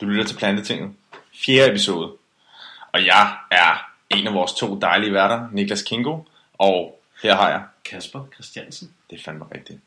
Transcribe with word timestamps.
Du 0.00 0.06
lytter 0.06 0.24
til 0.24 0.36
Plantetinget. 0.36 0.90
Fjerde 1.44 1.70
episode. 1.70 2.12
Og 2.92 3.06
jeg 3.06 3.36
er 3.50 3.90
en 4.10 4.26
af 4.26 4.34
vores 4.34 4.52
to 4.52 4.78
dejlige 4.78 5.12
værter, 5.12 5.48
Niklas 5.52 5.82
Kingo. 5.82 6.18
Og 6.58 7.00
her 7.22 7.36
har 7.36 7.48
jeg... 7.48 7.62
Kasper 7.84 8.20
Christiansen. 8.34 8.90
Det 9.10 9.18
er 9.18 9.22
fandme 9.22 9.44
rigtigt. 9.54 9.78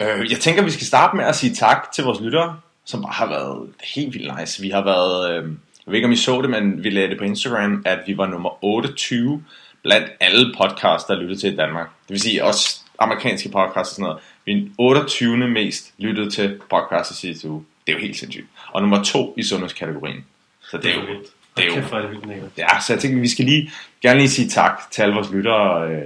Øh, 0.00 0.30
jeg 0.30 0.38
tænker, 0.40 0.62
vi 0.62 0.70
skal 0.70 0.86
starte 0.86 1.16
med 1.16 1.24
at 1.24 1.36
sige 1.36 1.54
tak 1.54 1.92
til 1.92 2.04
vores 2.04 2.20
lyttere, 2.20 2.60
som 2.84 3.02
bare 3.02 3.12
har 3.12 3.26
været 3.26 3.68
helt 3.94 4.14
vildt 4.14 4.40
nice. 4.40 4.62
Vi 4.62 4.70
har 4.70 4.84
været... 4.84 5.30
Øh, 5.30 5.44
jeg 5.86 5.92
ved 5.92 5.94
ikke, 5.94 6.06
om 6.06 6.12
I 6.12 6.16
så 6.16 6.42
det, 6.42 6.50
men 6.50 6.84
vi 6.84 6.90
lagde 6.90 7.08
det 7.08 7.18
på 7.18 7.24
Instagram, 7.24 7.82
at 7.86 7.98
vi 8.06 8.16
var 8.16 8.26
nummer 8.26 8.64
28 8.64 9.44
blandt 9.82 10.08
alle 10.20 10.54
podcasts, 10.56 11.06
der 11.06 11.14
lyttede 11.14 11.40
til 11.40 11.52
i 11.52 11.56
Danmark. 11.56 11.86
Det 11.86 12.10
vil 12.10 12.20
sige 12.20 12.44
også 12.44 12.80
amerikanske 12.98 13.48
podcasts 13.48 13.90
og 13.90 13.94
sådan 13.94 14.02
noget. 14.02 14.18
Vi 14.44 14.52
er 14.52 14.56
den 14.56 14.74
28. 14.78 15.36
mest 15.36 15.92
lyttede 15.98 16.30
til 16.30 16.60
podcast 16.70 17.10
i 17.10 17.14
sidste 17.14 17.48
uge. 17.48 17.64
Det 17.86 17.92
er 17.92 17.96
jo 17.96 18.02
helt 18.02 18.16
sindssygt. 18.16 18.46
Og 18.72 18.80
nummer 18.80 19.02
to 19.02 19.34
i 19.38 19.42
sundhedskategorien. 19.42 20.24
Så 20.70 20.76
det 20.76 20.90
er 20.90 20.94
jo... 20.94 21.00
vildt. 21.00 21.26
det 21.56 21.64
er 21.64 21.68
jo- 21.68 21.74
Kæft, 21.74 21.90
det. 21.90 22.50
Ja, 22.58 22.80
så 22.86 22.92
jeg 22.92 23.00
tænker, 23.00 23.20
vi 23.20 23.28
skal 23.28 23.44
lige, 23.44 23.70
gerne 24.02 24.18
lige 24.18 24.30
sige 24.30 24.48
tak 24.48 24.80
til 24.90 25.02
alle 25.02 25.14
vores 25.14 25.30
lyttere 25.32 25.90
øh, 25.90 26.02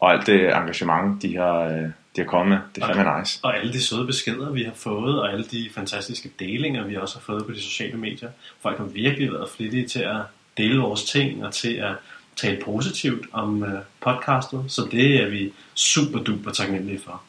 og 0.00 0.12
alt 0.12 0.26
det 0.26 0.56
engagement, 0.56 1.22
de 1.22 1.36
har, 1.36 1.60
øh, 1.60 1.72
de 2.16 2.20
har 2.20 2.24
kommet 2.24 2.48
med. 2.58 2.58
Det 2.74 2.82
er 2.82 2.94
fandme 2.94 3.18
nice. 3.20 3.40
Og 3.42 3.56
alle 3.58 3.72
de 3.72 3.82
søde 3.82 4.06
beskeder, 4.06 4.50
vi 4.50 4.62
har 4.62 4.72
fået, 4.74 5.20
og 5.22 5.32
alle 5.32 5.44
de 5.44 5.68
fantastiske 5.74 6.30
delinger, 6.38 6.84
vi 6.86 6.96
også 6.96 7.14
har 7.14 7.20
fået 7.22 7.46
på 7.46 7.52
de 7.52 7.62
sociale 7.62 7.96
medier. 7.96 8.28
Folk 8.62 8.78
har 8.78 8.84
virkelig 8.84 9.32
været 9.32 9.50
flittige 9.56 9.86
til 9.88 10.00
at 10.00 10.16
dele 10.56 10.78
vores 10.80 11.04
ting, 11.04 11.44
og 11.46 11.54
til 11.54 11.74
at 11.74 11.92
tale 12.36 12.58
positivt 12.64 13.26
om 13.32 13.62
øh, 13.64 13.80
podcastet. 14.00 14.64
Så 14.68 14.88
det 14.90 15.22
er 15.22 15.28
vi 15.28 15.52
super 15.74 16.18
duper 16.18 16.50
taknemmelige 16.50 17.00
for. 17.04 17.22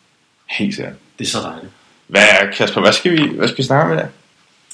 Helt 0.49 0.75
sikkert. 0.75 0.93
Det 1.19 1.25
er 1.25 1.29
så 1.29 1.39
dejligt. 1.39 1.71
Hvad, 2.11 2.53
Kasper, 2.53 2.81
hvad 2.81 2.93
skal 2.93 3.11
vi, 3.11 3.35
hvad 3.35 3.47
skal 3.47 3.57
vi 3.57 3.63
snakke 3.63 3.91
om 3.91 3.97
i 3.97 4.01
dag? 4.01 4.09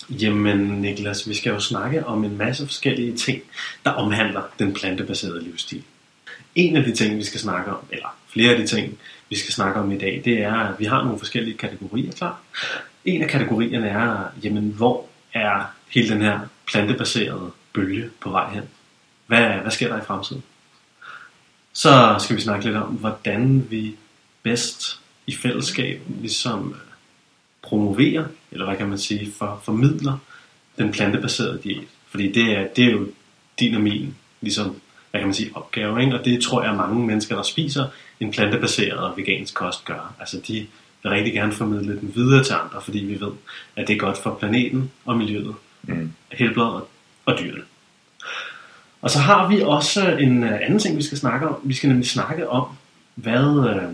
Jamen 0.09 0.57
Niklas, 0.57 1.29
vi 1.29 1.33
skal 1.33 1.49
jo 1.49 1.59
snakke 1.59 2.05
om 2.05 2.23
en 2.23 2.37
masse 2.37 2.65
forskellige 2.65 3.17
ting, 3.17 3.41
der 3.85 3.91
omhandler 3.91 4.41
den 4.59 4.73
plantebaserede 4.73 5.43
livsstil. 5.43 5.83
En 6.55 6.77
af 6.77 6.83
de 6.83 6.95
ting, 6.95 7.17
vi 7.17 7.23
skal 7.23 7.39
snakke 7.39 7.71
om, 7.71 7.77
eller 7.91 8.17
flere 8.33 8.51
af 8.51 8.57
de 8.57 8.67
ting, 8.67 8.97
vi 9.29 9.37
skal 9.37 9.53
snakke 9.53 9.79
om 9.79 9.91
i 9.91 9.97
dag, 9.97 10.21
det 10.25 10.43
er, 10.43 10.53
at 10.53 10.79
vi 10.79 10.85
har 10.85 11.03
nogle 11.03 11.19
forskellige 11.19 11.57
kategorier 11.57 12.11
klar. 12.11 12.39
En 13.05 13.21
af 13.21 13.29
kategorierne 13.29 13.87
er, 13.87 14.23
jamen, 14.43 14.73
hvor 14.77 15.05
er 15.33 15.73
hele 15.89 16.09
den 16.09 16.21
her 16.21 16.39
plantebaserede 16.67 17.51
bølge 17.73 18.09
på 18.21 18.29
vej 18.29 18.53
hen? 18.53 18.63
Hvad, 19.27 19.39
hvad 19.39 19.71
sker 19.71 19.87
der 19.87 20.01
i 20.01 20.05
fremtiden? 20.05 20.43
Så 21.73 22.15
skal 22.19 22.35
vi 22.35 22.41
snakke 22.41 22.65
lidt 22.65 22.77
om, 22.77 22.89
hvordan 22.89 23.67
vi 23.69 23.95
bedst 24.43 24.99
i 25.27 25.35
fællesskab 25.35 26.01
ligesom 26.21 26.75
promoverer, 27.67 28.25
eller 28.51 28.65
hvad 28.65 28.77
kan 28.77 28.89
man 28.89 28.97
sige, 28.97 29.31
for, 29.37 29.61
formidler 29.63 30.17
den 30.77 30.91
plantebaserede 30.91 31.59
diæt. 31.63 31.83
Fordi 32.07 32.31
det 32.31 32.57
er, 32.57 32.67
det 32.75 32.85
er 32.85 32.91
jo 32.91 33.07
din 33.59 33.75
og 33.75 33.81
min, 33.81 34.15
ligesom, 34.41 34.65
hvad 35.11 35.21
kan 35.21 35.27
man 35.27 35.33
sige, 35.33 35.51
opgave, 35.55 36.01
ikke? 36.01 36.19
og 36.19 36.25
det 36.25 36.43
tror 36.43 36.63
jeg 36.63 36.75
mange 36.75 37.07
mennesker, 37.07 37.35
der 37.35 37.43
spiser 37.43 37.85
en 38.19 38.31
plantebaseret 38.31 38.99
og 38.99 39.17
vegansk 39.17 39.53
kost 39.53 39.85
gør. 39.85 40.15
Altså 40.19 40.41
de 40.47 40.67
vil 41.03 41.11
rigtig 41.11 41.33
gerne 41.33 41.51
formidle 41.51 41.99
den 41.99 42.11
videre 42.15 42.43
til 42.43 42.53
andre, 42.53 42.81
fordi 42.81 42.99
vi 42.99 43.21
ved, 43.21 43.31
at 43.75 43.87
det 43.87 43.93
er 43.93 43.97
godt 43.97 44.17
for 44.17 44.35
planeten 44.39 44.91
og 45.05 45.17
miljøet, 45.17 45.55
Mm. 45.87 46.11
helbredet 46.31 46.83
og, 47.25 47.39
dyrene. 47.39 47.63
Og 49.01 49.09
så 49.09 49.19
har 49.19 49.47
vi 49.47 49.61
også 49.61 50.11
en 50.11 50.43
øh, 50.43 50.59
anden 50.61 50.79
ting, 50.79 50.97
vi 50.97 51.03
skal 51.03 51.17
snakke 51.17 51.47
om. 51.47 51.55
Vi 51.63 51.73
skal 51.73 51.89
nemlig 51.89 52.07
snakke 52.07 52.49
om, 52.49 52.67
hvad, 53.15 53.69
øh, 53.69 53.93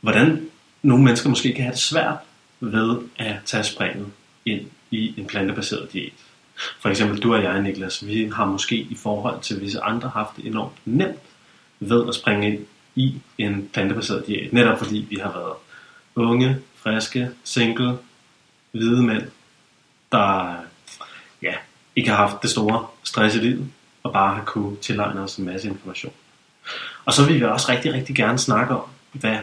hvordan 0.00 0.48
nogle 0.82 1.04
mennesker 1.04 1.28
måske 1.28 1.52
kan 1.52 1.62
have 1.62 1.72
det 1.72 1.80
svært 1.80 2.16
ved 2.60 2.98
at 3.18 3.36
tage 3.44 3.64
springet 3.64 4.06
ind 4.46 4.66
i 4.90 5.14
en 5.16 5.26
plantebaseret 5.26 5.92
diæt. 5.92 6.12
For 6.80 6.88
eksempel 6.88 7.22
du 7.22 7.34
og 7.34 7.42
jeg, 7.42 7.62
Niklas, 7.62 8.06
vi 8.06 8.30
har 8.34 8.44
måske 8.44 8.76
i 8.76 8.96
forhold 9.02 9.40
til 9.40 9.60
visse 9.60 9.80
andre 9.80 10.08
haft 10.08 10.36
det 10.36 10.46
enormt 10.46 10.74
nemt 10.84 11.18
ved 11.80 12.08
at 12.08 12.14
springe 12.14 12.52
ind 12.52 12.66
i 12.94 13.14
en 13.38 13.70
plantebaseret 13.72 14.26
diæt. 14.26 14.52
Netop 14.52 14.78
fordi 14.78 15.06
vi 15.10 15.16
har 15.16 15.32
været 15.32 15.54
unge, 16.14 16.56
friske, 16.76 17.30
single, 17.44 17.98
hvide 18.72 19.02
mænd, 19.02 19.22
der 20.12 20.54
ja, 21.42 21.54
ikke 21.96 22.10
har 22.10 22.16
haft 22.16 22.42
det 22.42 22.50
store 22.50 22.86
stress 23.04 23.36
i 23.36 23.38
livet, 23.38 23.68
og 24.02 24.12
bare 24.12 24.34
har 24.34 24.44
kunne 24.44 24.76
tilegne 24.76 25.20
os 25.20 25.36
en 25.36 25.44
masse 25.44 25.68
information. 25.68 26.12
Og 27.04 27.12
så 27.12 27.26
vil 27.26 27.40
vi 27.40 27.44
også 27.44 27.72
rigtig, 27.72 27.92
rigtig 27.92 28.16
gerne 28.16 28.38
snakke 28.38 28.74
om, 28.74 28.88
hvad 29.12 29.38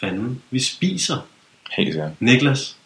fanden 0.00 0.42
vi 0.50 0.60
spiser. 0.62 1.16
Helt 1.76 1.92
sikkert. 1.92 2.10
Niklas, 2.20 2.76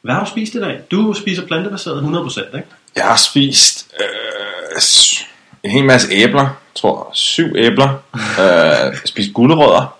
hvad 0.00 0.14
har 0.14 0.24
du 0.24 0.30
spist 0.30 0.54
i 0.54 0.60
dag? 0.60 0.80
Du 0.90 1.14
spiser 1.14 1.46
plantebaseret 1.46 2.02
100%, 2.02 2.56
ikke? 2.56 2.68
Jeg 2.96 3.04
har 3.04 3.16
spist 3.16 3.90
øh, 4.00 4.80
en 5.62 5.70
hel 5.70 5.84
masse 5.84 6.12
æbler. 6.12 6.42
Jeg 6.42 6.50
tror 6.74 7.10
syv 7.14 7.52
æbler. 7.56 8.02
øh, 8.14 8.96
spist 9.04 9.32
gulerødder. 9.34 9.98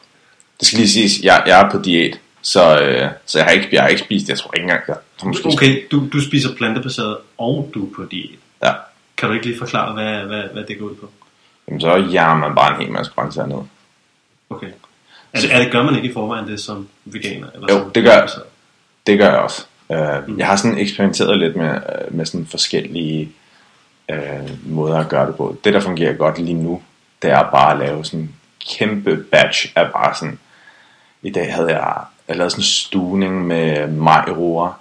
Det 0.61 0.69
skal 0.69 0.79
lige 0.79 0.89
siges, 0.91 1.13
jeg, 1.23 1.43
jeg 1.47 1.61
er 1.61 1.71
på 1.71 1.79
diæt. 1.83 2.21
Så, 2.43 2.81
øh, 2.81 3.11
så 3.27 3.39
jeg 3.39 3.45
har 3.47 3.53
ikke, 3.53 3.69
jeg 3.73 3.83
har 3.83 3.89
ikke 3.89 4.03
spist, 4.03 4.29
jeg 4.29 4.39
tror 4.39 4.51
ikke 4.55 4.63
engang, 4.63 4.81
jeg 4.89 4.97
har 5.21 5.29
måske 5.29 5.49
Okay, 5.49 5.87
du, 5.91 6.09
du 6.13 6.21
spiser 6.21 6.55
plantebaseret, 6.57 7.17
og 7.39 7.71
du 7.75 7.87
er 7.87 7.95
på 7.97 8.05
diæt. 8.11 8.39
Ja. 8.63 8.73
Kan 9.17 9.29
du 9.29 9.35
ikke 9.35 9.47
lige 9.47 9.59
forklare, 9.59 9.93
hvad, 9.93 10.37
hvad, 10.37 10.43
hvad 10.53 10.65
det 10.65 10.79
går 10.79 10.87
ud 10.87 10.95
på? 10.95 11.11
Jamen, 11.69 11.81
så 11.81 11.97
jammer 11.97 12.49
man 12.49 12.57
bare 12.57 12.75
en 12.75 12.81
hel 12.83 12.93
masse 12.93 13.13
grøntsager 13.15 13.47
ned. 13.47 13.59
Okay. 14.51 14.67
Er 15.33 15.41
det, 15.41 15.55
er 15.55 15.59
det, 15.59 15.73
gør 15.73 15.83
man 15.83 15.97
ikke 15.97 16.09
i 16.09 16.13
forvejen 16.13 16.49
det 16.49 16.61
som 16.61 16.89
veganer? 17.05 17.47
Eller 17.55 17.75
Jo, 17.75 17.91
det 17.95 18.05
gør? 18.05 18.29
Det 19.07 19.19
gør 19.19 19.29
jeg 19.29 19.39
også. 19.39 19.65
Uh, 19.89 20.39
Jeg 20.39 20.47
har 20.47 20.57
sådan 20.57 20.79
eksperimenteret 20.79 21.39
lidt 21.39 21.57
med, 21.57 21.75
øh, 21.75 22.15
med 22.15 22.27
sådan 22.27 22.47
forskellige 22.47 23.33
uh, 24.13 24.73
måder 24.73 24.99
at 24.99 25.09
gøre 25.09 25.27
det 25.27 25.37
på. 25.37 25.57
Det, 25.65 25.75
der 25.75 25.81
fungerer 25.81 26.13
godt 26.13 26.39
lige 26.39 26.63
nu, 26.63 26.83
det 27.23 27.31
er 27.31 27.43
bare 27.43 27.73
at 27.73 27.79
lave 27.79 28.05
sådan 28.05 28.21
en 28.21 28.35
kæmpe 28.71 29.17
batch 29.17 29.73
af 29.77 29.93
bare 29.93 30.15
sådan... 30.15 30.39
I 31.23 31.31
dag 31.31 31.55
havde 31.55 31.69
jeg, 31.69 31.95
jeg 32.29 32.37
lavet 32.37 32.53
sådan 32.53 32.61
en 32.61 32.65
stuvning 32.65 33.47
med 33.47 33.87
majroer 33.87 34.81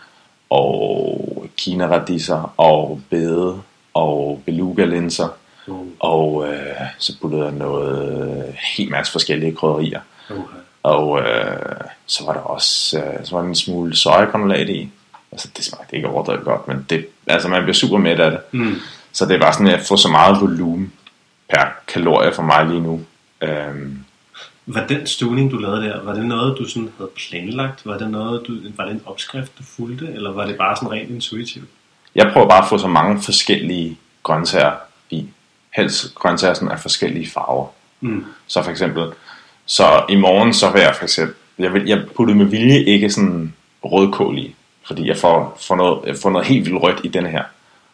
og 0.49 1.47
kinaradisser 1.57 2.53
og 2.57 3.01
bede 3.09 3.61
og 3.93 4.41
beluga-linser. 4.45 5.27
Mm. 5.67 5.91
Og 5.99 6.47
øh, 6.47 6.75
så 6.97 7.13
puttede 7.21 7.43
jeg 7.43 7.51
noget 7.51 8.55
helt 8.77 8.91
masse 8.91 9.11
forskellige 9.11 9.55
krydderier. 9.55 9.99
Okay. 10.31 10.57
Og 10.83 11.19
øh, 11.19 11.81
så 12.05 12.25
var 12.25 12.33
der 12.33 12.39
også 12.39 12.99
øh, 12.99 13.25
så 13.25 13.35
var 13.35 13.41
der 13.41 13.47
en 13.49 13.55
smule 13.55 13.95
sojagranulat 13.95 14.69
i. 14.69 14.89
Altså 15.31 15.49
det 15.57 15.65
smagte 15.65 15.95
ikke 15.95 16.07
overdrevet 16.07 16.43
godt, 16.43 16.67
men 16.67 16.85
det, 16.89 17.05
altså 17.27 17.47
man 17.47 17.63
bliver 17.63 17.73
super 17.73 17.97
mæt 17.97 18.19
af 18.19 18.31
det. 18.31 18.39
Mm. 18.51 18.75
Så 19.11 19.25
det 19.25 19.35
er 19.35 19.39
bare 19.39 19.53
sådan 19.53 19.67
at 19.67 19.85
få 19.87 19.97
så 19.97 20.07
meget 20.07 20.41
volumen 20.41 20.93
per 21.49 21.65
kalorie 21.87 22.33
for 22.33 22.43
mig 22.43 22.65
lige 22.65 22.81
nu. 22.81 23.01
Øhm, 23.41 24.03
Var 24.65 24.87
den 24.87 25.07
stuvning, 25.07 25.51
du 25.51 25.57
lavede 25.57 25.81
der, 25.83 26.03
var 26.03 26.13
det 26.13 26.25
noget, 26.25 26.57
du 26.57 26.67
sådan 26.69 26.89
havde 26.97 27.09
planlagt? 27.15 27.85
Var 27.85 27.97
det, 27.97 28.11
noget, 28.11 28.47
du, 28.47 28.53
var 28.77 28.85
det 28.85 28.93
en 28.93 29.01
opskrift, 29.05 29.51
du 29.59 29.63
fulgte? 29.63 30.07
Eller 30.13 30.31
var 30.31 30.45
det 30.45 30.57
bare 30.57 30.75
sådan 30.75 30.91
rent 30.91 31.09
intuitivt? 31.09 31.69
jeg 32.15 32.29
prøver 32.33 32.47
bare 32.47 32.63
at 32.63 32.69
få 32.69 32.77
så 32.77 32.87
mange 32.87 33.21
forskellige 33.21 33.97
grøntsager 34.23 34.71
i. 35.09 35.25
Helst 35.75 36.15
grøntsager 36.15 36.53
sådan 36.53 36.71
af 36.71 36.79
forskellige 36.79 37.29
farver. 37.29 37.67
Mm. 38.01 38.25
Så 38.47 38.63
for 38.63 38.71
eksempel, 38.71 39.07
så 39.71 40.03
i 40.09 40.15
morgen 40.15 40.53
så 40.53 40.71
vil 40.71 40.81
jeg 40.81 40.95
for 40.95 41.03
eksempel, 41.03 41.35
jeg, 41.59 41.73
vil, 41.73 41.85
jeg 41.87 42.01
puttede 42.15 42.37
med 42.37 42.45
vilje 42.45 42.83
ikke 42.83 43.09
sådan 43.09 43.53
rødkål 43.83 44.37
i, 44.37 44.55
fordi 44.87 45.07
jeg 45.07 45.17
får, 45.17 45.57
får, 45.61 45.75
noget, 45.75 45.99
jeg 46.07 46.15
får 46.21 46.29
noget 46.29 46.47
helt 46.47 46.65
vildt 46.65 46.83
rødt 46.83 46.99
i 47.03 47.07
denne 47.07 47.29
her. 47.29 47.43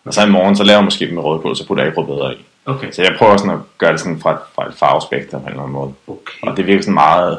Og 0.05 0.13
så 0.13 0.25
i 0.25 0.29
morgen, 0.29 0.55
så 0.55 0.63
laver 0.63 0.77
jeg 0.77 0.83
måske 0.83 1.05
dem 1.05 1.13
med 1.13 1.23
rødkål, 1.23 1.55
så 1.55 1.67
putter 1.67 1.83
jeg 1.83 1.91
ikke 1.91 2.01
rødbeder 2.01 2.31
i. 2.31 2.35
Okay. 2.66 2.91
Så 2.91 3.01
jeg 3.01 3.16
prøver 3.17 3.37
sådan 3.37 3.51
at 3.53 3.59
gøre 3.77 3.91
det 3.91 3.99
sådan 3.99 4.19
fra, 4.19 4.31
et- 4.33 4.39
fra 4.55 4.67
et 4.67 4.73
farvespektrum 4.75 5.41
på 5.41 5.45
en 5.47 5.51
eller 5.51 5.63
anden 5.63 5.73
måde. 5.73 5.93
okay. 6.07 6.33
Og 6.41 6.57
det 6.57 6.67
virker 6.67 6.81
sådan 6.81 6.93
meget, 6.93 7.37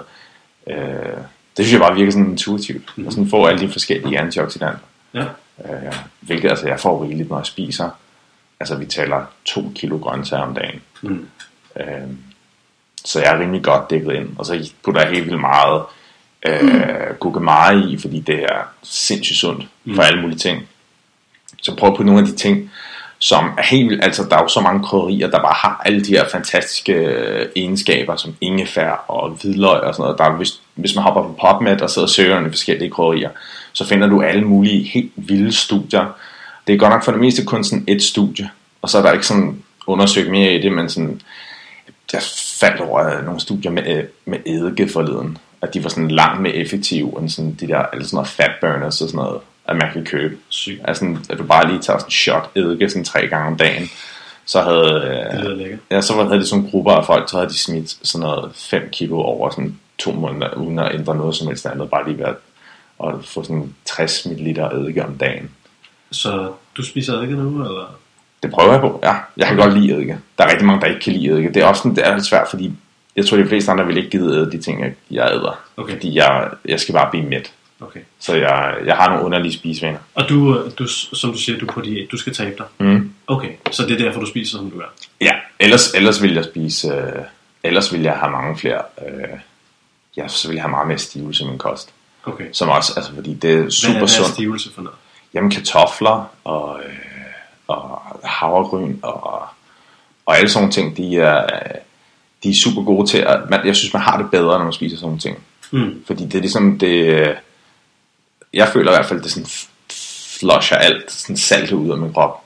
øh, 0.67 0.77
det 1.57 1.65
synes 1.67 1.73
jeg 1.73 1.81
bare 1.81 1.95
virker 1.95 2.13
sådan 2.13 2.31
intuitivt. 2.31 2.93
Mhm. 2.97 3.07
Og 3.07 3.13
sådan 3.13 3.31
få 3.31 3.47
alle 3.47 3.61
de 3.61 3.73
forskellige 3.73 4.19
antioxidanter. 4.19 4.79
Ja. 5.15 5.25
Øh, 5.65 5.95
hvilket 6.21 6.51
altså 6.51 6.67
jeg 6.69 6.81
får 6.81 7.05
rigeligt, 7.05 7.29
når 7.31 7.37
jeg 7.39 7.47
spiser. 7.47 7.91
Altså 8.61 8.77
vi 8.77 8.87
taler 8.87 9.25
to 9.45 9.73
kilo 9.75 9.97
grøntsager 9.99 10.43
om 10.43 10.55
dagen. 10.55 10.81
Mm. 11.03 11.27
Øh, 11.81 11.85
så 13.05 13.21
jeg 13.21 13.35
er 13.35 13.41
rimelig 13.41 13.63
godt 13.63 13.91
dækket 13.91 14.15
ind. 14.15 14.29
Og 14.39 14.47
så 14.47 14.71
putter 14.85 15.01
jeg 15.01 15.11
helt 15.11 15.27
vildt 15.27 15.41
meget 15.41 15.83
øh, 16.47 17.15
gurkemeje 17.21 17.81
i, 17.89 17.99
fordi 17.99 18.21
det 18.21 18.43
er 18.43 18.63
sindssygt 18.83 19.39
sundt 19.39 19.67
for 19.95 20.03
alle 20.03 20.21
mulige 20.21 20.39
ting. 20.39 20.69
Så 21.63 21.77
prøv 21.77 21.89
at 21.89 21.97
putte 21.97 22.07
nogle 22.07 22.21
af 22.21 22.27
de 22.27 22.37
ting, 22.37 22.71
som 23.19 23.45
er 23.59 23.63
helt 23.63 23.91
vildt, 23.91 24.05
altså 24.05 24.27
der 24.31 24.37
er 24.37 24.43
jo 24.43 24.49
så 24.49 24.61
mange 24.61 24.85
krydderier, 24.85 25.31
der 25.31 25.39
bare 25.39 25.55
har 25.57 25.83
alle 25.85 26.05
de 26.05 26.11
her 26.11 26.25
fantastiske 26.33 26.93
øh, 26.93 27.49
egenskaber, 27.57 28.17
som 28.17 28.35
ingefær 28.41 29.05
og 29.09 29.31
hvidløg 29.31 29.81
og 29.81 29.95
sådan 29.95 30.03
noget. 30.03 30.19
Der 30.19 30.25
er, 30.25 30.37
hvis, 30.37 30.61
hvis 30.75 30.95
man 30.95 31.05
hopper 31.05 31.23
på 31.23 31.39
PubMed 31.41 31.81
og 31.81 31.91
sidder 31.91 32.07
og 32.07 32.11
søger 32.11 32.47
i 32.47 32.51
forskellige 32.51 32.91
krydderier, 32.91 33.31
så 33.73 33.87
finder 33.87 34.07
du 34.07 34.23
alle 34.23 34.45
mulige 34.45 34.85
helt 34.85 35.13
vilde 35.17 35.53
studier. 35.53 36.07
Det 36.67 36.75
er 36.75 36.79
godt 36.79 36.93
nok 36.93 37.05
for 37.05 37.13
det 37.13 37.21
meste 37.21 37.45
kun 37.45 37.65
sådan 37.65 37.85
et 37.87 38.03
studie, 38.03 38.51
og 38.83 38.89
så 38.89 38.99
er 38.99 39.03
der 39.03 39.13
ikke 39.13 39.27
sådan 39.27 39.63
undersøgt 39.87 40.31
mere 40.31 40.55
i 40.55 40.63
det, 40.63 40.73
men 40.73 40.89
sådan, 40.89 41.21
jeg 42.13 42.23
faldt 42.61 42.81
over 42.81 43.17
øh, 43.19 43.25
nogle 43.25 43.41
studier 43.41 43.71
med, 43.71 43.87
øh, 43.87 44.05
med 44.25 44.39
eddike 44.47 44.89
forleden, 44.93 45.39
at 45.63 45.75
de 45.75 45.83
var 45.85 45.89
sådan 45.91 46.11
langt 46.11 46.43
mere 46.43 46.55
effektive 46.55 47.21
end 47.21 47.29
sådan 47.29 47.55
de 47.61 47.69
der, 47.69 47.79
alle 47.79 48.05
sådan 48.05 48.17
noget 48.17 48.29
fat 48.29 48.51
burners 48.61 49.01
og 49.01 49.09
sådan 49.09 49.17
noget. 49.25 49.41
at 49.65 49.77
man 49.77 49.93
kan 49.93 50.05
købe. 50.05 50.37
Sygt. 50.49 50.81
Altså, 50.85 51.17
at 51.31 51.39
du 51.39 51.45
bare 51.45 51.67
lige 51.69 51.79
tager 51.81 51.99
sådan 51.99 52.09
en 52.09 52.13
shot 52.13 52.51
eddike 52.55 52.91
sådan 52.91 53.05
tre 53.05 53.27
gange 53.27 53.47
om 53.47 53.57
dagen. 53.57 53.91
Så 54.45 54.63
havde, 54.63 55.29
Det 55.33 55.51
øh, 55.51 55.57
lækkert. 55.59 55.79
ja, 55.91 56.01
så 56.01 56.23
havde 56.23 56.41
de 56.41 56.47
sådan 56.47 56.69
grupper 56.71 56.93
af 56.93 57.07
folk, 57.07 57.31
så 57.31 57.37
havde 57.37 57.49
de 57.49 57.59
smidt 57.59 57.91
sådan 58.03 58.21
noget 58.27 58.51
5 58.55 58.89
kilo 58.93 59.17
over 59.21 59.51
sådan 59.51 59.79
to 59.99 60.13
måneder, 60.13 60.55
uden 60.55 60.79
at 60.79 60.95
ændre 60.95 61.17
noget 61.17 61.37
som 61.37 61.47
helst 61.47 61.67
andet, 61.67 61.91
bare 61.91 62.09
lige 62.09 62.19
ved 62.19 62.25
at, 62.25 62.35
at 63.07 63.15
få 63.25 63.43
sådan 63.43 63.75
60 63.85 64.27
ml 64.27 64.49
eddike 64.61 65.05
om 65.05 65.19
dagen. 65.19 65.51
Så 66.11 66.53
du 66.77 66.83
spiser 66.83 67.23
ikke 67.23 67.35
nu, 67.35 67.65
eller? 67.65 67.99
Det 68.43 68.51
prøver 68.51 68.73
jeg 68.73 68.81
på, 68.81 69.01
ja. 69.03 69.15
Jeg 69.37 69.47
kan 69.47 69.57
godt 69.57 69.79
lide 69.79 69.95
eddike. 69.95 70.19
Der 70.39 70.45
er 70.45 70.51
rigtig 70.51 70.67
mange, 70.67 70.81
der 70.81 70.87
ikke 70.87 71.01
kan 71.01 71.13
lide 71.13 71.31
eddike. 71.31 71.55
Det 71.55 71.63
er 71.63 71.67
også 71.67 71.83
sådan, 71.83 71.97
det 71.97 72.07
er 72.07 72.15
lidt 72.15 72.27
svært, 72.27 72.47
fordi 72.51 72.73
jeg 73.17 73.27
tror, 73.27 73.37
de 73.37 73.47
fleste 73.47 73.71
andre 73.73 73.87
vil 73.87 73.97
ikke 73.97 74.11
gide 74.11 74.37
æde 74.37 74.53
de 74.53 74.63
ting, 74.63 74.81
jeg, 74.81 74.93
jeg 75.11 75.31
æder. 75.33 75.61
Okay. 75.77 75.93
Fordi 75.93 76.15
jeg, 76.15 76.49
jeg 76.65 76.81
skal 76.81 76.95
bare 76.95 77.11
blive 77.11 77.27
mæt. 77.27 77.53
Okay. 77.81 78.01
Så 78.19 78.35
jeg, 78.37 78.75
jeg 78.87 78.97
har 78.97 79.09
nogle 79.09 79.25
underlige 79.25 79.53
spisevaner. 79.53 79.99
Og 80.15 80.29
du, 80.29 80.69
du, 80.79 80.87
som 80.89 81.33
du 81.33 81.39
siger, 81.39 81.59
du 81.59 81.67
er 81.67 81.73
på 81.73 81.81
diæt. 81.81 82.09
Du 82.13 82.17
skal 82.17 82.35
tabe 82.35 82.55
dig. 82.59 82.67
Mm. 82.79 83.13
Okay, 83.27 83.49
så 83.71 83.83
det 83.87 84.01
er 84.01 84.05
derfor, 84.05 84.21
du 84.21 84.27
spiser, 84.27 84.59
som 84.59 84.71
du 84.71 84.79
gør. 84.79 84.87
Ja, 85.21 85.33
ellers, 85.61 85.95
ellers 85.95 86.23
vil 86.23 86.35
jeg 86.35 86.45
spise... 86.45 86.89
Øh, 86.89 87.23
ellers 87.63 87.93
vil 87.93 88.03
jeg 88.03 88.13
have 88.13 88.31
mange 88.31 88.59
flere... 88.59 88.83
Øh, 89.09 89.39
ja, 90.17 90.29
så 90.29 90.49
vil 90.49 90.55
jeg 90.55 90.63
have 90.63 90.71
meget 90.71 90.89
mere 90.89 90.99
stivelse 90.99 91.45
i 91.45 91.47
min 91.47 91.59
kost. 91.59 91.93
Okay. 92.25 92.45
Som 92.53 92.69
også, 92.69 92.93
altså 92.97 93.15
fordi 93.15 93.35
det 93.35 93.55
er 93.55 93.65
er, 93.65 93.71
super 93.71 93.93
hvad 93.93 94.03
er 94.03 94.07
sundt. 94.07 94.29
stivelse 94.31 94.73
for 94.75 94.83
noget? 94.83 94.99
Jamen 95.35 95.51
kartofler 95.51 96.31
og, 96.45 96.81
øh, 96.85 96.95
og 97.67 98.03
havregryn 98.25 98.97
og, 99.03 99.43
og 100.27 100.39
alle 100.39 100.51
sådan 100.51 100.71
ting, 100.71 100.97
de 100.97 101.17
er, 101.17 101.47
de 102.43 102.51
er 102.51 102.55
super 102.55 102.83
gode 102.83 103.07
til 103.07 103.19
at... 103.19 103.51
Man, 103.51 103.67
jeg 103.67 103.77
synes, 103.77 103.95
man 103.95 104.03
har 104.03 104.23
det 104.23 104.31
bedre, 104.31 104.59
når 104.59 104.65
man 104.65 104.73
spiser 104.73 104.97
sådan 104.97 105.07
nogle 105.07 105.21
ting. 105.21 105.39
Mm. 105.71 106.05
Fordi 106.07 106.25
det 106.25 106.35
er 106.35 106.41
ligesom 106.41 106.79
det... 106.79 107.35
Jeg 108.53 108.69
føler 108.69 108.91
i 108.91 108.95
hvert 108.95 109.07
fald, 109.07 109.23
det 109.23 109.31
sådan 109.31 109.49
flusher 110.39 110.77
alt 110.77 111.13
sådan 111.13 111.37
salt 111.37 111.73
ud 111.73 111.91
af 111.91 111.99
min 111.99 112.13
krop. 112.13 112.45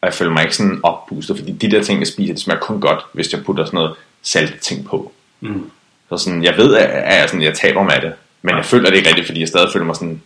Og 0.00 0.06
jeg 0.06 0.14
føler 0.14 0.32
mig 0.32 0.42
ikke 0.42 0.56
sådan 0.56 0.80
oppustet, 0.82 1.38
fordi 1.38 1.52
de 1.52 1.70
der 1.70 1.82
ting, 1.82 1.98
jeg 1.98 2.06
spiser, 2.06 2.34
det 2.34 2.42
smager 2.42 2.60
kun 2.60 2.80
godt, 2.80 3.00
hvis 3.12 3.32
jeg 3.32 3.44
putter 3.44 3.64
sådan 3.64 3.76
noget 3.76 3.94
salt 4.22 4.60
ting 4.60 4.84
på. 4.84 5.12
Mm. 5.40 5.70
Så 6.08 6.16
sådan, 6.16 6.44
jeg 6.44 6.56
ved, 6.56 6.74
at 6.74 7.20
jeg, 7.20 7.28
sådan, 7.28 7.42
jeg 7.42 7.54
taber 7.54 7.82
mig 7.82 7.94
af 7.94 8.00
det. 8.00 8.12
Men 8.42 8.56
jeg 8.56 8.64
føler 8.64 8.90
det 8.90 8.96
ikke 8.96 9.08
rigtigt, 9.08 9.26
fordi 9.26 9.40
jeg 9.40 9.48
stadig 9.48 9.72
føler 9.72 9.86
mig 9.86 9.94
sådan 9.94 10.22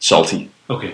salty. 0.00 0.36
Okay. 0.68 0.90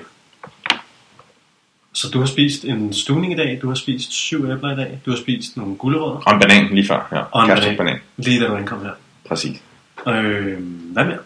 Så 1.93 2.09
du 2.09 2.19
har 2.19 2.27
spist 2.27 2.65
en 2.65 2.93
stuning 2.93 3.33
i 3.33 3.37
dag, 3.37 3.59
du 3.63 3.69
har 3.69 3.75
spist 3.75 4.13
syv 4.13 4.51
æbler 4.51 4.73
i 4.73 4.77
dag, 4.77 5.01
du 5.07 5.11
har 5.11 5.19
spist 5.19 5.57
nogle 5.57 5.77
gulerødder, 5.77 6.23
Og 6.27 6.35
en 6.35 6.41
banan 6.41 6.75
lige 6.75 6.87
før. 6.87 7.09
Ja. 7.13 7.21
og 7.31 7.43
en 7.43 7.49
banan, 7.49 7.77
banan. 7.77 7.99
lige 8.17 8.41
da 8.41 8.47
du 8.47 8.55
ankom 8.57 8.83
her. 8.83 8.91
Præcis. 9.25 9.63
Øh, 10.09 10.59
hvad 10.93 11.05
mere? 11.05 11.19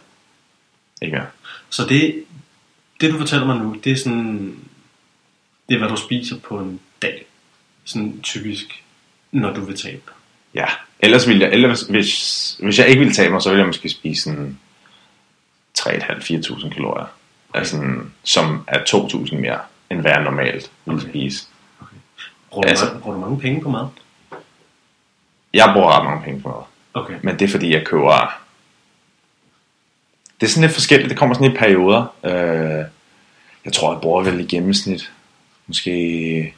Ikke 1.02 1.16
mere. 1.16 1.26
Så 1.70 1.86
det, 1.88 2.24
det 3.00 3.12
du 3.12 3.18
fortæller 3.18 3.46
mig 3.46 3.56
nu, 3.56 3.76
det 3.84 3.92
er 3.92 3.96
sådan, 3.96 4.54
det 5.68 5.74
er 5.74 5.78
hvad 5.78 5.88
du 5.88 5.96
spiser 5.96 6.36
på 6.48 6.58
en 6.58 6.80
dag. 7.02 7.26
Sådan 7.84 8.20
typisk, 8.22 8.82
når 9.32 9.52
du 9.52 9.60
vil 9.60 9.76
tabe. 9.76 10.02
Ja. 10.54 10.66
Ellers 11.00 11.28
ville 11.28 11.44
jeg, 11.44 11.52
ellers, 11.52 11.82
hvis, 11.82 12.56
hvis 12.62 12.78
jeg 12.78 12.88
ikke 12.88 12.98
ville 12.98 13.14
tage 13.14 13.30
mig, 13.30 13.42
så 13.42 13.48
ville 13.48 13.58
jeg 13.60 13.66
måske 13.66 13.88
spise 13.88 14.22
sådan 14.22 14.58
3.500-4.000 15.78 16.68
kalorier. 16.74 17.06
Okay. 17.48 17.58
Altså, 17.58 17.84
som 18.24 18.64
er 18.66 18.78
2.000 18.78 19.36
mere, 19.36 19.58
end 19.90 20.00
hvad 20.00 20.10
jeg 20.10 20.22
normalt 20.22 20.70
ville 20.84 21.00
Okay. 21.00 21.08
spise. 21.10 21.46
Bruger 22.50 22.62
du, 22.62 22.68
Altså- 22.68 22.84
mange, 22.86 23.00
bruger 23.00 23.14
du 23.16 23.20
mange 23.20 23.40
penge 23.40 23.60
på 23.62 23.70
mad? 23.70 23.86
Jeg 25.54 25.70
bruger 25.74 25.98
ret 25.98 26.04
mange 26.04 26.24
penge 26.24 26.40
på 26.40 26.48
noget. 26.48 26.64
Okay. 26.94 27.18
Men 27.22 27.38
det 27.38 27.44
er 27.44 27.48
fordi, 27.48 27.72
jeg 27.74 27.86
køber... 27.86 28.40
Det 30.40 30.46
er 30.46 30.50
sådan 30.50 30.62
lidt 30.62 30.74
forskelligt. 30.74 31.10
Det 31.10 31.18
kommer 31.18 31.34
sådan 31.34 31.52
i 31.52 31.56
perioder. 31.56 32.14
Øh, 32.24 32.84
jeg 33.64 33.72
tror, 33.72 33.92
jeg 33.92 34.00
bruger 34.00 34.22
vel 34.22 34.40
i 34.40 34.46
gennemsnit 34.46 35.12
måske 35.66 36.54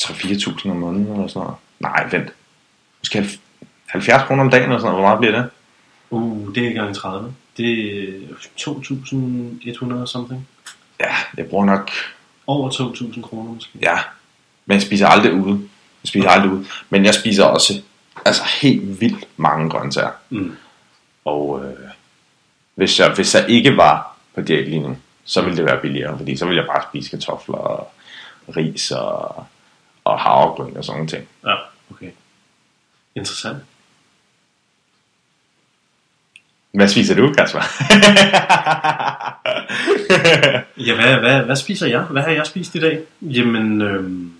3-4.000 0.00 0.70
om 0.70 0.76
måneden 0.76 1.12
eller 1.12 1.26
sådan 1.26 1.40
noget. 1.42 1.56
Nej, 1.80 2.08
vent. 2.10 2.32
Måske 3.00 3.18
halv- 3.18 3.38
70 3.86 4.22
kroner 4.26 4.42
om 4.44 4.50
dagen 4.50 4.64
eller 4.64 4.78
sådan 4.78 4.92
noget. 4.92 5.02
Hvor 5.02 5.08
meget 5.08 5.18
bliver 5.20 5.42
det? 5.42 5.50
Uh, 6.10 6.54
det 6.54 6.66
er 6.68 6.72
gang 6.72 6.94
30. 6.94 7.34
Det 7.56 7.98
er 8.08 8.34
2.100 8.60 10.06
something. 10.06 10.48
Ja, 11.00 11.14
jeg 11.36 11.46
bruger 11.46 11.64
nok... 11.64 11.90
Over 12.46 12.70
2.000 12.70 13.22
kroner 13.22 13.52
måske. 13.52 13.78
Ja, 13.82 13.98
men 14.66 14.74
jeg 14.74 14.82
spiser 14.82 15.06
aldrig 15.06 15.32
ude. 15.32 15.68
Jeg 16.02 16.08
spiser 16.08 16.28
aldrig 16.28 16.52
ude. 16.52 16.66
Men 16.90 17.04
jeg 17.04 17.14
spiser 17.14 17.44
også 17.44 17.82
altså 18.24 18.42
helt 18.62 19.00
vildt 19.00 19.28
mange 19.36 19.70
grøntsager. 19.70 20.10
Mm. 20.30 20.56
Og 21.24 21.64
øh, 21.64 21.90
hvis, 22.74 23.00
jeg, 23.00 23.12
hvis 23.14 23.34
jeg 23.34 23.44
ikke 23.48 23.76
var 23.76 24.16
på 24.34 24.40
diæt 24.40 24.68
lige 24.68 24.80
nu, 24.80 24.96
så 25.24 25.42
ville 25.42 25.56
det 25.56 25.64
være 25.64 25.80
billigere, 25.80 26.18
fordi 26.18 26.36
så 26.36 26.44
ville 26.46 26.60
jeg 26.60 26.68
bare 26.68 26.82
spise 26.90 27.10
kartofler 27.10 27.58
og 27.58 27.92
ris 28.56 28.90
og, 28.90 29.46
og 30.04 30.20
havregryn 30.20 30.76
og 30.76 30.84
sådan 30.84 30.96
nogle 30.96 31.10
ting. 31.10 31.28
Ja, 31.44 31.54
okay. 31.90 32.10
Interessant. 33.14 33.58
Hvad 36.76 36.88
spiser 36.88 37.14
du, 37.14 37.32
Kasper? 37.32 37.62
Ja, 40.78 40.94
hvad, 40.94 41.14
hvad, 41.16 41.42
hvad 41.42 41.56
spiser 41.56 41.86
jeg? 41.86 42.00
Hvad 42.02 42.22
har 42.22 42.30
jeg 42.30 42.46
spist 42.46 42.74
i 42.74 42.80
dag? 42.80 43.00
Jamen, 43.20 43.82
øhm, 43.82 44.32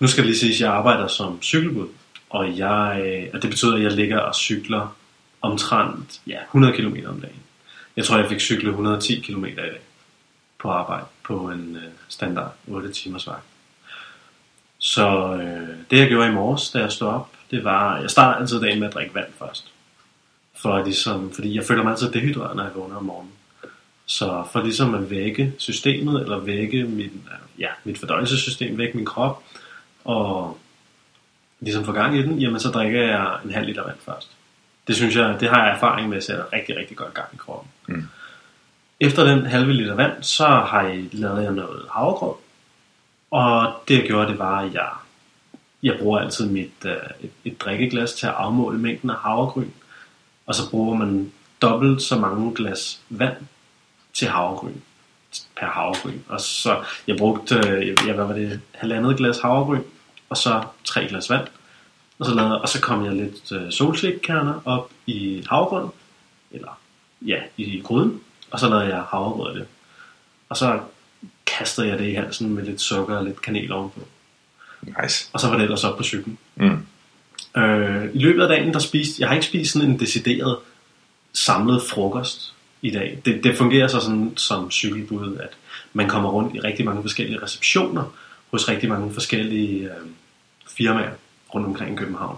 nu 0.00 0.06
skal 0.06 0.22
det 0.22 0.26
lige 0.26 0.38
sige, 0.38 0.54
at 0.54 0.60
jeg 0.60 0.72
arbejder 0.72 1.06
som 1.06 1.42
cykelbud. 1.42 1.88
Og, 2.30 2.58
jeg, 2.58 3.02
øh, 3.04 3.28
og 3.34 3.42
det 3.42 3.50
betyder, 3.50 3.76
at 3.76 3.82
jeg 3.82 3.92
ligger 3.92 4.18
og 4.18 4.34
cykler 4.34 4.96
omtrent 5.42 6.20
ja, 6.26 6.42
100 6.42 6.74
km 6.76 6.96
om 7.06 7.20
dagen. 7.20 7.42
Jeg 7.96 8.04
tror, 8.04 8.18
jeg 8.18 8.28
fik 8.28 8.40
cyklet 8.40 8.68
110 8.68 9.20
km 9.20 9.44
i 9.44 9.54
dag 9.54 9.80
på 10.58 10.70
arbejde 10.70 11.06
på 11.24 11.50
en 11.50 11.76
øh, 11.76 11.90
standard 12.08 12.54
8 12.68 12.92
timers 12.92 13.26
vagt. 13.26 13.44
Så 14.78 15.34
øh, 15.34 15.68
det 15.90 15.98
jeg 15.98 16.08
gjorde 16.08 16.28
i 16.28 16.32
morges, 16.32 16.70
da 16.70 16.78
jeg 16.78 16.92
stod 16.92 17.08
op, 17.08 17.28
det 17.50 17.64
var, 17.64 18.00
jeg 18.00 18.10
starter 18.10 18.40
altid 18.40 18.60
dagen 18.60 18.80
med 18.80 18.88
at 18.88 18.94
drikke 18.94 19.14
vand 19.14 19.28
først. 19.38 19.71
For 20.54 20.84
ligesom, 20.84 21.32
fordi 21.32 21.56
jeg 21.56 21.64
føler 21.64 21.82
mig 21.82 21.90
altid 21.90 22.12
dehydreret, 22.12 22.56
når 22.56 22.64
jeg 22.64 22.74
vågner 22.74 22.96
om 22.96 23.04
morgenen. 23.04 23.32
Så 24.06 24.44
for 24.52 24.62
ligesom 24.62 24.94
at 24.94 25.10
vække 25.10 25.52
systemet, 25.58 26.22
eller 26.22 26.38
vække 26.38 26.84
min, 26.84 27.28
ja, 27.58 27.68
mit 27.84 27.98
fordøjelsessystem, 27.98 28.78
vække 28.78 28.96
min 28.96 29.06
krop, 29.06 29.42
og 30.04 30.58
ligesom 31.60 31.84
få 31.84 31.92
gang 31.92 32.18
i 32.18 32.22
den, 32.22 32.38
jamen 32.38 32.60
så 32.60 32.68
drikker 32.68 33.02
jeg 33.02 33.38
en 33.44 33.50
halv 33.50 33.66
liter 33.66 33.84
vand 33.84 33.98
først. 34.04 34.30
Det 34.86 34.96
synes 34.96 35.16
jeg, 35.16 35.36
det 35.40 35.48
har 35.48 35.64
jeg 35.64 35.74
erfaring 35.74 36.08
med, 36.08 36.16
at 36.16 36.24
sætte 36.24 36.42
rigtig, 36.52 36.76
rigtig 36.76 36.96
godt 36.96 37.14
gang 37.14 37.28
i 37.32 37.36
kroppen. 37.36 37.70
Mm. 37.86 38.08
Efter 39.00 39.24
den 39.24 39.46
halve 39.46 39.72
liter 39.72 39.94
vand, 39.94 40.22
så 40.22 40.46
har 40.46 40.82
jeg 40.82 41.04
lavet 41.12 41.44
jeg 41.44 41.52
noget 41.52 41.82
havregrød. 41.90 42.34
Og 43.30 43.74
det 43.88 43.98
jeg 43.98 44.06
gjorde, 44.06 44.28
det 44.28 44.38
var, 44.38 44.58
at 44.58 44.74
jeg, 44.74 44.88
jeg 45.82 45.96
bruger 45.98 46.18
altid 46.18 46.50
mit, 46.50 46.72
uh, 46.84 46.90
et, 47.20 47.30
et 47.44 47.60
drikkeglas 47.60 48.12
til 48.12 48.26
at 48.26 48.32
afmåle 48.32 48.78
mængden 48.78 49.10
af 49.10 49.16
havregryn. 49.16 49.70
Og 50.46 50.54
så 50.54 50.70
bruger 50.70 50.96
man 50.96 51.32
dobbelt 51.62 52.02
så 52.02 52.18
mange 52.18 52.54
glas 52.54 53.00
vand 53.08 53.36
til 54.12 54.28
havregryn 54.28 54.80
per 55.56 55.66
havregryn. 55.66 56.18
Og 56.28 56.40
så, 56.40 56.84
jeg 57.06 57.16
brugte, 57.16 57.54
ja, 58.06 58.12
hvad 58.12 58.24
var 58.24 58.34
det, 58.34 58.60
halvandet 58.74 59.16
glas 59.16 59.40
havregryn, 59.40 59.82
og 60.28 60.36
så 60.36 60.64
tre 60.84 61.08
glas 61.08 61.30
vand. 61.30 61.46
Og 62.18 62.26
så, 62.26 62.34
lavede, 62.34 62.60
og 62.60 62.68
så 62.68 62.80
kom 62.80 63.04
jeg 63.04 63.12
lidt 63.12 63.52
øh, 63.52 63.72
solsikkerner 63.72 64.60
op 64.64 64.90
i 65.06 65.46
havregryn, 65.50 65.88
eller 66.50 66.80
ja, 67.22 67.36
i 67.56 67.80
gryden, 67.84 68.20
og 68.50 68.60
så 68.60 68.68
lavede 68.68 68.86
jeg 68.86 69.02
havregrød 69.02 69.48
af 69.48 69.54
det. 69.54 69.66
Og 70.48 70.56
så 70.56 70.80
kastede 71.46 71.88
jeg 71.88 71.98
det 71.98 72.08
i 72.08 72.14
halsen 72.14 72.54
med 72.54 72.64
lidt 72.64 72.80
sukker 72.80 73.16
og 73.16 73.24
lidt 73.24 73.42
kanel 73.42 73.72
ovenpå. 73.72 74.00
nice. 75.02 75.30
Og 75.32 75.40
så 75.40 75.48
var 75.48 75.56
det 75.56 75.62
ellers 75.62 75.84
op 75.84 75.96
på 75.96 76.02
cyklen. 76.02 76.38
Mm. 76.54 76.86
Øh, 77.56 78.04
I 78.14 78.18
løbet 78.18 78.42
af 78.42 78.48
dagen, 78.48 78.72
der 78.72 78.78
spiste, 78.78 79.20
jeg 79.20 79.28
har 79.28 79.34
ikke 79.34 79.46
spist 79.46 79.72
sådan 79.72 79.90
en 79.90 80.00
decideret 80.00 80.56
samlet 81.32 81.82
frokost 81.82 82.54
i 82.82 82.90
dag. 82.90 83.18
Det, 83.24 83.44
det 83.44 83.56
fungerer 83.56 83.88
så 83.88 84.00
sådan 84.00 84.32
som 84.36 84.70
cykelbud, 84.70 85.36
at 85.36 85.50
man 85.92 86.08
kommer 86.08 86.30
rundt 86.30 86.54
i 86.54 86.60
rigtig 86.60 86.84
mange 86.84 87.02
forskellige 87.02 87.42
receptioner 87.42 88.04
hos 88.50 88.68
rigtig 88.68 88.88
mange 88.88 89.12
forskellige 89.12 89.84
øh, 89.84 90.06
firmaer 90.76 91.12
rundt 91.54 91.66
omkring 91.66 91.94
i 91.94 91.96
København. 91.96 92.36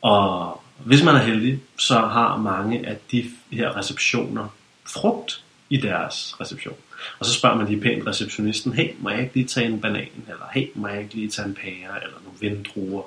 Og 0.00 0.62
hvis 0.84 1.04
man 1.04 1.14
er 1.14 1.22
heldig, 1.22 1.60
så 1.78 1.94
har 1.94 2.36
mange 2.36 2.86
af 2.86 2.96
de 3.12 3.30
her 3.50 3.76
receptioner 3.76 4.48
frugt 4.86 5.44
i 5.70 5.76
deres 5.76 6.36
reception. 6.40 6.76
Og 7.18 7.26
så 7.26 7.32
spørger 7.32 7.56
man 7.56 7.66
lige 7.66 7.80
pænt 7.80 8.06
receptionisten, 8.06 8.72
hey, 8.72 8.88
må 8.98 9.10
jeg 9.10 9.20
ikke 9.20 9.34
lige 9.34 9.46
tage 9.46 9.66
en 9.66 9.80
banan, 9.80 10.08
eller 10.28 10.44
hey, 10.52 10.66
må 10.74 10.88
jeg 10.88 11.00
ikke 11.00 11.14
lige 11.14 11.28
tage 11.28 11.48
en 11.48 11.54
pære, 11.54 12.02
eller 12.02 12.16
nogle 12.24 12.38
vindruer, 12.40 13.02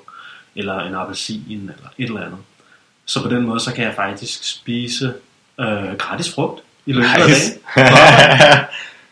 eller 0.56 0.80
en 0.80 0.94
appelsin, 0.94 1.70
eller 1.76 1.88
et 1.98 2.04
eller 2.04 2.20
andet. 2.20 2.38
Så 3.06 3.22
på 3.22 3.28
den 3.28 3.42
måde, 3.42 3.60
så 3.60 3.72
kan 3.74 3.84
jeg 3.84 3.94
faktisk 3.94 4.50
spise 4.50 5.14
øh, 5.60 5.94
gratis 5.98 6.34
frugt 6.34 6.62
i 6.86 6.92
løbet 6.92 7.08
af 7.08 7.28
Nice. 7.28 7.58
dagen. 7.76 8.64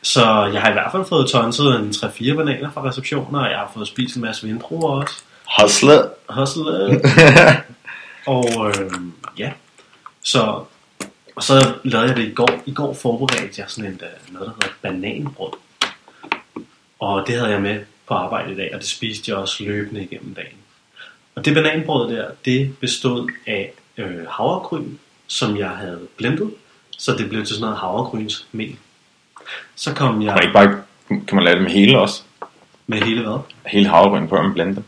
Så 0.03 0.51
jeg 0.53 0.61
har 0.63 0.71
i 0.71 0.73
hvert 0.73 0.93
fald 0.93 1.05
fået 1.09 1.29
tonset 1.31 1.81
en 1.81 1.89
3-4 1.91 2.35
bananer 2.37 2.71
fra 2.71 2.89
receptioner, 2.89 3.41
og 3.41 3.51
jeg 3.51 3.59
har 3.59 3.71
fået 3.75 3.89
spist 3.89 4.17
en 4.17 4.23
masse 4.23 4.47
vindruer 4.47 4.91
også. 5.01 5.15
Hustle. 5.61 6.03
Hustle. 6.29 7.01
og 8.37 8.69
øh, 8.69 8.91
ja, 9.39 9.53
så 10.23 10.65
Og 11.37 11.43
så 11.43 11.75
lavede 11.85 12.09
jeg 12.09 12.17
det 12.17 12.29
i 12.29 12.33
går. 12.33 12.63
I 12.67 12.73
går 12.75 12.95
forberedte 12.95 13.61
jeg 13.61 13.65
sådan 13.69 13.91
en, 13.91 14.01
øh, 14.03 14.35
noget, 14.35 14.49
der 14.49 14.55
hedder 14.55 14.75
bananbrød. 14.83 15.53
Og 17.01 17.27
det 17.27 17.35
havde 17.39 17.51
jeg 17.51 17.63
med 17.63 17.81
på 18.09 18.15
arbejde 18.15 18.53
i 18.53 18.57
dag, 18.57 18.71
og 18.75 18.81
det 18.81 18.89
spiste 18.89 19.31
jeg 19.31 19.39
også 19.39 19.65
løbende 19.65 20.03
igennem 20.03 20.35
dagen. 20.35 20.57
Og 21.35 21.45
det 21.45 21.55
bananbrød 21.55 22.15
der, 22.15 22.31
det 22.45 22.79
bestod 22.79 23.31
af 23.47 23.73
øh, 23.97 24.27
havregryn, 24.29 24.89
som 25.27 25.57
jeg 25.57 25.71
havde 25.71 26.09
blendet, 26.17 26.55
så 26.99 27.13
det 27.13 27.29
blev 27.29 27.45
til 27.45 27.55
sådan 27.55 27.61
noget 27.61 27.79
havregrynsmel. 27.79 28.77
Så 29.75 29.95
kom 29.95 30.09
Kan 30.09 30.19
man 30.19 30.27
jeg 30.27 30.43
ikke 30.43 30.53
bare, 30.53 30.83
kan 31.09 31.35
man 31.35 31.45
lade 31.45 31.55
det 31.55 31.63
med 31.63 31.71
hele 31.71 31.99
også? 31.99 32.23
med 32.87 33.03
hele 33.03 33.23
hvad? 33.23 33.39
Hele 33.67 33.89
havregryn 33.89 34.29
på, 34.29 34.43
man 34.43 34.53
blender? 34.53 34.83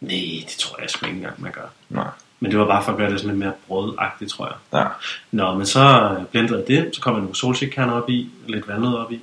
Nej, 0.00 0.44
det 0.48 0.56
tror 0.58 0.80
jeg 0.80 0.90
sgu 0.90 1.06
ikke 1.06 1.16
engang, 1.16 1.42
man 1.42 1.52
gør. 1.52 1.72
Nej. 1.88 2.08
Men 2.40 2.50
det 2.50 2.58
var 2.58 2.66
bare 2.66 2.84
for 2.84 2.92
at 2.92 2.98
gøre 2.98 3.10
det 3.10 3.20
sådan 3.20 3.36
lidt 3.36 3.44
mere 3.44 3.54
brødagtigt, 3.68 4.30
tror 4.30 4.46
jeg. 4.46 4.80
Ja. 4.80 4.86
Nå, 5.30 5.54
men 5.54 5.66
så 5.66 6.16
øh, 6.18 6.26
blendede 6.26 6.58
jeg 6.58 6.68
det, 6.68 6.94
så 6.96 7.00
kom 7.00 7.14
jeg 7.14 7.20
nogle 7.20 7.36
solsikkerner 7.36 7.92
op 7.92 8.10
i, 8.10 8.30
lidt 8.48 8.68
vandet 8.68 8.98
op 8.98 9.12
i. 9.12 9.20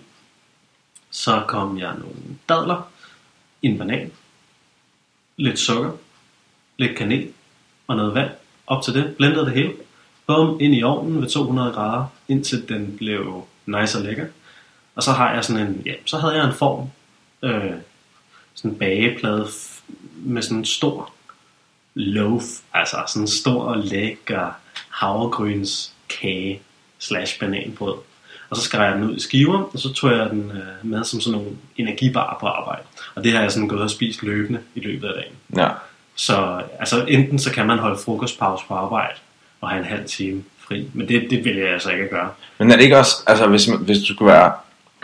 Så 1.12 1.43
kom 1.48 1.77
jeg 1.77 1.93
nogle 1.93 2.15
dadler, 2.50 2.89
en 3.62 3.77
banan, 3.77 4.12
lidt 5.38 5.60
sukker, 5.60 5.91
lidt 6.77 6.98
kanel 6.98 7.27
og 7.88 7.96
noget 7.96 8.13
vand 8.13 8.29
op 8.67 8.84
til 8.84 8.93
det. 8.93 9.15
Blendede 9.17 9.46
det 9.46 9.53
hele. 9.53 9.74
Bum, 10.27 10.57
ind 10.62 10.75
i 10.75 10.84
ovnen 10.84 11.22
ved 11.22 11.29
200 11.29 11.72
grader, 11.72 12.05
indtil 12.27 12.69
den 12.69 12.98
blev 12.98 13.43
nice 13.65 13.98
og 13.98 14.03
lækker. 14.03 14.25
Og 14.96 15.03
så 15.03 15.12
har 15.12 15.34
jeg 15.34 15.46
sådan 15.46 15.67
en, 15.67 15.81
ja, 15.86 15.93
så 16.05 16.17
havde 16.17 16.36
jeg 16.36 16.46
en 16.46 16.53
form, 16.53 16.89
øh, 17.43 17.74
sådan 18.55 18.72
en 18.72 18.77
bageplade 18.77 19.48
med 20.15 20.41
sådan 20.41 20.57
en 20.57 20.65
stor 20.65 21.13
loaf, 21.96 22.43
altså 22.74 22.98
sådan 23.07 23.24
en 23.24 23.27
stor 23.27 23.75
lækker 23.75 24.51
havregryns 24.89 25.93
kage 26.10 26.62
slash 27.00 27.39
bananbrød. 27.39 27.96
Og 28.50 28.57
så 28.57 28.63
skar 28.63 28.86
jeg 28.86 28.96
den 28.96 29.03
ud 29.03 29.15
i 29.15 29.19
skiver, 29.19 29.69
og 29.74 29.79
så 29.79 29.93
tog 29.93 30.12
jeg 30.12 30.29
den 30.29 30.51
øh, 30.51 30.89
med 30.89 31.03
som 31.03 31.22
sådan 31.22 31.39
nogle 31.39 31.57
energibar 31.77 32.38
på 32.39 32.48
arbejde. 32.48 32.84
Og 33.15 33.24
det 33.24 33.31
har 33.31 33.41
jeg 33.41 33.51
sådan 33.51 33.67
gået 33.67 33.81
og 33.81 33.89
spist 33.89 34.24
løbende 34.24 34.60
i 34.75 34.79
løbet 34.79 35.07
af 35.07 35.13
dagen. 35.13 35.36
Ja. 35.55 35.69
Så 36.17 36.62
altså, 36.79 37.05
enten 37.07 37.39
så 37.39 37.51
kan 37.51 37.67
man 37.67 37.79
holde 37.79 38.00
frokostpause 38.05 38.65
på 38.67 38.74
arbejde 38.74 39.13
og 39.62 39.69
have 39.69 39.79
en 39.79 39.86
halv 39.86 40.05
time 40.05 40.43
fri, 40.67 40.89
men 40.93 41.07
det, 41.07 41.27
det 41.29 41.45
vil 41.45 41.55
jeg 41.55 41.74
altså 41.74 41.89
ikke 41.89 42.07
gøre. 42.07 42.29
Men 42.57 42.71
er 42.71 42.75
det 42.75 42.83
ikke 42.83 42.97
også, 42.97 43.15
altså 43.27 43.47
hvis, 43.47 43.65
hvis 43.65 43.97
du 43.97 44.13
skulle 44.13 44.33
være, 44.33 44.51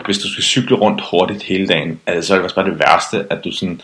hvis 0.04 0.18
du 0.18 0.32
skal 0.32 0.44
cykle 0.44 0.76
rundt 0.76 1.02
hurtigt 1.10 1.42
hele 1.42 1.68
dagen, 1.68 1.88
altså, 1.90 2.00
er 2.06 2.14
det 2.14 2.24
så 2.24 2.34
ikke 2.34 2.46
også 2.46 2.56
bare 2.56 2.70
det 2.70 2.78
værste, 2.78 3.26
at 3.30 3.44
du 3.44 3.52
sådan, 3.52 3.80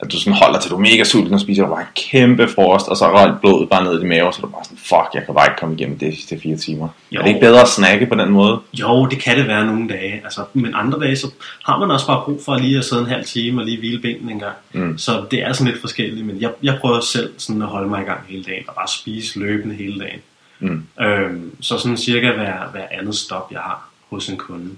at 0.00 0.12
du 0.12 0.20
sådan 0.20 0.32
holder 0.32 0.60
til, 0.60 0.70
du 0.70 0.76
er 0.76 0.80
mega 0.80 1.04
sulten 1.04 1.34
og 1.34 1.40
spiser 1.40 1.62
du 1.62 1.68
bare 1.68 1.80
en 1.80 1.86
kæmpe 1.94 2.48
frost, 2.48 2.88
og 2.88 2.96
så 2.96 3.06
rører 3.06 3.38
blodet 3.38 3.68
bare 3.68 3.84
ned 3.84 3.98
i 3.98 4.00
din 4.00 4.08
mave, 4.08 4.32
så 4.32 4.40
du 4.40 4.46
bare 4.46 4.64
sådan, 4.64 4.78
fuck, 4.78 5.14
jeg 5.14 5.24
kan 5.24 5.34
bare 5.34 5.46
ikke 5.46 5.60
komme 5.60 5.74
igennem 5.74 5.98
det 5.98 6.14
sidste 6.14 6.40
fire 6.40 6.56
timer. 6.56 6.88
Jo. 7.12 7.18
Er 7.18 7.22
det 7.22 7.28
ikke 7.28 7.40
bedre 7.40 7.60
at 7.60 7.68
snakke 7.68 8.06
på 8.06 8.14
den 8.14 8.30
måde? 8.30 8.60
Jo, 8.72 9.06
det 9.06 9.22
kan 9.22 9.38
det 9.38 9.46
være 9.48 9.66
nogle 9.66 9.88
dage, 9.88 10.20
altså, 10.24 10.44
men 10.52 10.74
andre 10.74 11.00
dage, 11.00 11.16
så 11.16 11.30
har 11.64 11.78
man 11.78 11.90
også 11.90 12.06
bare 12.06 12.22
brug 12.24 12.40
for 12.44 12.56
lige 12.56 12.78
at 12.78 12.84
sidde 12.84 13.02
en 13.02 13.08
halv 13.08 13.24
time 13.24 13.60
og 13.60 13.64
lige 13.64 13.78
hvile 13.78 13.98
benene 14.00 14.32
en 14.32 14.38
gang. 14.38 14.56
Mm. 14.72 14.98
Så 14.98 15.24
det 15.30 15.42
er 15.42 15.52
sådan 15.52 15.72
lidt 15.72 15.80
forskelligt, 15.80 16.26
men 16.26 16.40
jeg, 16.40 16.50
jeg 16.62 16.78
prøver 16.80 17.00
selv 17.00 17.32
sådan 17.38 17.62
at 17.62 17.68
holde 17.68 17.88
mig 17.88 18.02
i 18.02 18.04
gang 18.04 18.20
hele 18.28 18.44
dagen, 18.44 18.64
og 18.68 18.74
bare 18.74 18.88
spise 18.88 19.38
løbende 19.38 19.74
hele 19.74 20.00
dagen. 20.00 20.20
Mm. 20.60 20.86
Øhm, 21.00 21.52
så 21.60 21.78
sådan 21.78 21.96
cirka 21.96 22.32
hver, 22.32 22.70
hver 22.72 22.86
andet 22.90 23.14
stop, 23.14 23.48
jeg 23.52 23.60
har 23.60 23.88
hos 24.10 24.28
en 24.28 24.36
kunde, 24.36 24.70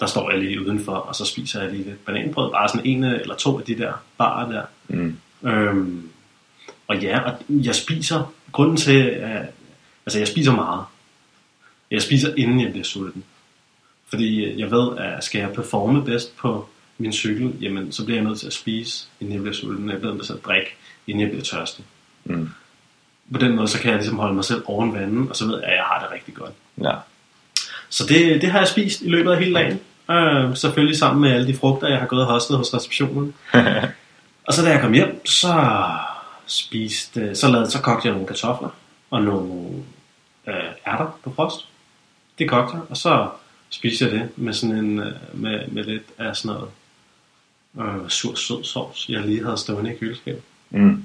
der 0.00 0.06
står 0.06 0.30
jeg 0.30 0.40
lige 0.40 0.66
udenfor, 0.66 0.92
og 0.92 1.14
så 1.14 1.24
spiser 1.24 1.62
jeg 1.62 1.70
lige 1.70 1.84
lidt 1.84 2.04
bananbrød. 2.04 2.50
Bare 2.50 2.68
sådan 2.68 2.86
en 2.86 3.04
eller 3.04 3.34
to 3.34 3.58
af 3.58 3.64
de 3.64 3.78
der 3.78 3.92
barer 4.18 4.52
der. 4.52 4.62
Mm. 4.88 5.18
Øhm, 5.42 6.08
og 6.88 6.98
ja, 6.98 7.20
og 7.20 7.34
jeg 7.48 7.74
spiser, 7.74 8.32
grunden 8.52 8.76
til, 8.76 9.00
at, 9.02 9.46
altså 10.06 10.18
jeg 10.18 10.28
spiser 10.28 10.52
meget. 10.52 10.84
Jeg 11.90 12.02
spiser 12.02 12.34
inden 12.36 12.60
jeg 12.60 12.70
bliver 12.70 12.84
sulten. 12.84 13.24
Fordi 14.08 14.60
jeg 14.60 14.70
ved, 14.70 14.98
at 14.98 15.24
skal 15.24 15.38
jeg 15.38 15.52
performe 15.52 16.04
bedst 16.04 16.36
på 16.36 16.68
min 16.98 17.12
cykel, 17.12 17.54
jamen 17.60 17.92
så 17.92 18.04
bliver 18.04 18.18
jeg 18.18 18.28
nødt 18.28 18.38
til 18.38 18.46
at 18.46 18.52
spise, 18.52 19.06
inden 19.20 19.34
jeg 19.34 19.42
bliver 19.42 19.54
sulten. 19.54 19.90
Jeg 19.90 19.98
bliver 19.98 20.14
nødt 20.14 20.26
til 20.26 20.32
at 20.32 20.44
drikke, 20.44 20.76
inden 21.06 21.20
jeg 21.20 21.30
bliver 21.30 21.44
tørstig. 21.44 21.84
Mm. 22.24 22.48
På 23.32 23.38
den 23.38 23.56
måde, 23.56 23.68
så 23.68 23.78
kan 23.80 23.90
jeg 23.90 23.98
ligesom 23.98 24.18
holde 24.18 24.34
mig 24.34 24.44
selv 24.44 24.62
oven 24.66 24.94
vandet, 24.94 25.30
og 25.30 25.36
så 25.36 25.46
ved 25.46 25.54
jeg, 25.54 25.64
at 25.64 25.76
jeg 25.76 25.84
har 25.84 26.00
det 26.00 26.10
rigtig 26.12 26.34
godt. 26.34 26.52
Ja. 26.82 26.94
Så 27.88 28.06
det, 28.06 28.42
det 28.42 28.50
har 28.50 28.58
jeg 28.58 28.68
spist 28.68 29.02
i 29.02 29.08
løbet 29.08 29.32
af 29.32 29.38
hele 29.38 29.54
dagen. 29.54 29.80
Øh, 30.10 30.56
selvfølgelig 30.56 30.98
sammen 30.98 31.22
med 31.22 31.32
alle 31.32 31.46
de 31.46 31.54
frugter, 31.54 31.88
jeg 31.88 31.98
har 31.98 32.06
gået 32.06 32.22
og 32.22 32.32
hostlet 32.32 32.58
hos 32.58 32.74
receptionen. 32.74 33.34
og 34.46 34.54
så 34.54 34.62
da 34.64 34.70
jeg 34.70 34.80
kom 34.80 34.92
hjem, 34.92 35.26
så 35.26 35.84
spiste, 36.46 37.34
så, 37.34 37.48
lavede, 37.48 37.70
så 37.70 37.82
kogte 37.82 38.08
jeg 38.08 38.12
nogle 38.12 38.26
kartofler 38.28 38.68
og 39.10 39.22
nogle 39.22 39.70
øh, 40.48 40.54
ærter 40.86 41.18
på 41.24 41.32
frost. 41.36 41.68
Det 42.38 42.48
kogte 42.48 42.76
jeg, 42.76 42.82
og 42.90 42.96
så 42.96 43.28
spiste 43.70 44.04
jeg 44.04 44.12
det 44.12 44.28
med 44.36 44.52
sådan 44.52 44.76
en, 44.76 44.98
øh, 44.98 45.12
med, 45.32 45.68
med 45.68 45.84
lidt 45.84 46.02
af 46.18 46.36
sådan 46.36 46.56
noget 46.56 46.70
øh, 47.80 48.08
sur 48.08 48.34
sød 48.34 48.64
sovs, 48.64 49.08
jeg 49.08 49.20
lige 49.20 49.44
havde 49.44 49.58
stående 49.58 49.94
i 49.94 49.96
køleskabet. 49.96 50.42
Mm. 50.70 51.04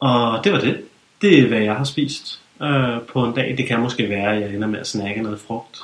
Og 0.00 0.44
det 0.44 0.52
var 0.52 0.60
det. 0.60 0.84
Det 1.22 1.38
er, 1.38 1.48
hvad 1.48 1.60
jeg 1.60 1.76
har 1.76 1.84
spist 1.84 2.40
øh, 2.62 3.00
på 3.12 3.24
en 3.24 3.34
dag. 3.34 3.54
Det 3.58 3.66
kan 3.68 3.80
måske 3.80 4.08
være, 4.08 4.36
at 4.36 4.42
jeg 4.42 4.54
ender 4.54 4.68
med 4.68 4.80
at 4.80 4.86
snakke 4.86 5.22
noget 5.22 5.40
frugt 5.40 5.78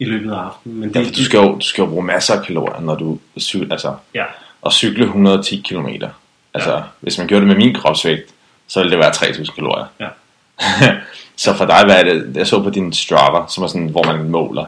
i 0.00 0.04
løbet 0.04 0.32
af 0.32 0.36
aftenen. 0.38 0.80
Men 0.80 0.94
det, 0.94 1.00
Ja, 1.06 1.10
du 1.10 1.24
skal, 1.24 1.38
jo, 1.38 1.54
du 1.54 1.60
skal 1.66 1.82
jo 1.82 1.88
bruge 1.88 2.04
masser 2.04 2.34
af 2.34 2.44
kalorier, 2.46 2.80
når 2.80 2.94
du 2.94 3.18
cykler, 3.38 3.72
altså, 3.72 3.94
Ja, 4.14 4.24
at 4.66 4.72
cykle 4.72 5.04
110 5.04 5.62
km. 5.68 5.86
Altså, 6.54 6.72
Ja. 6.72 6.80
hvis 7.00 7.18
man 7.18 7.26
gjorde 7.26 7.40
det 7.40 7.48
med 7.48 7.64
min 7.66 7.74
kropsvægt, 7.74 8.22
så 8.68 8.80
ville 8.80 8.90
det 8.90 8.98
være 8.98 9.12
3000 9.12 9.46
kalorier. 9.54 9.86
ja. 10.00 10.08
så 11.36 11.54
for 11.54 11.64
dig, 11.64 11.82
hvad 11.84 12.00
er 12.00 12.04
det? 12.04 12.36
Jeg 12.36 12.46
så 12.46 12.62
på 12.62 12.70
din 12.70 12.92
Strava, 12.92 13.38
som 13.48 13.64
er 13.64 13.68
sådan, 13.68 13.88
hvor 13.88 14.02
man 14.04 14.28
måler. 14.30 14.64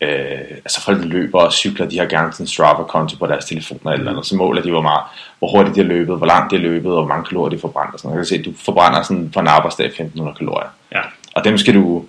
Øh, 0.00 0.10
altså 0.50 0.80
folk, 0.82 1.04
løber 1.04 1.40
og 1.40 1.52
cykler, 1.52 1.86
de 1.88 1.98
har 1.98 2.06
gerne 2.06 2.32
sådan 2.32 2.44
en 2.44 2.48
Strava-konto 2.48 3.16
på 3.18 3.26
deres 3.26 3.44
telefoner 3.44 3.92
eller 3.92 4.10
andet, 4.10 4.26
så 4.26 4.36
måler 4.36 4.62
de, 4.62 4.70
hvor, 4.70 4.82
meget, 4.82 5.00
hvor 5.38 5.48
hurtigt 5.56 5.74
de 5.76 5.80
har 5.80 5.88
løbet, 5.88 6.16
hvor 6.16 6.26
langt 6.26 6.50
de 6.50 6.56
har 6.56 6.62
løbet, 6.62 6.92
og 6.92 6.98
hvor 7.02 7.08
mange 7.08 7.24
kalorier 7.24 7.50
de 7.56 7.60
forbrændt. 7.60 7.94
Og 7.94 8.00
sådan. 8.00 8.10
Jeg 8.10 8.18
kan 8.18 8.26
se, 8.26 8.34
at 8.34 8.44
du 8.44 8.52
forbrænder 8.64 9.02
sådan 9.02 9.30
på 9.30 9.40
en 9.40 9.46
arbejdsdag 9.46 9.86
1500 9.86 10.36
kalorier. 10.38 10.68
ja. 10.92 11.00
Og 11.34 11.44
dem 11.44 11.58
skal 11.58 11.74
du, 11.74 12.04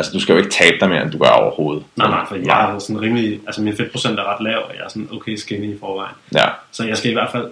altså 0.00 0.12
du 0.12 0.20
skal 0.20 0.32
jo 0.32 0.38
ikke 0.38 0.50
tabe 0.50 0.76
dig 0.80 0.88
mere, 0.88 1.02
end 1.02 1.10
du 1.10 1.18
gør 1.18 1.28
overhovedet. 1.30 1.84
Nej, 1.96 2.08
nej, 2.08 2.26
for 2.28 2.36
jeg 2.36 2.74
er 2.74 2.78
sådan 2.78 3.00
rimelig, 3.00 3.40
altså 3.46 3.62
min 3.62 3.76
fedtprocent 3.76 4.18
er 4.18 4.24
ret 4.34 4.44
lav, 4.44 4.58
og 4.68 4.74
jeg 4.74 4.84
er 4.84 4.88
sådan 4.88 5.08
okay 5.12 5.36
skinny 5.36 5.74
i 5.74 5.78
forvejen. 5.80 6.14
Ja, 6.34 6.44
Så 6.72 6.84
jeg 6.84 6.96
skal 6.96 7.10
i 7.10 7.14
hvert 7.14 7.30
fald 7.32 7.48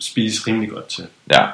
spise 0.00 0.42
rimelig 0.46 0.70
godt 0.70 0.86
til. 0.88 1.06
ja. 1.32 1.46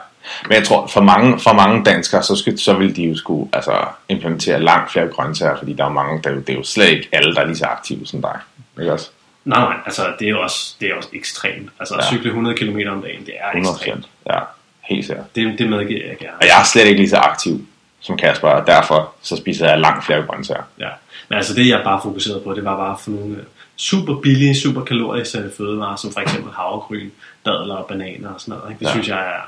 Men 0.48 0.52
jeg 0.52 0.64
tror, 0.64 0.86
for 0.86 1.00
mange, 1.00 1.38
for 1.40 1.52
mange 1.52 1.84
danskere, 1.84 2.22
så, 2.22 2.36
skal, 2.36 2.58
så 2.58 2.72
vil 2.72 2.96
de 2.96 3.02
jo 3.04 3.16
skulle 3.16 3.48
altså, 3.52 3.72
implementere 4.08 4.60
langt 4.60 4.92
flere 4.92 5.08
grøntsager, 5.08 5.56
fordi 5.58 5.72
der 5.72 5.84
er 5.84 5.88
mange, 5.88 6.22
der, 6.22 6.30
er 6.30 6.34
det 6.34 6.50
er 6.50 6.54
jo 6.54 6.62
slet 6.62 6.88
ikke 6.88 7.08
alle, 7.12 7.34
der 7.34 7.40
er 7.40 7.44
lige 7.46 7.56
så 7.56 7.64
aktive 7.64 8.06
som 8.06 8.22
dig. 8.22 8.38
Ikke 8.80 8.92
også? 8.92 9.10
Nej, 9.44 9.60
nej, 9.60 9.76
altså 9.84 10.02
det 10.18 10.26
er 10.26 10.30
jo 10.30 10.42
også, 10.42 10.74
det 10.80 10.90
er 10.90 10.94
også 10.94 11.08
ekstremt. 11.12 11.70
Altså 11.80 11.94
at 11.94 12.00
Ja. 12.04 12.06
cykle 12.16 12.28
100 12.28 12.56
km 12.56 12.78
om 12.88 13.02
dagen, 13.02 13.26
det 13.26 13.34
er 13.40 13.50
100 13.58 13.74
ekstremt. 13.76 14.06
Ja, 14.26 14.38
helt 14.82 15.06
sikkert. 15.06 15.36
Det, 15.36 15.58
det 15.58 15.68
medgiver 15.70 16.06
jeg 16.08 16.16
gerne. 16.18 16.36
Og 16.40 16.46
jeg 16.46 16.60
er 16.60 16.64
slet 16.64 16.84
ikke 16.86 16.96
lige 17.00 17.10
så 17.10 17.16
aktiv 17.16 17.66
som 18.02 18.16
Kasper, 18.16 18.48
og 18.48 18.66
derfor 18.66 19.12
så 19.22 19.36
spiser 19.36 19.68
jeg 19.68 19.80
langt 19.80 20.04
flere 20.06 20.22
grøntsager. 20.22 20.62
Ja. 20.78 20.88
Men 21.28 21.36
altså 21.36 21.54
det, 21.54 21.68
jeg 21.68 21.80
bare 21.84 22.00
fokuserede 22.02 22.40
på, 22.40 22.54
det 22.54 22.64
var 22.64 22.76
bare 22.76 22.98
for 22.98 23.10
nogle 23.10 23.36
øh, 23.36 23.42
super 23.76 24.14
billige, 24.20 24.54
super 24.60 24.84
kaloriske 24.84 25.50
fødevarer, 25.56 25.96
som 25.96 26.12
for 26.12 26.20
eksempel 26.20 26.52
havregryn, 26.52 27.10
dadler 27.46 27.74
og 27.74 27.86
bananer 27.86 28.28
og 28.28 28.40
sådan 28.40 28.58
noget. 28.58 28.70
Ikke? 28.70 28.78
Det 28.80 28.86
Ja. 28.86 28.90
synes 28.90 29.08
jeg 29.08 29.18
er, 29.18 29.42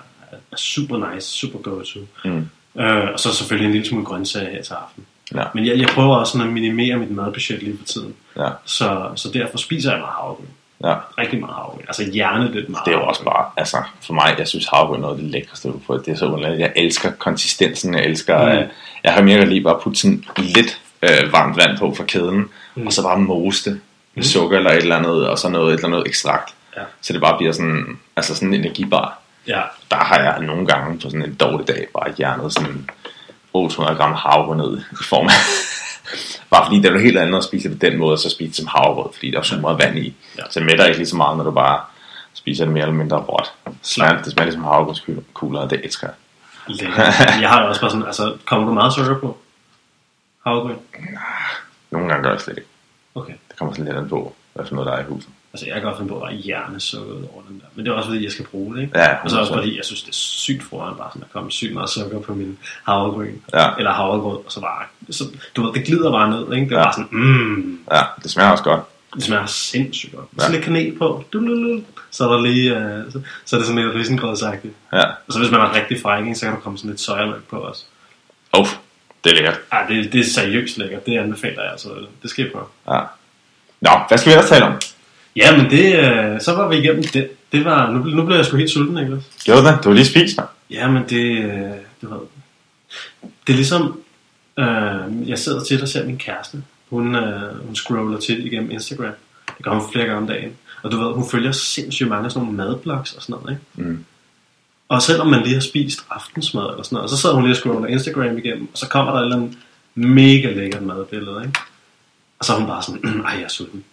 er 0.52 0.56
super 0.56 1.12
nice, 1.14 1.28
super 1.28 1.58
go-to. 1.58 2.00
Mm. 2.24 2.48
Øh, 2.82 3.10
og 3.12 3.20
så 3.20 3.34
selvfølgelig 3.34 3.66
en 3.66 3.72
lille 3.72 3.88
smule 3.88 4.04
grøntsager 4.04 4.50
her 4.50 4.62
til 4.62 4.72
aften. 4.74 5.06
Ja, 5.34 5.42
Men 5.54 5.66
jeg, 5.66 5.78
jeg 5.78 5.88
prøver 5.88 6.16
også 6.16 6.32
sådan 6.32 6.46
at 6.46 6.52
minimere 6.52 6.96
mit 6.96 7.10
madbudget 7.10 7.62
lige 7.62 7.78
for 7.78 7.84
tiden. 7.84 8.14
ja, 8.36 8.48
Så, 8.64 9.08
så 9.16 9.30
derfor 9.34 9.58
spiser 9.58 9.90
jeg 9.90 10.00
meget 10.00 10.14
havregryn. 10.20 10.44
Ja. 10.84 10.94
Rigtig 11.18 11.40
meget 11.40 11.54
havregryn. 11.54 11.84
Altså 11.88 12.10
hjernedødt 12.12 12.68
meget 12.68 12.86
Det 12.86 12.94
er 12.94 12.98
jo 12.98 13.04
også 13.06 13.24
bare, 13.24 13.46
altså 13.56 13.76
for 14.02 14.14
mig, 14.14 14.34
jeg 14.38 14.48
synes 14.48 14.66
havregryn 14.72 14.96
er 14.96 15.00
noget 15.00 15.14
af 15.14 15.20
det 15.22 15.30
lækreste, 15.30 15.68
du 15.68 15.80
får. 15.86 15.96
Det 15.96 16.08
er 16.08 16.16
så 16.16 16.26
underligt. 16.26 16.60
Jeg 16.60 16.72
elsker 16.76 17.10
konsistensen, 17.18 17.94
jeg 17.94 18.04
elsker, 18.04 18.52
Mm. 18.54 18.60
mm. 18.62 18.68
jeg 19.04 19.12
har 19.12 19.22
mere 19.22 19.46
lige 19.46 19.62
bare 19.62 19.78
putte 19.82 20.00
sådan 20.00 20.24
lidt 20.36 20.80
øh, 21.02 21.32
varmt 21.32 21.56
vand 21.56 21.78
på 21.78 21.94
fra 21.94 22.04
kæden, 22.04 22.48
mm. 22.74 22.86
og 22.86 22.92
så 22.92 23.02
bare 23.02 23.18
mose 23.18 23.70
det 23.70 23.80
med 24.14 24.24
sukker 24.24 24.56
eller 24.56 24.70
et 24.70 24.76
eller 24.76 24.96
andet, 24.96 25.28
og 25.28 25.38
så 25.38 25.48
noget, 25.48 25.68
et 25.74 25.74
eller 25.84 25.86
andet 25.96 26.06
ekstrakt. 26.06 26.54
Ja. 26.76 26.82
Så 27.02 27.12
det 27.12 27.20
bare 27.20 27.36
bliver 27.38 27.52
sådan, 27.52 27.98
altså 28.16 28.34
sådan 28.34 28.48
en 28.48 28.54
energibar. 28.60 29.18
Ja, 29.46 29.60
Der 29.90 29.96
har 29.96 30.18
jeg 30.18 30.40
nogle 30.40 30.66
gange 30.66 30.98
på 30.98 31.10
sådan 31.10 31.22
en 31.22 31.34
dårlig 31.34 31.68
dag 31.68 31.86
bare 31.94 32.12
hjernet 32.18 32.52
sådan 32.52 32.90
800 33.52 33.96
gram 33.96 34.12
havre 34.12 34.56
ned 34.56 34.78
i 34.78 35.04
form 35.04 35.26
af. 35.26 35.32
Bare 36.50 36.66
fordi 36.66 36.76
det 36.76 36.84
er 36.84 36.90
noget 36.90 37.04
helt 37.04 37.18
andet 37.18 37.38
at 37.38 37.44
spise 37.44 37.68
det 37.68 37.80
på 37.80 37.86
den 37.86 37.98
måde, 37.98 38.18
så 38.18 38.30
spise 38.30 38.48
det 38.48 38.56
som 38.56 38.66
havregrød, 38.66 39.12
fordi 39.12 39.30
der 39.30 39.38
er 39.38 39.42
så 39.42 39.56
meget 39.56 39.78
vand 39.78 39.98
i. 39.98 40.14
Ja. 40.38 40.42
Så 40.50 40.60
mætter 40.60 40.84
ikke 40.84 40.98
lige 40.98 41.08
så 41.08 41.16
meget, 41.16 41.36
når 41.36 41.44
du 41.44 41.50
bare 41.50 41.80
spiser 42.34 42.64
det 42.64 42.72
mere 42.72 42.82
eller 42.82 42.94
mindre 42.94 43.16
råt. 43.16 43.52
Smager, 43.82 44.22
det 44.22 44.32
smager 44.32 44.44
ligesom 44.44 44.64
havregrødskugler, 44.64 45.60
og 45.60 45.70
det 45.70 45.80
elsker 45.84 46.08
jeg. 46.08 46.16
Jeg 47.40 47.48
har 47.48 47.60
det 47.60 47.68
også 47.68 47.80
bare 47.80 47.90
sådan, 47.90 48.06
altså 48.06 48.36
kommer 48.44 48.66
du 48.68 48.74
meget 48.74 48.92
sukker 48.92 49.18
på? 49.18 49.38
Havregryn? 50.46 50.76
Nogle 51.90 52.08
gange 52.08 52.22
gør 52.22 52.30
jeg 52.30 52.40
slet 52.40 52.56
ikke. 52.56 52.68
Okay. 53.14 53.32
Det 53.48 53.58
kommer 53.58 53.74
sådan 53.74 53.84
lidt 53.84 53.96
an 53.96 54.08
på, 54.08 54.34
hvad 54.54 54.66
for 54.66 54.74
noget 54.74 54.86
der 54.86 54.96
er 54.96 55.00
i 55.00 55.06
huset. 55.08 55.30
Altså, 55.54 55.66
jeg 55.66 55.74
kan 55.74 55.82
godt 55.82 55.96
finde 55.96 56.08
på 56.08 56.20
at 56.20 56.28
være 56.30 56.38
hjernesukket 56.40 57.28
over 57.34 57.42
den 57.48 57.58
der. 57.60 57.66
Men 57.74 57.84
det 57.84 57.90
er 57.92 57.96
også 57.96 58.08
fordi, 58.08 58.24
jeg 58.24 58.32
skal 58.32 58.44
bruge 58.44 58.74
det, 58.76 58.82
ikke? 58.82 58.98
Ja, 58.98 59.14
Og 59.24 59.30
så 59.30 59.38
også 59.40 59.52
100%. 59.52 59.56
fordi, 59.56 59.76
jeg 59.76 59.84
synes, 59.84 60.02
det 60.02 60.08
er 60.08 60.14
sygt 60.14 60.62
foran, 60.62 60.94
bare 60.96 61.08
sådan, 61.10 61.22
der 61.22 61.28
kommer 61.32 61.50
sygt 61.50 61.74
meget 61.74 61.90
sukker 61.90 62.20
på 62.20 62.34
min 62.34 62.58
havregryn. 62.84 63.34
Ja. 63.54 63.68
Eller 63.78 63.92
havregrød, 63.92 64.36
og 64.46 64.52
så 64.52 64.60
bare, 64.60 64.84
så, 65.10 65.24
du 65.56 65.62
ved, 65.66 65.72
det 65.74 65.84
glider 65.86 66.10
bare 66.10 66.30
ned, 66.30 66.52
ikke? 66.54 66.68
Det 66.68 66.72
er 66.74 66.78
Ja. 66.78 66.84
bare 66.84 66.92
sådan, 66.92 67.08
mm, 67.18 67.78
Ja, 67.92 68.02
det 68.22 68.30
smager 68.30 68.50
også 68.50 68.64
godt. 68.64 68.80
det 69.14 69.22
smager 69.22 69.46
sindssygt 69.46 70.14
godt. 70.16 70.26
Ja. 70.38 70.44
Så 70.44 70.52
lidt 70.52 70.64
kanel 70.64 70.98
på, 70.98 71.24
du, 71.32 71.46
du, 71.46 71.54
du, 71.76 71.82
så 72.10 72.28
er 72.28 72.32
der 72.32 72.40
lige, 72.42 72.74
uh, 72.76 73.12
så, 73.12 73.20
så 73.44 73.56
er 73.56 73.60
det 73.60 73.66
sådan 73.66 73.84
lidt 73.84 73.94
risengrødsagtigt. 73.96 74.74
Ja. 74.92 75.04
Og 75.04 75.32
så 75.32 75.38
hvis 75.38 75.50
man 75.50 75.60
er 75.60 75.74
rigtig 75.74 76.00
fræk, 76.02 76.36
så 76.36 76.40
kan 76.46 76.54
der 76.54 76.60
komme 76.60 76.78
sådan 76.78 76.90
lidt 76.90 77.00
sojamælk 77.00 77.42
på 77.50 77.56
også. 77.56 77.84
Uff, 78.60 78.76
det 79.24 79.30
er 79.32 79.34
lækkert. 79.36 79.60
Ej, 79.72 79.86
det, 79.86 80.12
det 80.12 80.20
er 80.20 80.24
seriøst 80.24 80.78
lækkert, 80.78 81.06
det 81.06 81.18
anbefaler 81.18 81.62
jeg, 81.62 81.70
altså, 81.72 81.88
det 82.22 82.30
skal 82.30 82.46
I 82.46 82.50
prøve. 82.50 82.64
Ja. 82.96 83.00
Nå, 83.80 83.90
hvad 84.08 84.18
skal 84.18 84.30
vi 84.30 84.34
ellers 84.34 84.48
tale 84.50 84.64
om? 84.64 84.72
Ja, 85.36 85.56
men 85.56 85.70
det, 85.70 85.98
øh, 85.98 86.40
så 86.40 86.54
var 86.54 86.68
vi 86.68 86.76
igennem 86.76 87.04
det. 87.04 87.30
Det 87.52 87.64
var, 87.64 87.90
nu, 87.90 87.98
nu 87.98 88.26
blev 88.26 88.36
jeg 88.36 88.46
sgu 88.46 88.56
helt 88.56 88.70
sulten, 88.70 88.94
Niklas. 88.94 89.22
Gjorde 89.44 89.66
det? 89.66 89.78
Du 89.84 89.88
har 89.88 89.94
lige 89.94 90.06
spist, 90.06 90.36
mand. 90.36 90.48
Ja, 90.70 90.90
men 90.90 91.02
det, 91.08 91.38
øh, 91.44 91.70
du 92.02 92.08
ved, 92.08 92.20
det 93.46 93.52
er 93.52 93.56
ligesom, 93.56 94.00
øh, 94.58 95.28
jeg 95.28 95.38
sidder 95.38 95.64
tit 95.64 95.82
og 95.82 95.88
ser 95.88 96.06
min 96.06 96.18
kæreste. 96.18 96.62
Hun, 96.90 97.14
øh, 97.14 97.66
hun 97.66 97.76
scroller 97.76 98.18
tit 98.18 98.38
igennem 98.38 98.70
Instagram. 98.70 99.12
Det 99.46 99.64
gør 99.64 99.70
hun 99.70 99.92
flere 99.92 100.06
gange 100.06 100.20
om 100.20 100.26
dagen. 100.26 100.52
Og 100.82 100.90
du 100.90 101.00
ved, 101.00 101.14
hun 101.14 101.28
følger 101.30 101.52
sindssygt 101.52 102.08
mange 102.08 102.24
af 102.24 102.32
sådan 102.32 102.46
nogle 102.46 102.56
madblogs 102.56 103.12
og 103.12 103.22
sådan 103.22 103.36
noget, 103.42 103.58
ikke? 103.76 103.88
Mm. 103.90 104.04
Og 104.88 105.02
selvom 105.02 105.26
man 105.26 105.42
lige 105.42 105.54
har 105.54 105.60
spist 105.60 106.00
aftensmad 106.10 106.70
eller 106.70 106.82
sådan 106.82 106.96
noget, 106.96 107.10
så 107.10 107.16
sidder 107.16 107.34
hun 107.34 107.44
lige 107.44 107.52
og 107.52 107.56
scroller 107.56 107.88
Instagram 107.88 108.38
igennem, 108.38 108.68
og 108.72 108.78
så 108.78 108.88
kommer 108.88 109.12
der 109.12 109.18
et 109.20 109.24
eller 109.24 109.36
andet 109.36 109.58
mega 109.94 110.52
lækkert 110.52 110.82
madbillede, 110.82 111.42
ikke? 111.46 111.58
Og 112.38 112.44
så 112.44 112.52
er 112.52 112.58
hun 112.58 112.66
bare 112.66 112.82
sådan, 112.82 113.20
ej, 113.26 113.32
jeg 113.34 113.42
er 113.42 113.48
sulten. 113.48 113.84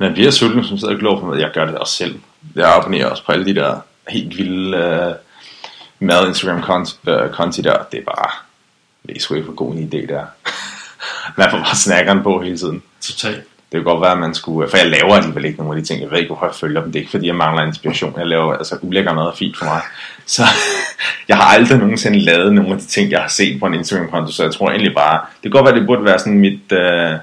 Man 0.00 0.12
bliver 0.12 0.30
sulten, 0.30 0.64
som 0.64 0.78
sidder 0.78 0.94
og 0.94 1.00
glor 1.00 1.20
på 1.20 1.26
mad. 1.26 1.38
Jeg 1.38 1.50
gør 1.54 1.64
det 1.64 1.74
også 1.74 1.94
selv. 1.94 2.20
Jeg 2.56 2.76
abonnerer 2.76 3.06
også 3.06 3.24
på 3.24 3.32
alle 3.32 3.44
de 3.44 3.54
der 3.54 3.80
helt 4.08 4.38
vilde 4.38 4.78
uh, 4.78 6.06
mad 6.06 6.28
Instagram 6.28 6.62
konti, 6.62 6.94
konti 7.32 7.62
der. 7.62 7.76
Det 7.92 8.00
er 8.00 8.04
bare, 8.04 8.30
det 9.06 9.16
er 9.16 9.20
sgu 9.20 9.34
ikke 9.34 9.46
for 9.46 9.52
god 9.52 9.74
en 9.74 9.88
idé 9.92 10.06
der. 10.06 10.24
Man 11.38 11.50
får 11.50 11.58
bare 11.58 11.76
snakkeren 11.76 12.22
på 12.22 12.42
hele 12.42 12.58
tiden. 12.58 12.82
Totalt. 13.00 13.44
Det 13.72 13.78
kan 13.78 13.84
godt 13.84 14.00
være, 14.00 14.12
at 14.12 14.18
man 14.18 14.34
skulle... 14.34 14.70
For 14.70 14.76
jeg 14.76 14.86
laver 14.86 15.14
alligevel 15.14 15.44
ikke 15.44 15.58
nogen 15.58 15.76
af 15.76 15.82
de 15.82 15.88
ting. 15.88 16.00
Jeg 16.02 16.10
ved 16.10 16.18
ikke, 16.18 16.28
hvorfor 16.28 16.46
jeg 16.46 16.54
følger 16.54 16.80
dem. 16.80 16.92
Det 16.92 16.98
er 16.98 17.00
ikke, 17.00 17.10
fordi 17.10 17.26
jeg 17.26 17.34
mangler 17.34 17.62
inspiration. 17.66 18.14
Jeg 18.18 18.26
laver 18.26 18.52
altså 18.52 18.78
ulækker 18.82 19.14
mad 19.14 19.24
er 19.24 19.34
fint 19.34 19.58
for 19.58 19.64
mig. 19.64 19.80
Så 20.36 20.42
jeg 21.28 21.36
har 21.36 21.44
aldrig 21.44 21.78
nogensinde 21.78 22.18
lavet 22.18 22.52
nogle 22.52 22.72
af 22.72 22.78
de 22.78 22.86
ting, 22.86 23.10
jeg 23.10 23.20
har 23.20 23.28
set 23.28 23.60
på 23.60 23.66
en 23.66 23.74
Instagram-konto. 23.74 24.32
Så 24.32 24.42
jeg 24.42 24.52
tror 24.52 24.70
egentlig 24.70 24.94
bare... 24.94 25.20
Det 25.42 25.42
kan 25.42 25.50
godt 25.50 25.64
være, 25.64 25.74
det 25.74 25.86
burde 25.86 26.04
være 26.04 26.18
sådan 26.18 26.38
mit... 26.38 26.72
Uh, 26.72 27.18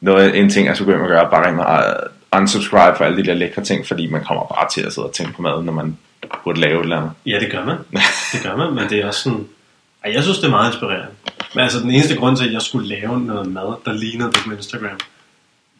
noget, 0.00 0.38
en 0.38 0.50
ting, 0.50 0.66
jeg 0.66 0.76
skulle 0.76 0.92
hjem 0.92 1.02
og 1.02 1.08
gøre, 1.08 1.30
bare 1.30 1.78
at 1.78 2.08
unsubscribe 2.40 2.96
for 2.96 3.04
alle 3.04 3.16
de 3.22 3.26
der 3.26 3.34
lækre 3.34 3.64
ting, 3.64 3.86
fordi 3.86 4.06
man 4.06 4.24
kommer 4.24 4.44
bare 4.46 4.68
til 4.70 4.80
at 4.80 4.92
sidde 4.92 5.08
og 5.08 5.14
tænke 5.14 5.32
på 5.32 5.42
mad, 5.42 5.62
når 5.62 5.72
man 5.72 5.98
burde 6.44 6.60
lave 6.60 6.78
et 6.78 6.82
eller 6.82 6.96
andet. 6.96 7.12
Ja, 7.26 7.38
det 7.40 7.52
gør 7.52 7.64
man. 7.64 7.76
Det 8.32 8.42
gør 8.42 8.56
man, 8.56 8.74
men 8.74 8.90
det 8.90 8.98
er 8.98 9.06
også 9.06 9.20
sådan... 9.20 9.46
Ej, 10.04 10.12
jeg 10.12 10.22
synes, 10.22 10.38
det 10.38 10.46
er 10.46 10.50
meget 10.50 10.72
inspirerende. 10.72 11.08
Men 11.54 11.62
altså, 11.62 11.80
den 11.80 11.90
eneste 11.90 12.16
grund 12.16 12.36
til, 12.36 12.46
at 12.46 12.52
jeg 12.52 12.62
skulle 12.62 12.88
lave 12.88 13.20
noget 13.20 13.46
mad, 13.46 13.74
der 13.84 13.92
lignede 13.92 14.32
det 14.32 14.40
på 14.46 14.52
Instagram, 14.52 15.00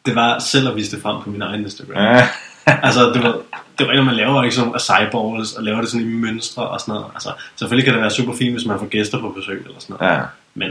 det 0.07 0.15
var 0.15 0.39
selv 0.39 0.69
at 0.69 0.77
vise 0.77 0.97
det 0.97 1.03
frem 1.03 1.23
på 1.23 1.31
min 1.31 1.43
egen 1.43 1.61
Instagram. 1.61 1.97
Ja. 1.97 2.29
altså, 2.87 3.13
du 3.13 3.23
ved, 3.23 3.35
det 3.79 3.87
var 3.87 3.93
ikke, 3.93 4.05
man 4.05 4.15
laver 4.15 4.43
ikke 4.43 4.57
sådan 4.57 4.75
acai 4.75 5.07
balls, 5.13 5.53
og 5.53 5.63
laver 5.63 5.81
det 5.81 5.91
sådan 5.91 6.07
i 6.07 6.11
mønstre 6.11 6.69
og 6.69 6.81
sådan 6.81 6.93
noget. 6.93 7.07
Altså, 7.15 7.33
selvfølgelig 7.57 7.85
kan 7.85 7.95
det 7.95 8.03
være 8.03 8.11
super 8.11 8.35
fint, 8.35 8.53
hvis 8.53 8.67
man 8.67 8.79
får 8.79 8.87
gæster 8.87 9.21
på 9.21 9.29
besøg 9.29 9.63
eller 9.67 9.81
sådan 9.81 9.97
noget. 10.01 10.15
ja, 10.15 10.23
Men, 10.55 10.71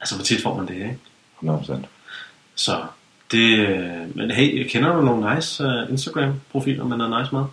altså, 0.00 0.14
hvor 0.14 0.24
tit 0.24 0.42
får 0.42 0.56
man 0.56 0.66
det, 0.66 0.74
ikke? 0.74 0.98
100%. 1.42 1.72
Så, 2.58 2.76
det... 3.30 3.58
øh, 3.58 4.16
Men 4.16 4.30
hey, 4.30 4.68
kender 4.68 4.92
du 4.92 5.02
nogle 5.02 5.34
nice 5.34 5.64
uh, 5.64 5.90
Instagram-profiler 5.90 6.84
med 6.84 6.96
noget 6.96 7.20
nice 7.20 7.34
mad? 7.34 7.44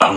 Oh, 0.00 0.14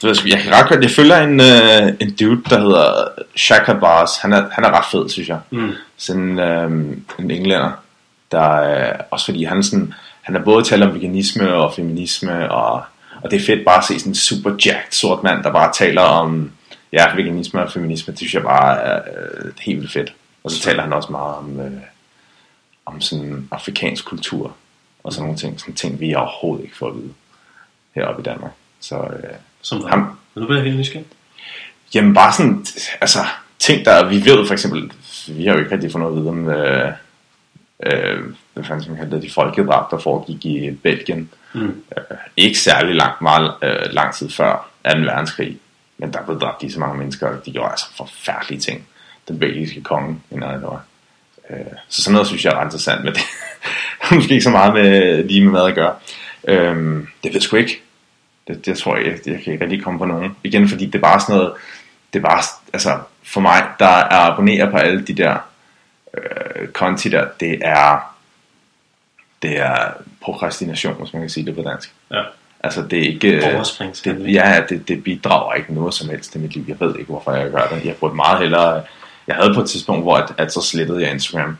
det 0.00 0.08
ved 0.08 0.16
jeg, 0.24 0.32
jeg 0.32 0.42
kan 0.42 0.52
ret 0.52 0.68
godt, 0.68 0.82
jeg 0.82 0.90
følger 0.90 1.18
en, 1.18 1.40
uh, 1.40 1.94
en 2.00 2.14
dude, 2.14 2.42
der 2.50 2.60
hedder 2.60 3.08
Shaka 3.36 3.72
Bars. 3.72 4.16
Han 4.16 4.32
er, 4.32 4.48
han 4.52 4.64
er 4.64 4.78
ret 4.78 4.84
fed, 4.90 5.08
synes 5.08 5.28
jeg. 5.28 5.38
Mm. 5.50 5.72
Sådan 5.96 6.38
øhm, 6.38 7.04
en 7.18 7.30
englænder, 7.30 7.70
der 8.32 8.50
øh, 8.50 8.94
også 9.10 9.24
fordi 9.24 9.44
han 9.44 9.62
sådan, 9.62 9.94
han 10.22 10.36
er 10.36 10.40
både 10.40 10.64
talt 10.64 10.82
om 10.82 10.94
veganisme 10.94 11.54
og 11.54 11.74
feminisme, 11.74 12.50
og, 12.50 12.82
og 13.22 13.30
det 13.30 13.40
er 13.40 13.46
fedt 13.46 13.64
bare 13.64 13.78
at 13.78 13.84
se 13.84 13.98
sådan 13.98 14.10
en 14.10 14.14
super 14.14 14.50
jacked 14.50 14.92
sort 14.92 15.22
mand, 15.22 15.42
der 15.44 15.52
bare 15.52 15.72
taler 15.72 16.02
om 16.02 16.52
ja, 16.92 17.14
veganisme 17.16 17.62
og 17.62 17.72
feminisme, 17.72 18.10
det 18.10 18.18
synes 18.18 18.34
jeg 18.34 18.42
bare 18.42 18.80
er 18.80 18.96
øh, 18.96 19.52
helt 19.60 19.78
vildt 19.78 19.92
fedt. 19.92 20.12
Og 20.44 20.50
så 20.50 20.60
taler 20.60 20.82
han 20.82 20.92
også 20.92 21.12
meget 21.12 21.34
om, 21.34 21.60
øh, 21.60 21.72
om 22.86 23.00
sådan 23.00 23.48
afrikansk 23.50 24.04
kultur, 24.04 24.56
og 25.04 25.12
sådan 25.12 25.24
nogle 25.24 25.38
ting, 25.38 25.60
sådan 25.60 25.74
ting, 25.74 26.00
vi 26.00 26.14
overhovedet 26.14 26.64
ikke 26.64 26.76
får 26.76 26.88
at 26.88 26.96
vide 26.96 27.12
heroppe 27.94 28.22
i 28.22 28.24
Danmark. 28.24 28.52
Så 28.80 28.96
øh, 28.96 29.34
Som 29.62 29.78
hvad? 29.78 29.90
Ham. 29.90 30.18
Nu 30.34 30.46
bliver 30.46 30.58
jeg 30.58 30.64
helt 30.64 30.78
nysgerrig. 30.78 31.06
Jamen 31.94 32.14
bare 32.14 32.32
sådan, 32.32 32.66
altså 33.00 33.18
ting 33.58 33.84
der, 33.84 34.08
vi 34.08 34.24
ved 34.24 34.46
for 34.46 34.52
eksempel, 34.52 34.92
vi 35.28 35.46
har 35.46 35.52
jo 35.52 35.58
ikke 35.58 35.72
rigtig 35.72 35.92
fået 35.92 36.00
noget 36.00 36.16
at 36.16 36.20
vide 36.20 36.28
om, 36.28 36.48
øh, 36.48 36.92
øh, 37.82 38.34
hvad 38.54 38.64
fanden 38.64 38.90
man 38.90 38.98
kalde 38.98 39.16
det, 39.16 39.22
de 39.22 39.30
folkedrab, 39.30 39.90
der 39.90 39.98
foregik 39.98 40.46
i 40.46 40.70
Belgien. 40.70 41.30
Mm. 41.54 41.82
Øh, 41.96 42.16
ikke 42.36 42.58
særlig 42.58 42.94
langt, 42.94 43.22
meget 43.22 43.54
øh, 43.62 43.92
lang 43.92 44.14
tid 44.14 44.30
før 44.30 44.70
2. 44.92 44.98
verdenskrig, 44.98 45.58
men 45.98 46.12
der 46.12 46.24
blev 46.24 46.40
dræbt 46.40 46.62
lige 46.62 46.72
så 46.72 46.80
mange 46.80 46.98
mennesker, 46.98 47.28
og 47.28 47.46
de 47.46 47.52
gjorde 47.52 47.70
altså 47.70 47.86
forfærdelige 47.96 48.60
ting. 48.60 48.86
Den 49.28 49.38
belgiske 49.38 49.82
konge, 49.82 50.20
en 50.30 50.42
af 50.42 50.58
det 50.58 50.62
var. 50.62 50.84
Så 51.88 52.02
sådan 52.02 52.12
noget 52.12 52.28
synes 52.28 52.44
jeg 52.44 52.52
er 52.52 52.58
ret 52.58 52.64
interessant, 52.64 53.04
men 53.04 53.14
det 53.14 53.22
har 54.00 54.16
måske 54.16 54.32
ikke 54.32 54.44
så 54.44 54.50
meget 54.50 54.74
med 54.74 55.24
lige 55.24 55.44
med 55.44 55.52
mad 55.52 55.66
at 55.66 55.74
gøre. 55.74 55.94
Øh, 56.48 56.76
det 56.96 57.06
ved 57.24 57.32
jeg 57.32 57.42
sgu 57.42 57.56
ikke. 57.56 57.80
Det, 58.48 58.66
det 58.66 58.78
tror 58.78 58.96
jeg, 58.96 59.06
jeg, 59.06 59.12
jeg 59.26 59.42
kan 59.42 59.52
ikke 59.52 59.64
rigtig 59.64 59.82
komme 59.82 59.98
på 59.98 60.04
nogen. 60.04 60.36
Igen, 60.44 60.68
fordi 60.68 60.86
det 60.86 60.94
er 60.94 61.02
bare 61.02 61.20
sådan 61.20 61.36
noget, 61.36 61.52
det 62.12 62.18
er 62.18 62.22
bare, 62.22 62.42
altså 62.72 62.98
for 63.22 63.40
mig, 63.40 63.64
der 63.78 63.86
er 63.86 64.32
abonnerer 64.32 64.70
på 64.70 64.76
alle 64.76 65.02
de 65.02 65.14
der 65.14 65.36
øh, 66.14 66.68
konti 66.68 67.08
der, 67.08 67.26
det 67.40 67.58
er, 67.62 68.14
det 69.42 69.58
er 69.58 69.92
prokrastination, 70.20 70.94
hvis 70.94 71.12
man 71.12 71.22
kan 71.22 71.30
sige 71.30 71.46
det 71.46 71.56
på 71.56 71.62
dansk. 71.62 71.92
Ja. 72.10 72.22
Altså 72.60 72.82
det 72.82 72.98
er 72.98 73.02
ikke, 73.02 73.28
øh, 73.28 73.64
det, 74.04 74.32
ja, 74.32 74.62
det, 74.68 74.88
det 74.88 75.04
bidrager 75.04 75.54
ikke 75.54 75.74
noget 75.74 75.94
som 75.94 76.08
helst 76.08 76.32
til 76.32 76.40
mit 76.40 76.54
liv. 76.54 76.64
Jeg 76.68 76.80
ved 76.80 76.98
ikke, 76.98 77.10
hvorfor 77.10 77.32
jeg 77.32 77.50
gør 77.50 77.66
det. 77.66 77.84
Jeg 77.84 77.96
burde 77.96 78.14
meget 78.14 78.38
hellere, 78.38 78.82
jeg 79.26 79.36
havde 79.36 79.54
på 79.54 79.60
et 79.60 79.68
tidspunkt, 79.70 80.02
hvor 80.04 80.16
at, 80.16 80.34
at 80.38 80.52
så 80.52 80.60
slettede 80.60 81.02
jeg 81.02 81.10
Instagram, 81.12 81.56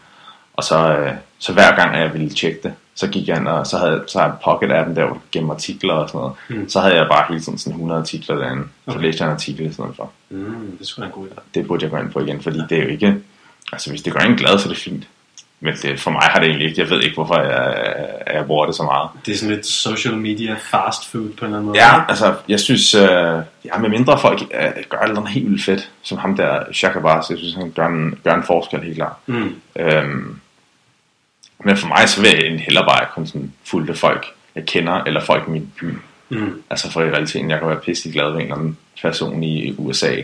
og 0.54 0.64
så, 0.64 0.96
øh, 0.96 1.12
så 1.38 1.52
hver 1.52 1.76
gang 1.76 1.96
jeg 1.96 2.12
ville 2.12 2.28
tjekke 2.30 2.60
det, 2.62 2.72
så 2.94 3.06
gik 3.08 3.28
jeg 3.28 3.36
ind, 3.36 3.48
og 3.48 3.66
så 3.66 3.78
havde 3.78 4.04
så 4.06 4.18
havde 4.18 4.32
jeg 4.32 4.38
pocket-appen 4.42 4.96
der, 4.96 5.04
hvor 5.04 5.14
du 5.14 5.20
gemmer 5.32 5.54
artikler 5.54 5.94
og 5.94 6.08
sådan 6.08 6.18
noget. 6.18 6.34
Mm. 6.48 6.68
Så 6.68 6.80
havde 6.80 6.94
jeg 6.94 7.06
bare 7.10 7.24
hele 7.28 7.40
tiden 7.40 7.58
sådan 7.58 7.72
100 7.72 8.00
artikler 8.00 8.36
derinde. 8.36 8.62
Så 8.84 8.90
Okay. 8.90 9.00
læste 9.00 9.22
jeg 9.24 9.28
en 9.30 9.34
artikel 9.34 9.66
i 9.66 9.72
stedet 9.72 9.90
for. 9.96 10.10
Mm, 10.30 10.76
det 10.78 10.86
skulle 10.86 11.02
være 11.02 11.16
en 11.16 11.22
god 11.22 11.28
idé. 11.36 11.40
Det 11.54 11.66
burde 11.66 11.82
jeg 11.84 11.90
gå 11.90 11.96
ind 11.96 12.10
på 12.12 12.20
igen, 12.20 12.42
fordi 12.42 12.58
det 12.68 12.78
er 12.78 12.82
jo 12.82 12.88
ikke... 12.88 13.16
Altså 13.72 13.90
hvis 13.90 14.02
det 14.02 14.12
gør 14.12 14.20
en 14.20 14.36
glad, 14.36 14.58
så 14.58 14.68
er 14.68 14.72
det 14.72 14.82
fint. 14.82 15.08
Men 15.64 15.74
det, 15.82 16.00
for 16.00 16.10
mig 16.10 16.22
har 16.22 16.40
det 16.40 16.48
egentlig 16.48 16.68
ikke... 16.68 16.80
Jeg 16.80 16.90
ved 16.90 17.02
ikke, 17.02 17.14
hvorfor 17.14 17.40
jeg, 17.40 17.94
jeg 18.34 18.46
bruger 18.46 18.66
det 18.66 18.74
så 18.74 18.82
meget. 18.82 19.10
Det 19.26 19.32
er 19.32 19.36
sådan 19.36 19.54
lidt 19.54 19.66
social 19.66 20.16
media 20.16 20.56
fast 20.70 21.10
food 21.10 21.28
på 21.28 21.44
en 21.44 21.44
eller 21.44 21.58
anden 21.58 21.66
måde. 21.66 21.78
Ja, 21.78 22.04
altså, 22.08 22.34
jeg 22.48 22.60
synes, 22.60 22.94
øh, 22.94 23.42
ja, 23.64 23.78
med 23.80 23.88
mindre 23.88 24.20
folk 24.20 24.42
øh, 24.42 24.84
gør 24.88 25.06
noget 25.06 25.28
helt 25.28 25.50
vildt 25.50 25.64
fedt, 25.64 25.90
som 26.02 26.18
ham 26.18 26.36
der, 26.36 26.64
Shaka 26.72 26.98
Bars, 26.98 27.30
jeg 27.30 27.38
synes, 27.38 27.54
han 27.54 27.70
gør 27.70 27.86
en, 27.86 28.18
gør 28.24 28.34
en 28.34 28.42
forskel 28.42 28.80
helt 28.80 28.96
klart. 28.96 29.16
Mm. 29.26 29.54
Øhm, 29.76 30.40
men 31.64 31.76
for 31.76 31.88
mig, 31.88 32.08
så 32.08 32.20
vil 32.20 32.30
jeg 32.30 32.60
hellere 32.60 32.84
bare 32.84 33.06
kun 33.14 33.26
sådan 33.26 33.52
fulgte 33.64 33.94
folk, 33.94 34.26
jeg 34.54 34.66
kender, 34.66 35.02
eller 35.06 35.20
folk 35.20 35.48
i 35.48 35.50
min 35.50 35.72
by. 35.80 35.84
Mm. 36.28 36.62
Altså 36.70 36.92
for 36.92 37.02
i 37.02 37.10
realiteten, 37.10 37.50
jeg 37.50 37.58
kan 37.58 37.68
være 37.68 37.80
pisselig 37.80 38.14
glad 38.14 38.26
ved 38.26 38.34
en 38.34 38.40
eller 38.40 38.56
anden 38.56 38.78
person 39.02 39.42
i 39.42 39.74
USA 39.78 40.16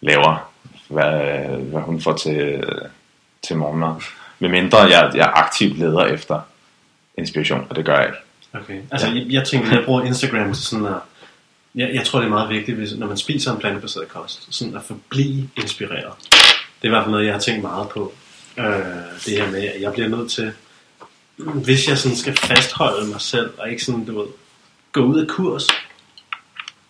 laver, 0.00 0.50
hvad, 0.88 1.46
hvad 1.46 1.82
hun 1.82 2.00
får 2.00 2.12
til, 2.12 2.64
til 3.42 3.56
morgenmad. 3.56 3.94
Med 4.38 4.48
mindre 4.48 4.78
jeg, 4.78 5.10
jeg 5.14 5.32
aktivt 5.34 5.78
leder 5.78 6.04
efter 6.04 6.40
inspiration, 7.18 7.66
og 7.70 7.76
det 7.76 7.84
gør 7.84 7.96
jeg 7.96 8.06
ikke. 8.06 8.18
Okay. 8.64 8.80
Altså, 8.90 9.06
jeg, 9.06 9.26
jeg 9.28 9.44
tænker, 9.44 9.70
jeg 9.76 9.84
bruger 9.84 10.02
Instagram 10.02 10.54
til 10.54 10.62
sådan 10.64 10.86
at... 10.86 10.94
Jeg, 11.74 11.90
jeg 11.94 12.04
tror, 12.04 12.18
det 12.18 12.26
er 12.26 12.30
meget 12.30 12.48
vigtigt, 12.48 12.76
hvis, 12.76 12.94
når 12.96 13.06
man 13.06 13.16
spiser 13.16 13.52
en 13.52 13.58
plantebaseret 13.58 14.08
kost, 14.08 14.54
sådan 14.54 14.76
at 14.76 14.82
forblive 14.82 15.48
inspireret. 15.56 16.12
Det 16.82 16.82
er 16.82 16.86
i 16.86 16.88
hvert 16.88 17.04
fald 17.04 17.10
noget, 17.10 17.26
jeg 17.26 17.34
har 17.34 17.40
tænkt 17.40 17.62
meget 17.62 17.88
på. 17.88 18.12
Øh, 18.58 18.64
det 19.26 19.40
her 19.40 19.50
med, 19.50 19.68
at 19.68 19.80
jeg 19.80 19.92
bliver 19.92 20.08
nødt 20.08 20.30
til... 20.30 20.52
Hvis 21.36 21.88
jeg 21.88 21.98
sådan 21.98 22.16
skal 22.16 22.36
fastholde 22.36 23.06
mig 23.06 23.20
selv, 23.20 23.50
og 23.58 23.70
ikke 23.70 23.84
sådan, 23.84 24.04
du 24.04 24.18
ved, 24.18 24.26
gå 24.92 25.00
ud 25.00 25.20
af 25.20 25.28
kurs, 25.28 25.68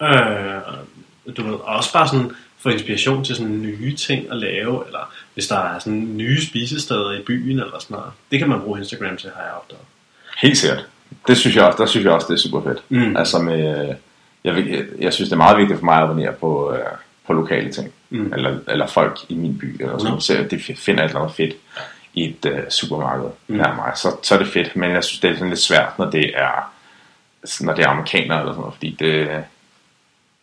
øh, 0.03 1.37
du 1.37 1.43
ved, 1.43 1.55
og 1.55 1.65
også 1.65 1.93
bare 1.93 2.09
sådan 2.09 2.31
få 2.59 2.69
inspiration 2.69 3.25
til 3.25 3.37
sådan 3.37 3.63
nye 3.63 3.97
ting 3.97 4.31
at 4.31 4.37
lave, 4.37 4.87
eller 4.87 5.13
hvis 5.37 5.47
der 5.47 5.59
er 5.59 5.79
sådan 5.79 6.17
nye 6.17 6.41
spisesteder 6.47 7.13
i 7.19 7.23
byen, 7.27 7.51
eller 7.61 7.79
sådan 7.81 7.95
noget. 7.95 8.13
Det 8.31 8.39
kan 8.39 8.49
man 8.49 8.61
bruge 8.61 8.79
Instagram 8.79 9.17
til, 9.17 9.31
har 9.37 9.43
jeg 9.43 9.53
opdaget. 9.53 9.83
Helt 10.43 10.59
sikkert. 10.59 10.87
Det 11.29 11.37
synes 11.37 11.57
jeg 11.57 11.65
også, 11.65 11.77
der 11.79 11.87
synes 11.87 12.05
jeg 12.05 12.13
også, 12.13 12.27
det 12.29 12.35
er 12.35 12.39
super 12.39 12.63
fedt. 12.63 12.83
Mm. 12.89 13.17
Altså 13.17 13.39
med, 13.39 13.95
jeg, 14.45 14.55
vil- 14.55 14.87
jeg 15.01 15.13
synes, 15.13 15.29
det 15.29 15.33
er 15.33 15.37
meget 15.37 15.59
vigtigt 15.59 15.79
for 15.79 15.85
mig 15.85 15.97
at 15.97 16.03
abonnere 16.03 16.33
på, 16.33 16.73
øh, 16.75 16.79
på 17.27 17.33
lokale 17.33 17.73
ting. 17.73 17.93
Mm. 18.11 18.33
Eller, 18.33 18.59
eller 18.69 18.87
folk 18.87 19.19
i 19.29 19.35
min 19.35 19.59
by. 19.59 19.83
Eller 19.83 19.99
sådan, 19.99 20.15
Mm. 20.15 20.21
så 20.21 20.47
de 20.51 20.59
finder 20.59 21.05
et 21.05 21.09
eller 21.09 21.21
andet 21.21 21.37
fedt. 21.37 21.55
i 22.15 22.25
et 22.29 22.47
øh, 22.47 22.71
supermarked 22.71 23.29
mm. 23.49 23.57
nær 23.57 23.75
mig, 23.75 23.93
så, 23.97 24.17
så 24.23 24.35
er 24.35 24.39
det 24.39 24.49
fedt. 24.49 24.77
Men 24.77 24.91
jeg 24.91 25.05
synes, 25.05 25.21
det 25.21 25.31
er 25.31 25.35
sådan 25.35 25.49
lidt 25.49 25.61
svært, 25.61 25.99
når 25.99 26.11
det 26.11 26.33
er, 26.39 26.73
når 27.61 27.75
det 27.75 27.85
er 27.85 27.89
amerikanere 27.89 28.41
eller 28.41 28.53
sådan 28.53 28.61
noget, 28.61 28.75
fordi 28.75 28.97
det, 28.99 29.45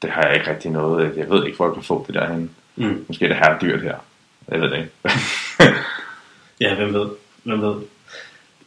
det 0.01 0.09
har 0.09 0.23
jeg 0.27 0.35
ikke 0.35 0.49
rigtig 0.51 0.71
noget, 0.71 1.17
jeg 1.17 1.29
ved 1.29 1.45
ikke, 1.45 1.55
hvor 1.55 1.65
jeg 1.65 1.73
kan 1.73 1.83
få 1.83 2.03
det 2.07 2.15
derhen. 2.15 2.51
Mm. 2.75 3.05
Måske 3.07 3.25
er 3.25 3.29
det 3.29 3.37
her 3.37 3.59
dyrt 3.59 3.81
her. 3.81 3.95
Jeg 4.51 4.61
ved 4.61 4.71
det 4.71 4.77
ikke. 4.77 4.91
Ja, 6.59 6.75
hvem 6.75 6.93
ved? 6.93 7.09
Hvem 7.43 7.61
ved? 7.61 7.75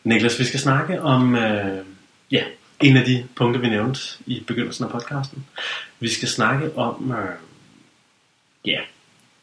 Niklas, 0.05 0.39
vi 0.39 0.45
skal 0.45 0.61
snakke 0.61 1.03
om 1.03 1.35
øh, 1.35 1.85
ja, 2.31 2.45
en 2.81 2.97
af 2.97 3.05
de 3.05 3.27
punkter, 3.37 3.61
vi 3.61 3.69
nævnte 3.69 4.01
i 4.27 4.41
begyndelsen 4.47 4.85
af 4.85 4.91
podcasten. 4.91 5.47
Vi 6.01 6.09
skal 6.09 6.29
snakke 6.29 6.77
om, 6.79 7.12
øh, 7.12 7.37
ja, 8.65 8.81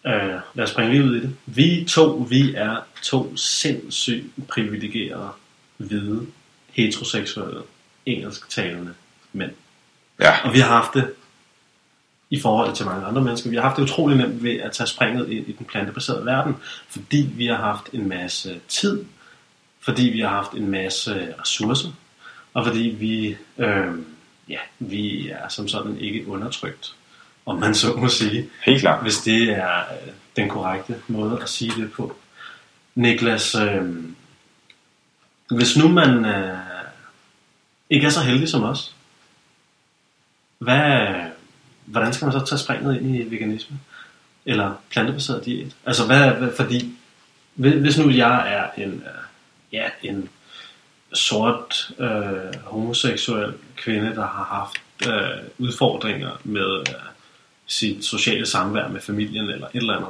øh, 0.05 0.39
lad 0.53 0.63
os 0.63 0.69
springe 0.69 0.91
lige 0.91 1.03
ud 1.03 1.15
i 1.15 1.19
det. 1.19 1.35
Vi 1.45 1.85
to, 1.89 2.27
vi 2.29 2.55
er 2.55 2.77
to 3.01 3.37
sindssygt 3.37 4.47
privilegerede, 4.47 5.29
hvide, 5.77 6.27
heteroseksuelle, 6.71 7.61
engelsktalende 8.05 8.93
mænd. 9.33 9.51
ja, 10.19 10.47
Og 10.47 10.53
vi 10.53 10.59
har 10.59 10.67
haft 10.67 10.93
det 10.93 11.13
i 12.33 12.39
forhold 12.39 12.75
til 12.75 12.85
mange 12.85 13.05
andre 13.05 13.21
mennesker. 13.21 13.49
Vi 13.49 13.55
har 13.55 13.63
haft 13.63 13.77
det 13.77 13.83
utrolig 13.83 14.17
nemt 14.17 14.43
ved 14.43 14.59
at 14.59 14.71
tage 14.71 14.87
springet 14.87 15.29
ind 15.29 15.47
i 15.47 15.51
den 15.51 15.65
plantebaserede 15.65 16.25
verden, 16.25 16.55
fordi 16.89 17.29
vi 17.35 17.47
har 17.47 17.55
haft 17.55 17.89
en 17.93 18.09
masse 18.09 18.59
tid, 18.67 19.05
fordi 19.79 20.03
vi 20.03 20.19
har 20.19 20.29
haft 20.29 20.51
en 20.51 20.71
masse 20.71 21.33
ressourcer, 21.41 21.89
og 22.53 22.65
fordi 22.65 22.79
vi, 22.79 23.37
øh, 23.57 23.93
ja, 24.49 24.57
vi 24.79 25.29
er 25.29 25.47
som 25.47 25.67
sådan 25.67 25.97
ikke 25.97 26.27
undertrykt, 26.27 26.95
om 27.45 27.59
man 27.59 27.75
så 27.75 27.93
må 27.95 28.07
sige, 28.07 28.49
helt 28.65 28.81
klart. 28.81 29.01
hvis 29.01 29.17
det 29.17 29.49
er 29.49 29.77
øh, 29.77 30.13
den 30.35 30.49
korrekte 30.49 30.95
måde 31.07 31.39
at 31.41 31.49
sige 31.49 31.71
det 31.81 31.91
på. 31.91 32.15
Niklas, 32.95 33.55
øh, 33.55 33.93
hvis 35.51 35.77
nu 35.77 35.87
man 35.87 36.25
øh, 36.25 36.57
ikke 37.89 38.07
er 38.07 38.11
så 38.11 38.21
heldig 38.21 38.49
som 38.49 38.63
os, 38.63 38.95
hvad, 40.59 41.07
hvordan 41.85 42.13
skal 42.13 42.25
man 42.25 42.39
så 42.39 42.45
tage 42.45 42.59
springet 42.59 43.01
ind 43.01 43.15
i 43.15 43.23
veganisme? 43.23 43.79
Eller 44.45 44.73
plantebaseret 44.89 45.45
diæt? 45.45 45.75
Altså, 45.85 46.05
hvad, 46.05 46.31
hvad 46.31 46.51
fordi, 46.55 46.95
hvis 47.55 47.97
nu 47.97 48.09
jeg 48.09 48.53
er 48.53 48.83
en, 48.83 48.91
øh, 48.91 49.23
ja, 49.71 49.89
en 50.03 50.29
sort 51.13 51.91
øh, 51.99 52.55
homoseksuel 52.63 53.53
kvinde, 53.75 54.15
der 54.15 54.27
har 54.27 54.43
haft 54.43 55.09
øh, 55.09 55.43
udfordringer 55.57 56.31
med 56.43 56.79
øh, 56.79 56.95
sit 57.67 58.05
sociale 58.05 58.45
samvær 58.45 58.87
med 58.87 59.01
familien 59.01 59.49
eller 59.49 59.67
et 59.67 59.75
eller 59.75 59.95
andet, 59.95 60.09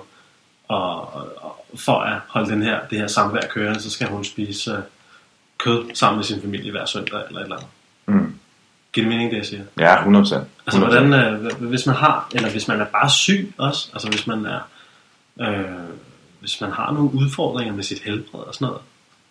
og, 0.68 1.14
og 1.38 1.66
for 1.76 2.00
at 2.00 2.22
holde 2.28 2.50
den 2.50 2.64
her, 2.64 2.80
det 2.88 3.00
her 3.00 3.08
samvær 3.08 3.42
kørende, 3.50 3.82
så 3.82 3.90
skal 3.90 4.08
hun 4.08 4.24
spise 4.24 4.72
øh, 4.72 4.78
kød 5.58 5.96
sammen 5.96 6.18
med 6.18 6.24
sin 6.24 6.42
familie 6.42 6.72
hver 6.72 6.86
søndag 6.86 7.22
eller 7.28 7.40
et 7.40 7.44
eller 7.44 7.56
andet. 7.56 7.70
Mm. 8.06 8.40
Giver 8.94 9.08
det 9.08 9.14
mening, 9.14 9.32
det 9.32 9.38
jeg 9.38 9.46
siger? 9.46 9.62
Ja, 9.80 9.96
100%. 9.96 10.06
100%. 10.06 10.36
Altså, 10.66 10.80
hvordan, 10.80 11.14
øh, 11.14 11.60
hvis 11.60 11.86
man 11.86 11.96
har, 11.96 12.30
eller 12.36 12.50
hvis 12.50 12.68
man 12.68 12.82
er 12.82 12.86
bare 12.86 13.10
syg 13.10 13.54
også, 13.58 13.90
altså 13.94 14.08
hvis 14.10 14.28
man 14.28 14.46
er, 14.46 14.60
øh, 15.42 15.66
hvis 16.40 16.62
man 16.62 16.72
har 16.72 16.92
nogle 16.92 17.14
udfordringer 17.14 17.74
med 17.74 17.84
sit 17.84 18.02
helbred 18.06 18.40
og 18.40 18.54
sådan 18.54 18.66
noget, 18.66 18.82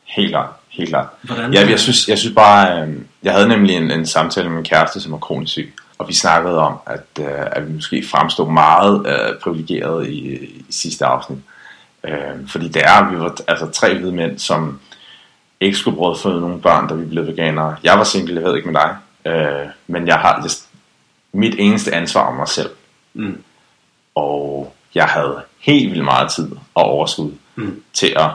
Helt 0.04 0.30
klart, 0.30 0.50
helt 0.68 0.88
klart. 0.88 1.06
hvordan... 1.22 1.54
Ja, 1.54 1.68
jeg 1.68 1.80
synes, 1.80 2.08
jeg 2.08 2.18
synes 2.18 2.34
bare, 2.34 2.82
øh, 2.82 2.94
jeg 3.22 3.32
havde 3.32 3.48
nemlig 3.48 3.76
en, 3.76 3.90
en 3.90 4.06
samtale 4.06 4.48
med 4.48 4.56
min 4.56 4.64
kæreste, 4.64 5.00
som 5.00 5.12
var 5.12 5.18
kronisk 5.18 5.52
syg, 5.52 5.74
og 5.98 6.08
vi 6.08 6.14
snakkede 6.14 6.58
om, 6.58 6.76
at, 6.86 7.06
øh, 7.20 7.26
at 7.52 7.68
vi 7.68 7.72
måske 7.72 8.04
fremstod 8.10 8.52
meget 8.52 9.06
øh, 9.06 9.38
privilegeret 9.42 10.08
i, 10.08 10.44
i 10.44 10.64
sidste 10.70 11.06
afsnit. 11.06 11.38
Øh, 12.04 12.48
fordi 12.48 12.68
det 12.68 12.82
er, 12.84 13.10
vi 13.10 13.18
var 13.18 13.36
altså 13.48 13.70
tre 13.70 13.98
hvide 13.98 14.12
mænd, 14.12 14.38
som 14.38 14.80
ikke 15.60 15.76
skulle 15.76 15.96
brødføde 15.96 16.40
nogle 16.40 16.60
børn, 16.60 16.88
da 16.88 16.94
vi 16.94 17.04
blev 17.04 17.26
veganere. 17.26 17.76
Jeg 17.84 17.98
var 17.98 18.04
single, 18.04 18.34
jeg 18.34 18.44
ved 18.44 18.56
ikke 18.56 18.68
med 18.68 18.80
dig, 18.80 18.96
øh, 19.26 19.66
men 19.86 20.06
jeg 20.06 20.16
har 20.16 20.40
just, 20.42 20.68
mit 21.32 21.54
eneste 21.58 21.94
ansvar 21.94 22.22
om 22.22 22.34
mig 22.36 22.48
selv. 22.48 22.70
Mm, 23.14 23.42
Og 24.14 24.74
jeg 24.94 25.04
havde 25.04 25.42
helt 25.58 25.90
vildt 25.90 26.04
meget 26.04 26.30
tid 26.30 26.50
og 26.74 26.84
overskud 26.84 27.32
mm, 27.54 27.82
til 27.92 28.14
at, 28.16 28.30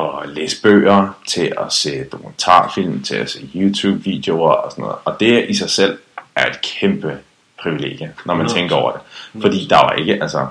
at 0.00 0.28
læse 0.28 0.62
bøger, 0.62 1.18
til 1.28 1.52
at 1.60 1.72
se 1.72 2.04
dokumentarfilm, 2.04 3.02
til 3.02 3.14
at 3.16 3.30
se 3.30 3.50
YouTube-videoer 3.54 4.52
og 4.52 4.70
sådan 4.70 4.82
noget. 4.82 4.96
Og 5.04 5.20
det 5.20 5.46
i 5.48 5.54
sig 5.54 5.70
selv 5.70 5.98
er 6.36 6.50
et 6.50 6.62
kæmpe 6.62 7.18
privilegie, 7.62 8.14
når 8.26 8.34
man 8.34 8.46
Nå. 8.46 8.52
tænker 8.52 8.76
over 8.76 8.92
det. 8.92 9.00
Fordi 9.42 9.66
der 9.70 9.76
var 9.76 9.92
ikke, 9.92 10.22
altså... 10.22 10.46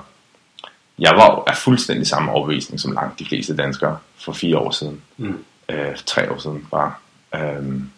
Jeg 0.98 1.12
var 1.16 1.42
af 1.46 1.56
fuldstændig 1.56 2.06
samme 2.06 2.32
overbevisning 2.32 2.80
som 2.80 2.92
langt 2.92 3.18
de 3.18 3.24
fleste 3.26 3.56
danskere 3.56 3.98
for 4.16 4.32
fire 4.32 4.58
år 4.58 4.70
siden. 4.70 5.02
mm, 5.16 5.44
Øh, 5.68 5.96
tre 6.06 6.30
år 6.32 6.38
siden 6.38 6.68
bare. 6.70 6.92
Øhm, 7.34 7.90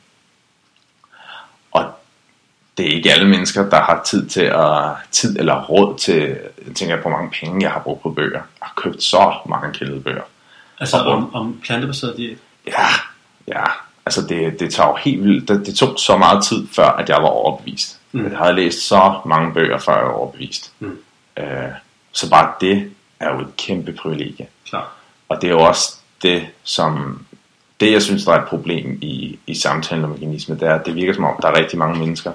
og 1.75 1.85
det 2.79 2.87
er 2.87 2.91
ikke 2.97 3.13
alle 3.13 3.29
mennesker, 3.29 3.71
der 3.71 3.81
har 3.81 4.03
tid 4.07 4.27
til 4.29 4.41
at 4.41 4.93
tid 5.11 5.39
eller 5.39 5.63
råd 5.65 5.99
til, 5.99 6.19
jeg 6.67 6.75
tænker 6.75 6.97
på 6.97 7.03
hvor 7.03 7.11
mange 7.11 7.31
penge, 7.41 7.63
jeg 7.63 7.73
har 7.73 7.81
brugt 7.81 8.03
på 8.03 8.11
bøger. 8.11 8.31
Jeg 8.33 8.43
har 8.63 8.73
købt 8.77 9.03
så 9.03 9.35
mange 9.49 9.73
kældede 9.73 10.01
bøger. 10.01 10.23
altså 10.81 10.97
Og- 10.99 11.13
om, 11.13 11.35
om 11.35 11.61
plantebaseret 11.65 12.17
diæt. 12.17 12.39
Ja, 12.67 12.87
ja. 13.49 13.65
Altså 14.07 14.23
det, 14.27 14.61
det 14.61 14.73
tager 14.75 14.89
jo 14.89 14.95
helt 14.95 15.25
vildt. 15.25 15.49
Det, 15.49 15.67
det 15.67 15.75
tog 15.77 15.99
så 15.99 16.17
meget 16.17 16.45
tid, 16.45 16.67
før 16.73 16.89
at 16.89 17.09
jeg 17.09 17.17
var 17.23 17.29
overbevist. 17.29 17.99
Mm. 18.13 18.21
Mm. 18.21 18.31
Jeg 18.31 18.39
havde 18.39 18.55
læst 18.55 18.79
så 18.89 19.21
mange 19.27 19.53
bøger, 19.55 19.79
før 19.79 19.97
jeg 19.97 20.05
var 20.07 20.13
overbevist. 20.13 20.73
Mm. 20.79 20.99
Øh, 21.39 21.45
så 22.13 22.31
bare 22.31 22.53
det 22.61 22.91
er 23.21 23.35
jo 23.35 23.41
et 23.41 23.57
kæmpe 23.57 23.93
privilegie. 23.93 24.47
Klar. 24.69 24.93
Og 25.29 25.41
det 25.43 25.47
er 25.49 25.53
jo 25.53 25.61
også 25.61 25.97
det, 26.23 26.47
som... 26.65 27.21
Det, 27.81 27.93
jeg 27.93 28.03
synes, 28.03 28.25
der 28.25 28.33
er 28.33 28.43
et 28.43 28.49
problem 28.49 28.99
i, 29.03 29.39
i 29.47 29.55
samtalen 29.55 30.05
om 30.05 30.15
veganisme, 30.15 30.55
det 30.55 30.69
er, 30.69 30.75
at 30.75 30.87
det 30.87 30.95
virker 30.95 31.15
som 31.15 31.25
om, 31.25 31.35
der 31.43 31.49
er 31.49 31.59
rigtig 31.59 31.79
mange 31.79 31.99
mennesker, 31.99 32.33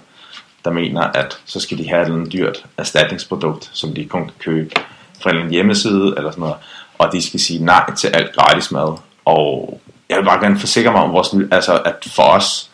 der 0.65 0.71
mener, 0.71 1.01
at 1.01 1.39
så 1.45 1.59
skal 1.59 1.77
de 1.77 1.89
have 1.89 2.01
et 2.01 2.05
eller 2.05 2.17
andet 2.17 2.33
dyrt 2.33 2.65
erstatningsprodukt, 2.77 3.69
som 3.73 3.93
de 3.93 4.05
kun 4.05 4.23
kan 4.23 4.33
købe 4.39 4.75
fra 5.23 5.31
en 5.31 5.49
hjemmeside 5.49 6.13
eller 6.17 6.31
sådan 6.31 6.41
noget, 6.41 6.55
og 6.97 7.11
de 7.11 7.27
skal 7.27 7.39
sige 7.39 7.65
nej 7.65 7.95
til 7.95 8.07
alt 8.07 8.35
gratis 8.35 8.71
mad. 8.71 8.97
Og 9.25 9.81
jeg 10.09 10.17
vil 10.17 10.25
bare 10.25 10.41
gerne 10.41 10.59
forsikre 10.59 10.91
mig 10.91 11.01
om 11.01 11.11
vores 11.11 11.35
altså 11.51 11.81
at 11.85 11.95
for 12.15 12.23
os, 12.23 12.71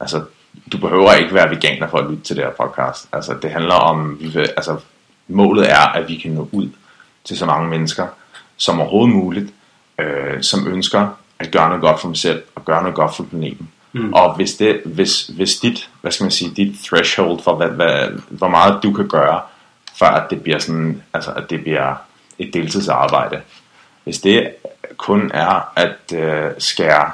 altså 0.00 0.24
du 0.72 0.78
behøver 0.78 1.12
ikke 1.12 1.34
være 1.34 1.50
veganer 1.50 1.88
for 1.88 1.98
at 1.98 2.10
lytte 2.10 2.22
til 2.22 2.36
det 2.36 2.44
her 2.44 2.66
podcast. 2.66 3.08
Altså 3.12 3.34
det 3.42 3.50
handler 3.50 3.74
om, 3.74 4.20
vi 4.20 4.26
vil, 4.28 4.48
altså 4.56 4.76
målet 5.28 5.70
er, 5.70 5.88
at 5.94 6.08
vi 6.08 6.16
kan 6.16 6.30
nå 6.30 6.48
ud 6.52 6.68
til 7.24 7.38
så 7.38 7.46
mange 7.46 7.68
mennesker 7.68 8.06
som 8.56 8.80
overhovedet 8.80 9.16
muligt, 9.16 9.54
øh, 9.98 10.42
som 10.42 10.66
ønsker 10.66 11.08
at 11.42 11.50
gøre 11.50 11.68
noget 11.68 11.82
godt 11.82 12.00
for 12.00 12.08
dem 12.08 12.14
selv 12.14 12.42
og 12.54 12.64
gøre 12.64 12.82
noget 12.82 12.94
godt 12.94 13.16
for 13.16 13.22
planeten. 13.22 13.68
Mm. 13.92 14.12
Og 14.12 14.36
hvis, 14.36 14.54
det, 14.54 14.80
hvis, 14.84 15.26
hvis 15.26 15.56
dit, 15.56 15.90
hvad 16.00 16.12
skal 16.12 16.24
man 16.24 16.30
sige, 16.30 16.54
dit 16.56 16.74
threshold 16.84 17.40
for, 17.42 17.56
hvad, 17.56 17.68
hvad, 17.68 18.08
hvor 18.28 18.48
meget 18.48 18.82
du 18.82 18.92
kan 18.92 19.08
gøre, 19.08 19.40
før 19.98 20.06
at 20.06 20.30
det 20.30 20.42
bliver 20.42 20.58
sådan, 20.58 21.02
altså 21.12 21.30
at 21.30 21.50
det 21.50 21.60
bliver 21.60 21.94
et 22.38 22.54
deltidsarbejde. 22.54 23.40
Hvis 24.04 24.20
det 24.20 24.50
kun 24.96 25.30
er 25.34 25.72
at 25.76 26.12
øh, 26.14 26.50
skære 26.58 27.10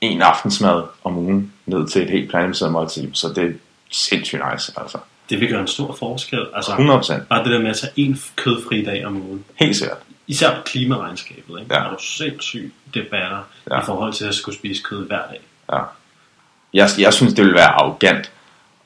en 0.00 0.22
aftensmad 0.22 0.82
om 1.04 1.18
ugen 1.18 1.52
ned 1.66 1.88
til 1.88 2.02
et 2.02 2.10
helt 2.10 2.30
plantebaseret 2.30 2.72
måltid, 2.72 3.08
så 3.12 3.28
det 3.28 3.44
er 3.44 3.52
sindssygt 3.90 4.42
nice, 4.52 4.72
altså. 4.76 4.98
Det 5.30 5.40
vil 5.40 5.48
gøre 5.48 5.60
en 5.60 5.66
stor 5.66 5.96
forskel. 5.98 6.46
Altså, 6.54 6.72
100%. 6.72 7.24
bare 7.24 7.44
det 7.44 7.52
der 7.52 7.58
med 7.58 7.70
at 7.70 7.76
tage 7.76 7.92
en 7.96 8.18
kødfri 8.36 8.84
dag 8.84 9.06
om 9.06 9.16
ugen. 9.16 9.44
Helt 9.54 9.76
sikkert. 9.76 9.98
Især 10.26 10.54
på 10.56 10.62
klimaregnskabet, 10.62 11.60
ikke? 11.60 11.74
Ja. 11.74 11.80
Der 11.80 11.86
er 11.86 11.90
jo 11.90 11.98
sindssygt 12.00 12.72
debatter 12.94 13.38
Ja. 13.70 13.80
i 13.80 13.84
forhold 13.86 14.12
til 14.12 14.24
at 14.24 14.34
skulle 14.34 14.58
spise 14.58 14.82
kød 14.82 15.06
hver 15.06 15.20
dag. 15.30 15.40
Ja. 15.72 15.78
Jeg, 16.74 16.88
jeg 16.98 17.12
synes, 17.14 17.34
det 17.34 17.44
vil 17.44 17.54
være 17.54 17.68
arrogant 17.68 18.30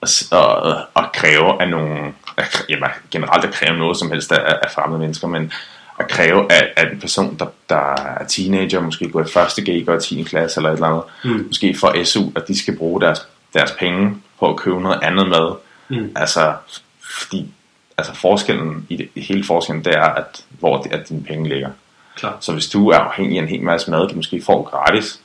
at, 0.02 0.28
at, 0.32 0.76
at 0.96 1.12
kræve 1.12 1.62
af 1.62 1.68
nogle, 1.68 2.12
at, 2.36 2.64
jamen, 2.68 2.88
generelt 3.10 3.44
at 3.44 3.52
kræve 3.54 3.78
noget 3.78 3.96
som 3.96 4.10
helst 4.10 4.32
af, 4.32 4.58
af 4.62 4.70
fremmede 4.74 5.00
mennesker, 5.00 5.26
men 5.28 5.52
at 5.98 6.08
kræve 6.08 6.52
af, 6.52 6.72
af 6.76 6.90
en 6.92 7.00
person, 7.00 7.36
der, 7.38 7.46
der 7.68 7.94
er 8.20 8.26
teenager, 8.26 8.80
måske 8.80 9.08
går 9.08 9.20
i 9.20 9.28
første 9.32 9.62
G, 9.62 9.86
går 9.86 9.94
i 9.94 10.00
10. 10.00 10.22
klasse 10.22 10.58
eller 10.60 10.70
et 10.70 10.74
eller 10.74 10.86
andet, 10.88 11.02
Mm. 11.24 11.44
måske 11.46 11.76
for 11.80 12.04
SU, 12.04 12.30
at 12.36 12.48
de 12.48 12.58
skal 12.58 12.76
bruge 12.76 13.00
deres, 13.00 13.26
deres 13.54 13.72
penge 13.72 14.16
på 14.38 14.50
at 14.50 14.56
købe 14.56 14.80
noget 14.80 14.98
andet 15.02 15.28
mad. 15.28 15.54
Mm. 15.88 16.12
Altså, 16.16 16.54
fordi 17.00 17.52
altså 17.98 18.14
forskellen 18.14 18.86
i, 18.88 18.96
det, 18.96 19.22
hele 19.22 19.44
forskellen, 19.44 19.84
det 19.84 19.94
er, 19.94 20.04
at 20.04 20.44
hvor 20.48 20.82
det, 20.82 20.92
at 20.92 21.08
dine 21.08 21.24
penge 21.24 21.48
ligger. 21.48 21.70
Klart. 22.16 22.44
Så 22.44 22.52
hvis 22.52 22.68
du 22.68 22.88
er 22.88 22.98
afhængig 22.98 23.38
af 23.38 23.42
en 23.42 23.48
hel 23.48 23.62
masse 23.62 23.90
mad, 23.90 24.08
du 24.08 24.14
måske 24.14 24.42
får 24.42 24.62
gratis, 24.62 25.20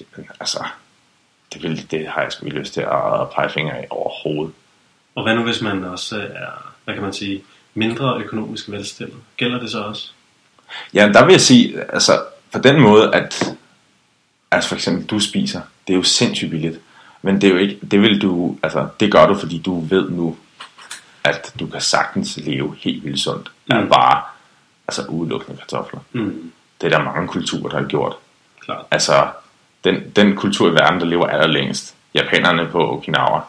jamen, 0.00 0.30
altså, 0.40 0.64
det, 1.54 1.62
vil, 1.62 1.90
det 1.90 2.08
har 2.08 2.22
jeg 2.22 2.32
sgu 2.32 2.46
lyst 2.46 2.74
til 2.74 2.80
at 2.80 3.30
pege 3.34 3.50
fingre 3.50 3.76
af 3.76 3.86
overhovedet. 3.90 4.54
Og 5.14 5.22
hvad 5.22 5.34
nu 5.34 5.42
hvis 5.42 5.62
man 5.62 5.84
også 5.84 6.16
er, 6.16 6.74
hvad 6.84 6.94
kan 6.94 7.02
man 7.02 7.12
sige, 7.12 7.42
mindre 7.74 8.18
økonomisk 8.18 8.70
velstillet? 8.70 9.16
Gælder 9.36 9.60
det 9.60 9.70
så 9.70 9.82
også? 9.82 10.10
Ja, 10.94 11.08
der 11.14 11.24
vil 11.24 11.32
jeg 11.32 11.40
sige, 11.40 11.92
altså, 11.92 12.22
på 12.52 12.58
den 12.58 12.80
måde, 12.80 13.14
at 13.14 13.56
altså 14.50 14.68
for 14.68 14.74
eksempel, 14.74 15.06
du 15.06 15.20
spiser, 15.20 15.60
det 15.86 15.92
er 15.92 15.96
jo 15.96 16.02
sindssygt 16.02 16.50
billigt, 16.50 16.80
men 17.22 17.40
det 17.40 17.44
er 17.44 17.52
jo 17.52 17.58
ikke, 17.58 17.78
det 17.90 18.00
vil 18.00 18.22
du, 18.22 18.56
altså, 18.62 18.88
det 19.00 19.12
gør 19.12 19.26
du, 19.26 19.34
fordi 19.34 19.58
du 19.58 19.80
ved 19.80 20.10
nu, 20.10 20.36
at 21.24 21.54
du 21.60 21.66
kan 21.66 21.80
sagtens 21.80 22.36
leve 22.36 22.76
helt 22.80 23.04
vildt 23.04 23.20
sundt, 23.20 23.50
mm. 23.66 23.76
Af 23.76 23.88
bare, 23.88 24.22
altså 24.88 25.06
udelukkende 25.08 25.58
kartofler. 25.58 26.00
Mm. 26.12 26.52
Det 26.80 26.92
er 26.92 26.98
der 26.98 27.04
mange 27.04 27.28
kulturer, 27.28 27.68
der 27.68 27.78
har 27.78 27.86
gjort. 27.86 28.16
Klart. 28.60 28.86
Altså, 28.90 29.28
den, 29.84 30.10
den 30.16 30.36
kultur 30.36 30.70
i 30.70 30.74
verden, 30.74 31.00
der 31.00 31.06
lever 31.06 31.26
allerlængst, 31.26 31.94
japanerne 32.14 32.66
på 32.66 32.92
Okinawa, 32.92 33.40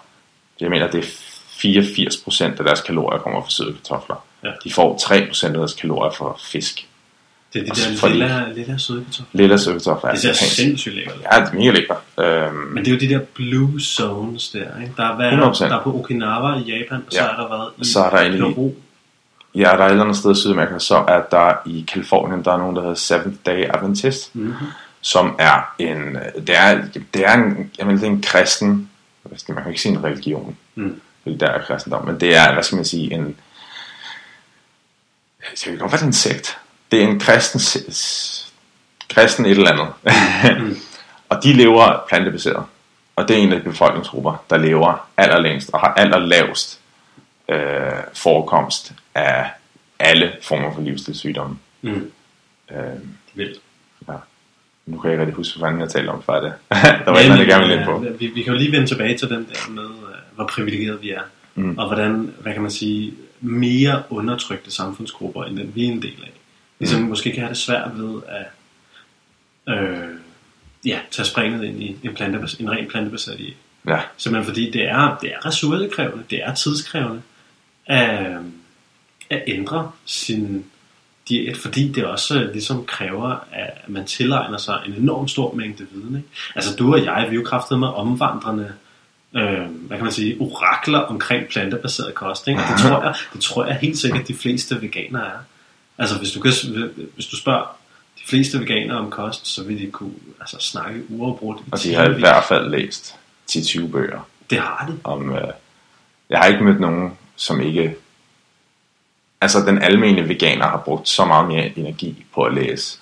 jeg 0.60 0.70
mener, 0.70 0.92
det 0.92 1.00
er 1.00 1.08
84% 1.62 2.44
af 2.44 2.66
deres 2.66 2.82
kalorier 2.82 3.20
kommer 3.20 3.42
fra 3.42 3.50
søde 3.50 3.74
kartofler. 3.74 4.26
Ja. 4.44 4.52
De 4.64 4.74
får 4.74 4.96
3% 4.96 5.46
af 5.48 5.54
deres 5.54 5.74
kalorier 5.74 6.12
fra 6.12 6.38
fisk. 6.44 6.88
Det 7.54 7.68
er 7.70 7.74
de 7.74 7.80
så 7.80 7.90
der 7.90 7.98
får 7.98 8.08
de- 8.08 8.14
lille, 8.14 8.54
lille 8.56 8.80
søde 8.80 9.04
kartofler. 9.06 9.42
Lidt 9.42 9.52
af 9.52 9.60
søde 9.60 9.76
kartofler 9.76 10.10
er 10.10 10.14
Det 10.14 10.22
ser 10.22 10.34
sindssygt 10.34 10.96
lækkert 10.96 11.16
ud. 11.16 11.22
Ja, 11.34 11.40
det 11.40 11.48
er 11.50 11.54
mega 11.54 11.70
lækkert. 11.72 11.98
Øhm, 12.20 12.56
Men 12.56 12.86
det 12.86 12.92
er 12.92 12.96
jo 12.96 13.00
de 13.00 13.10
der 13.10 13.20
blue 13.20 13.82
zones 13.82 14.50
der, 14.50 14.60
ikke? 14.82 14.94
Der 14.98 15.04
er, 15.04 15.16
hvad, 15.16 15.32
100%. 15.32 15.64
der 15.70 15.80
er 15.80 15.84
på 15.84 15.96
Okinawa 16.00 16.56
i 16.60 16.62
Japan, 16.62 16.98
og 17.08 17.12
så 17.14 17.22
Ja. 17.24 17.28
er 17.28 17.36
der 17.36 17.48
været 17.50 17.70
i 17.78 17.86
Så 17.86 18.00
er 18.00 18.10
der 18.10 18.38
Peru. 18.54 18.72
ja, 19.56 19.62
der 19.62 19.68
er 19.70 19.86
et 19.86 19.90
eller 19.92 20.04
andet 20.04 20.18
sted 20.18 20.32
i 20.32 20.36
Sydamerika, 20.36 20.80
så 20.80 20.96
er 21.08 21.22
der 21.32 21.54
i 21.66 21.86
Kalifornien, 21.94 22.44
der 22.46 22.54
er 22.54 22.58
nogen, 22.58 22.76
der 22.76 22.82
hedder 22.82 22.96
Seventh 22.96 23.38
Day 23.46 23.66
Adventist, 23.74 24.36
Mm-hmm. 24.36 24.54
som 25.02 25.36
er 25.40 25.74
en, 25.80 26.16
det 26.48 26.58
er, 26.58 26.82
det 27.14 27.26
er 27.26 27.34
en, 27.34 27.72
jeg 27.78 27.88
mener, 27.88 28.00
det 28.00 28.08
er 28.08 28.12
en 28.12 28.22
kristen, 28.22 28.90
man 29.24 29.58
kan 29.64 29.68
ikke 29.68 29.82
sige 29.82 29.92
en 29.96 30.04
religion, 30.04 30.58
Mm. 30.76 31.02
fordi 31.24 31.38
der 31.38 31.48
er 31.48 31.62
kristendom, 31.62 32.06
men 32.06 32.20
det 32.20 32.36
er, 32.36 32.54
hvad 32.54 32.64
skal 32.64 32.76
man 32.76 32.86
sige, 32.86 33.14
en, 33.14 33.36
jeg 35.66 35.72
ved 35.74 35.80
godt, 35.80 35.92
hvad 35.92 35.98
det 36.00 36.04
er 36.04 36.08
en 36.08 36.14
sekt. 36.14 36.58
Det 36.92 37.04
er 37.04 37.08
en 37.08 37.20
kristen, 37.20 37.60
kristen 39.10 39.46
et 39.46 39.52
eller 39.52 39.72
andet. 39.72 39.88
Mm. 40.62 40.78
og 41.30 41.44
de 41.44 41.54
lever 41.54 42.06
plantebaseret. 42.10 42.66
Og 43.16 43.28
det 43.28 43.38
er 43.38 43.42
en 43.42 43.54
af 43.54 43.60
de 43.60 43.64
befolkningsgrupper, 43.64 44.44
der 44.50 44.58
lever 44.58 45.08
allerlængst 45.18 45.70
og 45.74 45.80
har 45.80 45.94
allerlavest 45.94 46.80
øh, 47.50 47.58
forekomst 48.14 48.94
af 49.16 49.50
alle 50.00 50.32
former 50.42 50.74
for 50.74 50.82
livsstilssygdomme. 50.82 51.58
Mm. 51.82 52.12
Øh, 52.72 52.78
Vildt. 53.34 53.62
nu 54.86 54.98
kan 54.98 55.12
jeg 55.12 55.14
ikke 55.14 55.22
rigtig 55.22 55.36
huske, 55.36 55.60
hvad 55.60 55.68
fanden 55.68 55.82
jeg 55.82 55.90
talte 55.90 56.10
om 56.10 56.24
før 56.24 56.40
det. 56.40 56.54
der 57.06 57.12
var 57.12 57.18
andet, 57.18 57.40
jeg 57.40 57.48
gerne 57.48 57.68
ville 57.68 57.78
ind 57.78 57.86
på. 57.86 58.04
Ja, 58.04 58.10
Vi, 58.10 58.28
vi 58.28 58.42
kan 58.42 58.54
jo 58.54 58.60
lige 58.60 58.72
vende 58.72 58.88
tilbage 58.88 59.18
til 59.18 59.30
den 59.30 59.48
der 59.54 59.70
med, 59.70 59.84
øh, 59.84 60.36
hvor 60.36 60.48
privilegeret 60.48 61.02
vi 61.02 61.12
er. 61.12 61.22
Mm. 61.56 61.78
Og 61.78 61.88
hvordan, 61.88 62.34
hvad 62.40 62.54
kan 62.54 62.62
man 62.62 62.72
sige, 62.72 63.14
mere 63.40 64.04
undertrykte 64.10 64.72
samfundsgrupper, 64.72 65.44
end 65.44 65.58
den 65.58 65.72
vi 65.76 65.86
er 65.86 65.92
en 65.92 66.02
del 66.02 66.24
af. 66.24 66.41
Ligesom 66.82 67.02
Mm. 67.02 67.08
måske 67.08 67.32
kan 67.32 67.40
have 67.40 67.50
det 67.50 67.58
svært 67.58 67.92
ved 67.98 68.22
at 68.28 68.46
øh, 69.74 70.10
ja, 70.86 71.00
tage 71.12 71.26
springet 71.26 71.64
ind 71.64 71.84
i 71.84 71.98
en, 72.04 72.10
plantebas- 72.10 72.62
en 72.62 72.72
ren 72.72 72.88
plantebaseret 72.90 73.38
diæt. 73.38 73.54
Ja, 73.88 74.00
Simpelthen 74.18 74.50
fordi 74.54 74.72
det 74.72 74.84
er, 74.90 75.18
det 75.22 75.32
er 75.34 75.46
ressourcekrævende, 75.46 76.24
det 76.30 76.40
er 76.44 76.54
tidskrævende 76.54 77.22
at, 77.86 78.38
at 79.30 79.44
ændre 79.48 79.92
sin 80.06 80.66
diæt, 81.30 81.58
fordi 81.58 81.92
det 81.92 82.06
også 82.06 82.40
øh, 82.42 82.52
ligesom 82.52 82.86
kræver, 82.86 83.48
at 83.52 83.90
man 83.90 84.06
tilegner 84.06 84.58
sig 84.58 84.82
en 84.86 84.94
enorm 84.94 85.28
stor 85.28 85.54
mængde 85.56 85.88
viden. 85.92 86.16
Ikke? 86.16 86.28
Altså 86.56 86.76
du 86.76 86.94
og 86.94 87.06
jeg, 87.06 87.26
vi 87.30 87.36
er 87.36 87.40
jo 87.40 87.46
kraftet 87.46 87.80
med 87.80 87.88
omvandrende 87.88 88.74
øh, 89.36 89.66
hvad 89.66 89.98
kan 89.98 90.04
man 90.04 90.12
sige, 90.12 90.38
orakler 90.40 91.00
omkring 91.00 91.48
plantebaseret 91.48 92.14
kost. 92.16 92.48
Ikke? 92.48 92.62
Og 92.62 92.68
det 92.78 92.78
tror, 92.78 93.04
jeg, 93.04 93.16
det 93.34 93.42
tror 93.42 93.66
jeg 93.66 93.76
helt 93.82 93.98
sikkert, 93.98 94.28
de 94.28 94.34
fleste 94.34 94.82
veganere 94.82 95.26
er. 95.28 95.38
Altså 95.98 96.18
hvis 96.18 96.32
du, 96.32 96.40
kan, 96.40 96.52
hvis 97.16 97.26
du 97.26 97.36
spørger 97.36 97.78
de 98.20 98.24
fleste 98.28 98.60
veganere 98.60 98.98
om 98.98 99.10
kost, 99.12 99.48
så 99.48 99.64
vil 99.64 99.80
de 99.80 99.92
kunne 99.92 100.14
altså, 100.40 100.58
snakke 100.60 101.02
uafbrudt 101.10 101.58
og 101.72 101.84
de 101.84 101.94
har 101.94 102.06
i 102.10 102.14
hvert 102.20 102.44
fald 102.44 102.70
læst 102.70 103.16
10-20 103.52 103.88
bøger 103.92 104.20
Det 104.50 104.60
har 104.60 104.86
de. 104.90 105.00
om... 105.04 105.34
Øh, 105.36 105.48
jeg 106.30 106.40
har 106.40 106.46
ikke 106.48 106.64
mødt 106.64 106.80
nogen, 106.80 107.18
som 107.36 107.62
ikke... 107.62 107.96
Altså, 109.42 109.60
den 109.66 109.82
almene 109.82 110.30
veganer 110.30 110.68
har 110.68 110.78
brugt 110.78 111.10
så 111.10 111.26
meget 111.26 111.48
mere 111.48 111.78
energi 111.80 112.26
på 112.36 112.44
at 112.44 112.54
læse, 112.54 113.00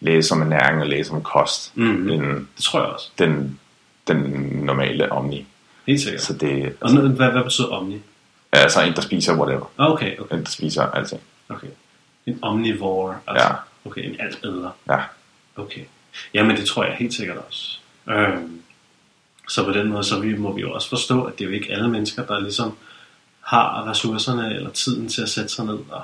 læse 0.00 0.34
om 0.34 0.42
ernæring 0.42 0.80
og 0.80 0.86
læse 0.86 1.12
om 1.12 1.22
kost, 1.22 1.76
Mhm. 1.76 2.10
end 2.10 2.22
Det 2.56 2.64
tror 2.64 2.80
jeg 2.80 2.88
også. 2.88 3.08
den, 3.18 3.58
den 4.08 4.16
normale 4.64 5.12
omni. 5.12 5.46
Helt 5.86 6.00
sikkert. 6.00 6.22
Så 6.22 6.32
det 6.32 6.76
Og 6.80 6.88
altså, 6.90 7.02
nu- 7.02 7.08
hvad, 7.14 7.30
hvad 7.30 7.42
betyder 7.44 7.66
omni? 7.68 8.00
altså 8.52 8.82
en, 8.82 8.92
der 8.94 9.00
spiser 9.00 9.36
whatever. 9.36 9.66
Ah, 9.78 9.90
Okay, 9.90 10.18
okay, 10.18 10.34
En, 10.36 10.44
der 10.44 10.50
spiser 10.50 10.82
alting. 10.82 11.20
okay. 11.48 11.66
En 12.26 12.38
omnivore, 12.42 13.18
altså. 13.26 13.46
Ja. 13.48 13.54
Okay, 13.84 14.04
en 14.04 14.16
alt 14.20 14.38
æder. 14.44 14.70
Ja. 14.88 14.98
Okay. 15.56 15.80
Jamen, 16.34 16.56
det 16.56 16.66
tror 16.66 16.84
jeg 16.84 16.94
helt 16.98 17.14
sikkert 17.14 17.36
også. 17.48 17.78
Øhm, 18.10 18.60
så 19.48 19.64
på 19.64 19.72
den 19.72 19.88
måde, 19.88 20.04
så 20.04 20.20
vi, 20.20 20.36
må 20.36 20.52
vi 20.52 20.60
jo 20.60 20.72
også 20.72 20.88
forstå, 20.88 21.22
at 21.24 21.38
det 21.38 21.44
er 21.44 21.48
jo 21.48 21.54
ikke 21.54 21.72
alle 21.72 21.88
mennesker, 21.90 22.26
der 22.26 22.40
ligesom 22.40 22.76
har 23.40 23.90
ressourcerne 23.90 24.54
eller 24.54 24.70
tiden 24.70 25.08
til 25.08 25.22
at 25.22 25.28
sætte 25.28 25.48
sig 25.48 25.64
ned 25.64 25.78
og 25.90 26.02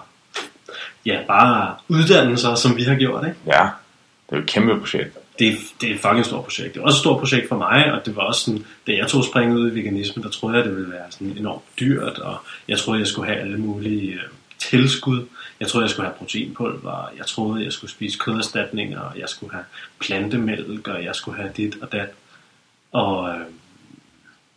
ja, 1.07 1.21
bare 1.27 1.75
uddanne 1.89 2.37
sig, 2.39 2.59
som 2.59 2.77
vi 2.77 2.83
har 2.83 2.95
gjort, 2.95 3.25
ikke? 3.27 3.37
Ja, 3.47 3.63
det 4.27 4.33
er 4.33 4.37
jo 4.37 4.43
et 4.43 4.49
kæmpe 4.49 4.79
projekt. 4.81 5.17
det, 5.39 5.49
er- 5.49 5.53
det 5.81 5.91
er 5.91 5.95
et 5.95 6.01
fucking 6.01 6.25
stort 6.27 6.45
projekt. 6.45 6.75
Det 6.75 6.81
var 6.83 6.87
også 6.87 6.97
et 6.97 7.01
stort 7.01 7.19
projekt 7.21 7.49
for 7.49 7.57
mig, 7.59 7.93
og 7.93 8.07
det 8.07 8.17
var 8.17 8.23
også 8.23 8.41
sådan, 8.41 8.67
da 8.87 8.93
jeg 8.93 9.09
tog 9.09 9.25
springet 9.25 9.57
ud 9.57 9.71
i 9.73 9.75
veganisme, 9.75 10.23
der 10.23 10.29
troede 10.29 10.57
jeg, 10.57 10.65
det 10.65 10.77
ville 10.77 10.91
være 10.91 11.05
sådan 11.11 11.35
enormt 11.39 11.63
dyrt, 11.81 12.19
og 12.19 12.37
jeg 12.69 12.79
troede, 12.79 13.01
jeg 13.01 13.07
skulle 13.09 13.29
have 13.29 13.41
alle 13.41 13.59
mulige 13.59 14.13
øh, 14.13 14.21
tilskud. 14.59 15.27
Jeg 15.61 15.69
troede, 15.69 15.85
jeg 15.85 15.91
skulle 15.91 16.07
have 16.07 16.19
proteinpulver, 16.19 17.09
jeg 17.17 17.27
troede, 17.27 17.65
jeg 17.65 17.73
skulle 17.73 17.91
spise 17.91 18.19
køderstatninger, 18.19 19.01
og 19.01 19.19
jeg 19.19 19.29
skulle 19.29 19.53
have 19.53 19.65
plantemælk, 20.01 20.89
og 20.89 21.05
jeg 21.05 21.15
skulle 21.15 21.37
have 21.37 21.53
dit 21.57 21.77
og 21.83 21.93
dat. 21.93 22.09
Og 22.93 23.31
øh, 23.31 23.47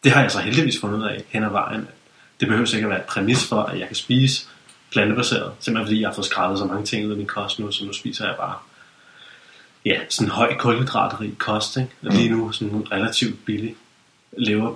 det 0.04 0.12
har 0.12 0.22
jeg 0.22 0.32
så 0.32 0.40
heldigvis 0.40 0.80
fundet 0.82 0.98
ud 1.00 1.04
af 1.04 1.24
hen 1.30 1.44
ad 1.44 1.50
vejen. 1.50 1.88
Det 2.40 2.48
behøver 2.48 2.76
ikke 2.76 2.86
at 2.86 2.90
være 2.90 3.00
et 3.00 3.06
præmis 3.06 3.48
for, 3.50 3.62
at 3.62 3.80
jeg 3.80 3.88
kan 3.88 3.96
spise 3.96 4.48
plantebaseret. 4.92 5.54
Simpelthen 5.60 5.88
fordi 5.88 6.02
jeg 6.02 6.10
har 6.10 6.16
fået 6.16 6.26
skrællet 6.26 6.60
så 6.60 6.66
mange 6.66 6.86
ting 6.86 7.06
ud 7.06 7.12
af 7.12 7.18
min 7.18 7.28
kost 7.28 7.60
nu, 7.60 7.72
så 7.72 7.86
nu 7.86 7.94
spiser 7.94 8.26
jeg 8.26 8.36
bare 8.36 8.56
ja, 9.86 10.00
sådan 10.10 10.32
høj 10.32 10.58
kulhydratrig 10.58 11.38
kost, 11.38 11.78
ikke? 11.78 11.90
Og 12.06 12.12
lige 12.12 12.30
nu 12.30 12.52
sådan 12.52 12.92
relativt 12.92 13.46
billig. 13.46 13.76
Lever 14.38 14.74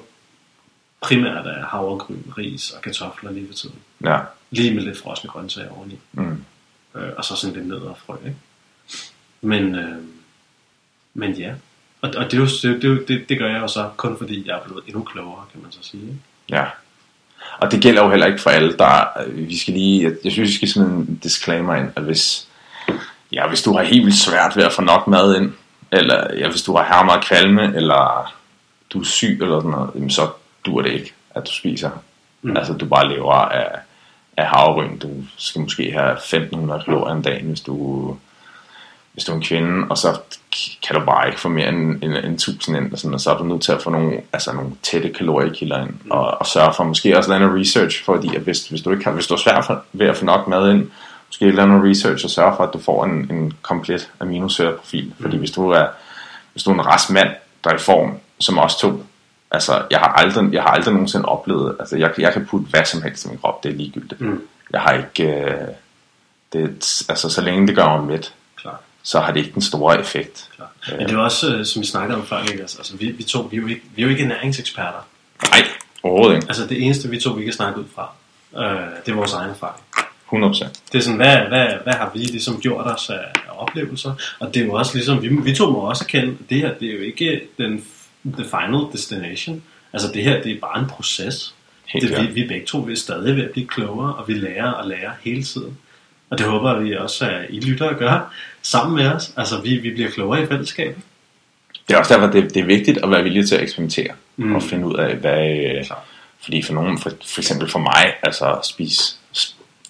primært 1.01 1.47
af 1.47 1.63
havregryn, 1.63 2.21
ris 2.37 2.71
og 2.71 2.81
kartofler 2.81 3.31
lige 3.31 3.47
for 3.47 3.53
tiden. 3.53 3.79
Ja. 4.03 4.19
Lige 4.55 4.73
med 4.73 4.83
lidt 4.83 4.97
frosne 4.97 5.29
grøntsager 5.29 5.69
oveni. 5.69 5.99
Mm. 6.11 6.43
Øh, 6.95 7.09
og 7.17 7.25
så 7.25 7.35
sådan 7.35 7.55
lidt 7.55 7.67
ned 7.67 7.77
og 7.77 7.97
frø, 8.05 8.15
ikke? 8.25 8.37
Men, 9.41 9.75
øh, 9.75 9.97
men 11.13 11.31
ja. 11.33 11.53
Og, 12.01 12.13
og 12.17 12.31
det, 12.31 12.33
er 12.33 12.37
jo, 12.37 12.45
det, 12.45 12.81
det, 12.81 13.07
det, 13.07 13.29
det 13.29 13.39
gør 13.39 13.49
jeg 13.49 13.61
jo 13.61 13.67
så 13.67 13.89
kun 13.97 14.17
fordi 14.17 14.47
jeg 14.47 14.55
er 14.57 14.63
blevet 14.63 14.83
endnu 14.87 15.03
klogere, 15.03 15.45
kan 15.51 15.61
man 15.61 15.71
så 15.71 15.79
sige. 15.81 16.03
Ikke? 16.03 16.19
Ja. 16.49 16.65
Og 17.57 17.71
det 17.71 17.81
gælder 17.81 18.03
jo 18.03 18.09
heller 18.09 18.25
ikke 18.25 18.39
for 18.39 18.49
alle, 18.49 18.77
der... 18.77 19.05
øh, 19.25 19.47
Vi 19.47 19.57
skal 19.57 19.73
lige... 19.73 20.03
Jeg, 20.03 20.15
jeg 20.23 20.31
synes, 20.31 20.49
vi 20.49 20.55
skal 20.55 20.67
sådan 20.67 20.89
en 20.89 21.19
disclaimer 21.23 21.75
ind, 21.75 21.91
at 21.95 22.03
hvis... 22.03 22.47
Ja, 23.31 23.47
hvis 23.47 23.61
du 23.61 23.73
har 23.73 23.83
helt 23.83 24.05
vildt 24.05 24.19
svært 24.19 24.55
ved 24.55 24.63
at 24.63 24.73
få 24.73 24.81
nok 24.81 25.07
mad 25.07 25.35
ind, 25.35 25.53
eller 25.91 26.33
ja, 26.37 26.49
hvis 26.49 26.61
du 26.61 26.75
har 26.75 26.83
her 26.83 27.03
meget 27.03 27.25
kvalme, 27.25 27.75
eller 27.75 28.33
du 28.89 28.99
er 28.99 29.03
syg 29.03 29.37
eller 29.41 29.59
sådan 29.59 29.71
noget, 29.71 29.91
jamen, 29.95 30.09
så 30.09 30.29
dur 30.65 30.81
det 30.81 30.91
ikke, 30.91 31.13
at 31.29 31.47
du 31.47 31.51
spiser. 31.51 31.89
Mm. 32.41 32.57
Altså, 32.57 32.73
du 32.73 32.85
bare 32.85 33.09
lever 33.09 33.33
af, 33.33 33.79
af 34.37 34.47
havregryn. 34.47 34.97
Du 34.97 35.09
skal 35.37 35.61
måske 35.61 35.91
have 35.91 36.11
1500 36.11 36.83
kalorier 36.85 37.15
om 37.15 37.21
dagen, 37.21 37.47
hvis 37.47 37.61
du, 37.61 38.17
hvis 39.13 39.23
du 39.23 39.31
er 39.31 39.35
en 39.35 39.41
kvinde, 39.41 39.87
og 39.89 39.97
så 39.97 40.19
kan 40.87 40.95
du 40.95 41.05
bare 41.05 41.27
ikke 41.27 41.39
få 41.39 41.49
mere 41.49 41.69
end, 41.69 42.03
end, 42.03 42.13
end 42.13 42.33
1000 42.33 42.77
ind, 42.77 42.91
og, 42.93 42.99
sådan, 42.99 43.13
og 43.13 43.21
så 43.21 43.31
er 43.31 43.37
du 43.37 43.43
nødt 43.43 43.61
til 43.61 43.71
at 43.71 43.81
få 43.81 43.89
nogle, 43.89 44.21
altså 44.33 44.53
nogle 44.53 44.71
tætte 44.83 45.09
kaloriekilder 45.09 45.81
ind, 45.81 45.89
mm. 45.89 46.11
og, 46.11 46.37
og 46.39 46.45
sørge 46.45 46.73
for 46.73 46.83
måske 46.83 47.17
også 47.17 47.29
lave 47.29 47.39
noget 47.39 47.61
research, 47.61 48.03
fordi 48.03 48.35
at 48.35 48.41
hvis, 48.41 48.67
hvis, 48.67 48.81
du 48.81 48.91
ikke 48.91 49.03
har, 49.03 49.11
hvis 49.11 49.27
du 49.27 49.33
er 49.33 49.39
svært 49.39 49.65
for, 49.65 49.83
ved 49.93 50.07
at 50.07 50.17
få 50.17 50.25
nok 50.25 50.47
mad 50.47 50.71
ind, 50.71 50.91
måske 51.27 51.51
lave 51.51 51.67
noget 51.67 51.89
research 51.89 52.25
og 52.25 52.31
sørge 52.31 52.53
for, 52.55 52.63
at 52.63 52.73
du 52.73 52.79
får 52.79 53.05
en, 53.05 53.31
en 53.31 53.53
komplet 53.61 54.11
aminosyreprofil, 54.19 55.05
mm. 55.05 55.13
fordi 55.21 55.37
hvis 55.37 55.51
du 55.51 55.69
er 55.69 55.87
hvis 56.55 56.63
du 56.63 56.69
er 56.69 56.73
en 56.73 56.85
rask 56.85 57.09
mand, 57.09 57.29
der 57.63 57.69
er 57.69 57.75
i 57.75 57.79
form, 57.79 58.17
som 58.39 58.57
os 58.57 58.75
to, 58.75 59.03
altså 59.55 59.85
jeg 59.91 59.99
har 59.99 60.07
aldrig, 60.07 60.53
jeg 60.53 60.61
har 60.61 60.69
aldrig 60.69 60.93
nogensinde 60.93 61.25
oplevet, 61.25 61.75
altså 61.79 61.97
jeg, 61.97 62.13
jeg 62.17 62.33
kan 62.33 62.45
putte 62.45 62.67
hvad 62.69 62.85
som 62.85 63.01
helst 63.01 63.25
i 63.25 63.27
min 63.27 63.37
krop, 63.37 63.63
det 63.63 63.71
er 63.71 63.75
ligegyldigt. 63.75 64.21
Mm. 64.21 64.41
Jeg 64.71 64.81
har 64.81 64.93
ikke, 64.93 65.33
øh, 65.33 65.67
det, 66.53 67.03
altså 67.09 67.29
så 67.29 67.41
længe 67.41 67.67
det 67.67 67.75
gør 67.75 67.97
mig 67.97 68.03
mæt, 68.03 68.33
Klart. 68.55 68.79
så 69.03 69.19
har 69.19 69.31
det 69.31 69.39
ikke 69.39 69.53
den 69.53 69.61
store 69.61 69.99
effekt. 69.99 70.49
Klart. 70.55 70.69
Men 70.97 71.07
det 71.07 71.15
er 71.15 71.19
også, 71.19 71.55
øh, 71.55 71.65
som 71.65 71.81
vi 71.81 71.87
snakkede 71.87 72.17
om 72.17 72.25
før, 72.25 72.41
ikke? 72.41 72.61
Altså, 72.61 72.77
altså, 72.77 72.97
vi, 72.97 73.11
vi, 73.11 73.23
to, 73.23 73.41
vi, 73.41 73.57
er 73.57 73.61
jo 73.61 73.67
ikke, 73.67 73.81
vi 73.95 74.01
er 74.01 74.05
jo 74.05 74.11
ikke 74.11 74.23
ernæringseksperter. 74.23 75.07
Nej, 75.49 75.67
overhovedet 76.03 76.35
ikke. 76.35 76.47
Altså 76.47 76.67
det 76.67 76.85
eneste, 76.85 77.09
vi 77.09 77.19
to 77.19 77.29
vi 77.29 77.43
kan 77.43 77.53
snakke 77.53 77.79
ud 77.79 77.85
fra, 77.95 78.11
øh, 78.57 78.89
det 79.05 79.11
er 79.11 79.15
vores 79.15 79.33
egen 79.33 79.49
erfaring. 79.49 79.81
100%. 80.33 80.67
Det 80.91 80.97
er 80.97 81.01
sådan, 81.01 81.17
hvad, 81.17 81.37
hvad, 81.37 81.67
hvad 81.83 81.93
har 81.93 82.11
vi 82.13 82.19
ligesom 82.19 82.61
gjort 82.61 82.87
os 82.87 83.09
af, 83.09 83.25
af 83.35 83.51
oplevelser? 83.57 84.13
Og 84.39 84.53
det 84.53 84.61
er 84.61 84.65
jo 84.65 84.73
også 84.73 84.95
ligesom, 84.95 85.21
vi, 85.21 85.27
vi 85.27 85.55
to 85.55 85.71
må 85.71 85.79
også 85.79 86.03
erkende, 86.03 86.31
at 86.31 86.49
det 86.49 86.57
her, 86.57 86.73
det 86.73 86.89
er 86.89 86.93
jo 86.93 87.01
ikke 87.01 87.41
den 87.57 87.85
the 88.25 88.43
final 88.43 88.91
destination. 88.93 89.63
Altså 89.93 90.11
det 90.13 90.23
her, 90.23 90.43
det 90.43 90.51
er 90.51 90.59
bare 90.59 90.79
en 90.79 90.87
proces. 90.87 91.55
Helt 91.85 92.17
det, 92.17 92.21
vi, 92.21 92.41
vi 92.41 92.47
begge 92.47 92.65
to 92.65 92.77
vi 92.77 92.91
er 92.91 92.95
stadig 92.95 93.35
ved 93.35 93.43
at 93.43 93.51
blive 93.51 93.67
klogere, 93.67 94.15
og 94.15 94.27
vi 94.27 94.33
lærer 94.33 94.71
og 94.71 94.87
lærer 94.87 95.11
hele 95.21 95.43
tiden. 95.43 95.77
Og 96.29 96.37
det 96.37 96.45
håber 96.47 96.79
vi 96.79 96.95
også, 96.95 97.29
at 97.29 97.45
I 97.49 97.59
lytter 97.59 97.89
og 97.89 97.95
gør 97.95 98.33
sammen 98.61 98.95
med 98.95 99.07
os. 99.07 99.33
Altså 99.37 99.61
vi, 99.61 99.77
vi 99.77 99.93
bliver 99.93 100.09
klogere 100.09 100.43
i 100.43 100.45
fællesskab. 100.45 100.97
Det 101.87 101.93
er 101.93 101.99
også 101.99 102.13
derfor, 102.13 102.27
det, 102.27 102.53
det 102.53 102.61
er 102.61 102.65
vigtigt 102.65 102.97
at 103.03 103.11
være 103.11 103.23
villig 103.23 103.47
til 103.47 103.55
at 103.55 103.61
eksperimentere, 103.61 104.13
mm. 104.37 104.45
Mm. 104.45 104.55
og 104.55 104.63
finde 104.63 104.87
ud 104.87 104.95
af, 104.95 105.15
hvad... 105.15 105.49
øh, 105.49 105.85
Klart. 105.85 105.99
Fordi 106.39 106.61
for 106.61 106.73
nogen, 106.73 106.99
for, 106.99 107.11
for 107.25 107.41
eksempel 107.41 107.69
for 107.69 107.79
mig, 107.79 108.13
altså 108.23 108.53
at 108.53 108.65
spise, 108.65 109.15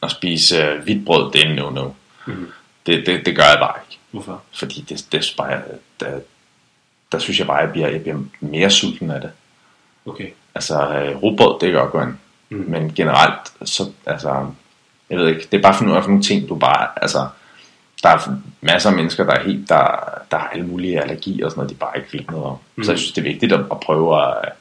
at 0.03 0.11
spise 0.11 0.73
uh, 0.73 0.83
hvidt 0.83 1.05
brød, 1.05 1.31
det 1.31 1.45
er 1.45 1.49
en 1.49 1.59
no-no. 1.59 1.89
Mhm. 2.25 2.47
Det, 2.85 3.05
det, 3.05 3.25
det 3.25 3.35
gør 3.35 3.43
jeg 3.43 3.57
bare 3.59 3.73
ikke. 3.89 3.99
Hvorfor? 4.11 4.41
Fordi 4.53 4.85
det, 4.89 5.05
det 5.11 5.17
er 5.17 5.33
bare, 5.37 5.61
der, 7.11 7.19
synes 7.19 7.39
jeg 7.39 7.47
bare, 7.47 7.57
at 7.59 7.63
jeg 7.63 7.71
bliver, 7.71 7.89
jeg 7.89 8.01
bliver 8.01 8.17
mere 8.39 8.69
sulten 8.69 9.11
af 9.11 9.21
det. 9.21 9.31
Okay. 10.05 10.29
Altså, 10.55 10.97
øh, 10.97 11.15
rugbrød, 11.23 11.59
det 11.59 11.71
kan 11.71 11.89
godt. 11.89 12.09
Mm. 12.49 12.65
Men 12.67 12.93
generelt, 12.95 13.69
så, 13.69 13.91
altså, 14.05 14.45
jeg 15.09 15.17
ved 15.19 15.27
ikke, 15.27 15.47
det 15.51 15.57
er 15.57 15.61
bare 15.61 15.73
for 15.73 15.85
nogle, 15.85 16.21
ting, 16.21 16.49
du 16.49 16.55
bare, 16.55 16.87
altså, 17.01 17.27
der 18.03 18.09
er 18.09 18.37
masser 18.61 18.89
af 18.89 18.95
mennesker, 18.95 19.23
der 19.23 19.33
er 19.33 19.43
helt, 19.43 19.69
der, 19.69 20.09
der 20.31 20.37
har 20.37 20.47
alle 20.47 20.65
mulige 20.65 21.01
allergier 21.01 21.45
og 21.45 21.51
sådan 21.51 21.59
noget, 21.59 21.69
de 21.71 21.75
bare 21.75 21.97
ikke 21.97 22.09
ved 22.13 22.25
noget 22.29 22.45
om. 22.45 22.57
Mm. 22.75 22.83
Så 22.83 22.91
jeg 22.91 22.99
synes, 22.99 23.11
det 23.11 23.21
er 23.21 23.31
vigtigt 23.31 23.53
at, 23.53 23.59
at 23.59 23.79
prøve 23.79 24.21
at, 24.21 24.51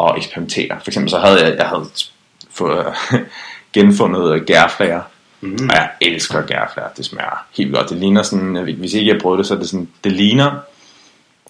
at 0.00 0.16
eksperimentere. 0.16 0.80
For 0.80 0.90
eksempel 0.90 1.10
så 1.10 1.18
havde 1.18 1.44
jeg, 1.44 1.56
jeg 1.56 1.68
havde 1.68 1.86
fået 2.50 2.86
genfundet 3.72 4.46
gærflager, 4.46 5.02
Mm. 5.42 5.52
og 5.52 5.74
jeg 5.74 5.90
elsker 6.00 6.42
gærflager, 6.46 6.88
det 6.96 7.04
smager 7.04 7.46
helt 7.56 7.74
godt. 7.74 7.90
Det 7.90 7.98
ligner 7.98 8.22
sådan, 8.22 8.74
hvis 8.78 8.94
ikke 8.94 9.12
jeg 9.12 9.20
prøver 9.22 9.36
det, 9.36 9.46
så 9.46 9.54
er 9.54 9.58
det 9.58 9.68
sådan, 9.68 9.88
det 10.04 10.12
ligner, 10.12 10.50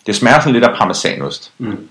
det 0.07 0.17
smager 0.17 0.41
sådan 0.41 0.53
lidt 0.53 0.65
af 0.65 0.77
parmesanost 0.79 1.53
Mm. 1.59 1.89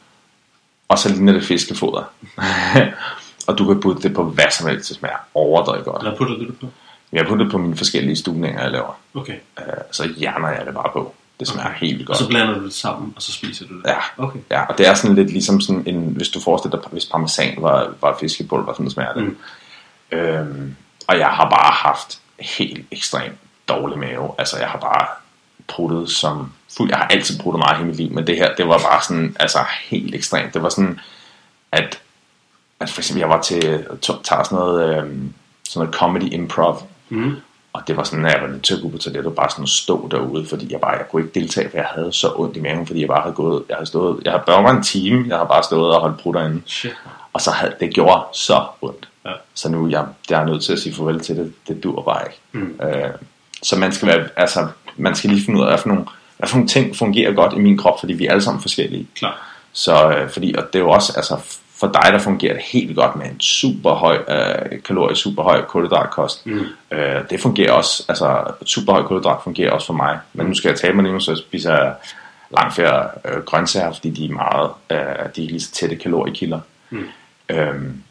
og 0.88 1.00
så 1.00 1.10
ligner 1.10 1.34
det 1.34 1.44
fiskefoder. 1.44 2.04
og 3.48 3.58
du 3.58 3.66
kan 3.68 3.82
putte 3.82 4.02
det 4.02 4.14
på 4.16 4.24
hvad 4.24 4.46
som 4.52 4.68
helst, 4.68 4.90
det 4.90 4.98
smager 4.98 5.16
overdrevet 5.34 5.86
godt. 5.86 6.02
Hvad 6.04 6.18
putter 6.18 6.36
du 6.36 6.46
det 6.46 6.60
på? 6.60 6.68
Jeg 7.12 7.22
har 7.22 7.28
puttet 7.30 7.46
det 7.46 7.52
på 7.52 7.58
mine 7.58 7.78
forskellige 7.78 8.16
stuvninger, 8.16 8.62
jeg 8.62 8.72
laver. 8.72 9.00
Okay. 9.16 9.36
Øh, 9.60 9.66
så 9.92 10.08
hjerner 10.18 10.48
jeg 10.50 10.66
det 10.66 10.74
bare 10.74 10.90
på. 10.94 11.14
Det 11.40 11.48
smager 11.48 11.68
Okay. 11.70 11.80
helt 11.80 12.02
Og 12.02 12.08
godt. 12.08 12.18
så 12.18 12.28
blander 12.28 12.54
du 12.54 12.64
det 12.66 12.74
sammen, 12.74 13.14
og 13.16 13.22
så 13.22 13.32
spiser 13.32 13.66
du 13.68 13.78
det? 13.78 13.86
Ja. 13.88 13.96
Okay. 14.24 14.40
Ja, 14.52 14.66
og 14.66 14.78
det 14.78 14.88
er 14.88 14.94
sådan 14.94 15.16
lidt 15.16 15.30
ligesom 15.32 15.62
sådan 15.62 15.84
en, 15.88 16.14
hvis 16.18 16.30
du 16.30 16.40
forestiller 16.42 16.82
dig, 16.82 16.90
hvis 16.92 17.06
parmesan 17.06 17.56
var, 17.58 17.94
var 18.02 18.18
fiskepulver, 18.20 18.74
sådan 18.74 18.90
smager 18.90 19.14
det. 19.14 19.24
Mm. 19.24 19.38
Øhm, 20.12 20.76
og 21.08 21.18
jeg 21.20 21.28
har 21.28 21.50
bare 21.50 21.72
haft 21.74 22.20
helt 22.40 22.86
ekstremt 22.92 23.36
dårlig 23.68 23.98
mave. 24.00 24.32
Altså 24.38 24.58
jeg 24.60 24.68
har 24.68 24.78
bare 24.80 25.08
pruttet 25.70 26.10
som 26.10 26.52
fuld. 26.78 26.90
Jeg 26.90 26.98
har 26.98 27.08
altid 27.08 27.40
pruttet 27.40 27.60
meget 27.60 27.82
i 27.82 27.86
mit 27.86 27.96
liv, 27.96 28.12
men 28.12 28.28
det 28.28 28.38
her, 28.38 28.56
det 28.56 28.68
var 28.68 28.78
bare 28.78 29.02
sådan, 29.08 29.36
altså 29.40 29.60
helt 29.90 30.16
ekstremt. 30.16 30.54
Det 30.54 30.64
var 30.64 30.70
sådan, 30.70 31.00
at, 31.72 32.00
at 32.80 32.90
for 32.90 33.02
eksempel 33.02 33.20
jeg 33.20 33.30
var 33.30 33.42
til, 33.42 33.86
to- 34.02 34.22
tager 34.24 34.44
sådan 34.44 34.58
noget, 34.58 34.98
øhm, 34.98 35.34
sådan 35.70 35.80
noget 35.86 35.96
comedy 35.96 36.34
improv, 36.34 36.90
Mm. 37.12 37.36
og 37.74 37.82
det 37.88 37.98
var 37.98 38.04
sådan, 38.04 38.26
at 38.26 38.34
jeg 38.34 38.42
var 38.42 38.48
nødt 38.48 38.64
til 38.64 38.76
at 38.76 38.82
gå 38.82 38.90
på 38.90 38.98
toilettet 38.98 39.30
og 39.32 39.36
bare 39.36 39.50
sådan 39.50 39.68
stå 39.68 40.08
derude, 40.12 40.46
fordi 40.46 40.72
jeg 40.72 40.80
bare, 40.82 40.92
jeg 40.92 41.06
kunne 41.12 41.22
ikke 41.22 41.40
deltage, 41.40 41.70
for 41.70 41.78
jeg 41.78 41.88
havde 41.96 42.14
så 42.14 42.32
ondt 42.36 42.58
i 42.58 42.62
maven, 42.62 42.88
fordi 42.88 43.00
jeg 43.00 43.08
bare 43.08 43.22
havde 43.22 43.36
gået, 43.36 43.64
jeg 43.70 43.76
havde 43.78 43.86
stået, 43.88 44.22
jeg 44.26 44.32
havde 44.32 44.44
bare 44.46 44.72
en 44.72 44.84
time, 44.84 45.26
jeg 45.28 45.38
har 45.38 45.46
bare 45.46 45.64
stået 45.64 45.96
og 45.96 46.02
holdt 46.02 46.20
prutter 46.20 46.46
inde, 46.46 46.62
Shit. 46.66 46.92
og 47.34 47.42
så 47.42 47.52
havde, 47.52 47.74
det 47.80 47.94
gjorde 47.94 48.22
så 48.34 48.66
ondt. 48.82 49.10
Ja. 49.26 49.32
Så 49.54 49.70
nu 49.70 49.90
jeg, 49.90 50.06
jeg 50.30 50.42
er 50.42 50.46
nødt 50.46 50.64
til 50.64 50.74
at 50.74 50.80
sige 50.80 50.96
farvel 50.96 51.20
til 51.20 51.36
det, 51.36 51.54
det 51.68 51.84
dur 51.84 52.02
bare 52.02 52.22
ikke. 52.28 52.40
Mm. 52.52 52.80
Øh, 52.84 53.10
så 53.64 53.76
man 53.80 53.92
skal 53.92 54.08
være, 54.08 54.28
altså, 54.36 54.68
man 54.98 55.16
skal 55.16 55.30
lige 55.30 55.46
finde 55.46 55.60
ud 55.60 55.64
af, 55.64 55.70
hvad 55.70 55.78
for 55.78 55.88
nogle, 55.88 56.06
hvad 56.38 56.50
for 56.50 56.56
nogle 56.56 56.70
ting 56.70 56.96
fungerer 56.96 57.34
godt 57.34 57.54
i 57.54 57.60
min 57.60 57.78
krop, 57.78 58.00
fordi 58.00 58.14
vi 58.14 58.26
er 58.26 58.32
alle 58.32 58.44
sammen 58.44 58.62
forskellige. 58.62 59.08
Klar. 59.16 59.48
Så 59.74 60.10
øh, 60.10 60.30
fordi, 60.30 60.56
og 60.58 60.64
det 60.74 60.80
er 60.80 60.84
jo 60.84 60.90
også, 60.90 61.14
altså 61.16 61.38
for 61.80 61.88
dig, 61.88 62.14
der 62.14 62.20
fungerer 62.20 62.54
det 62.54 62.64
helt 62.64 62.96
godt 62.96 63.16
med 63.16 63.26
en 63.26 63.40
super 63.40 63.94
høj 63.94 64.18
øh, 64.18 64.84
kalorier, 64.84 65.16
super 65.16 65.44
høj 65.44 65.62
kulhydratkost. 65.66 66.46
Mm. 66.46 66.66
Øh, 66.92 67.22
det 67.30 67.40
fungerer 67.42 67.72
også, 67.72 68.06
altså 68.08 68.44
super 68.66 68.94
høj 68.94 69.04
kulhydrat 69.04 69.44
fungerer 69.44 69.72
også 69.72 69.88
for 69.88 69.94
mig. 69.94 70.20
Men 70.34 70.48
nu 70.48 70.54
skal 70.54 70.70
jeg 70.70 70.80
tabe 70.80 70.96
mig 70.96 71.04
lige 71.04 71.14
nu, 71.14 71.20
så 71.20 71.36
spiser 71.36 71.74
jeg 71.74 71.94
langt 72.50 72.76
flere 72.76 73.08
øh, 73.26 73.44
grøntsager, 73.44 73.94
fordi 73.94 74.10
de 74.10 74.26
er 74.26 74.30
meget, 74.30 74.72
øh, 74.90 75.30
de 75.36 75.44
er 75.44 75.48
lige 75.48 75.62
så 75.62 75.72
tætte 75.72 75.96
kaloriekilder. 75.96 76.60
Mm. 76.90 77.06
Øhm, 77.50 78.04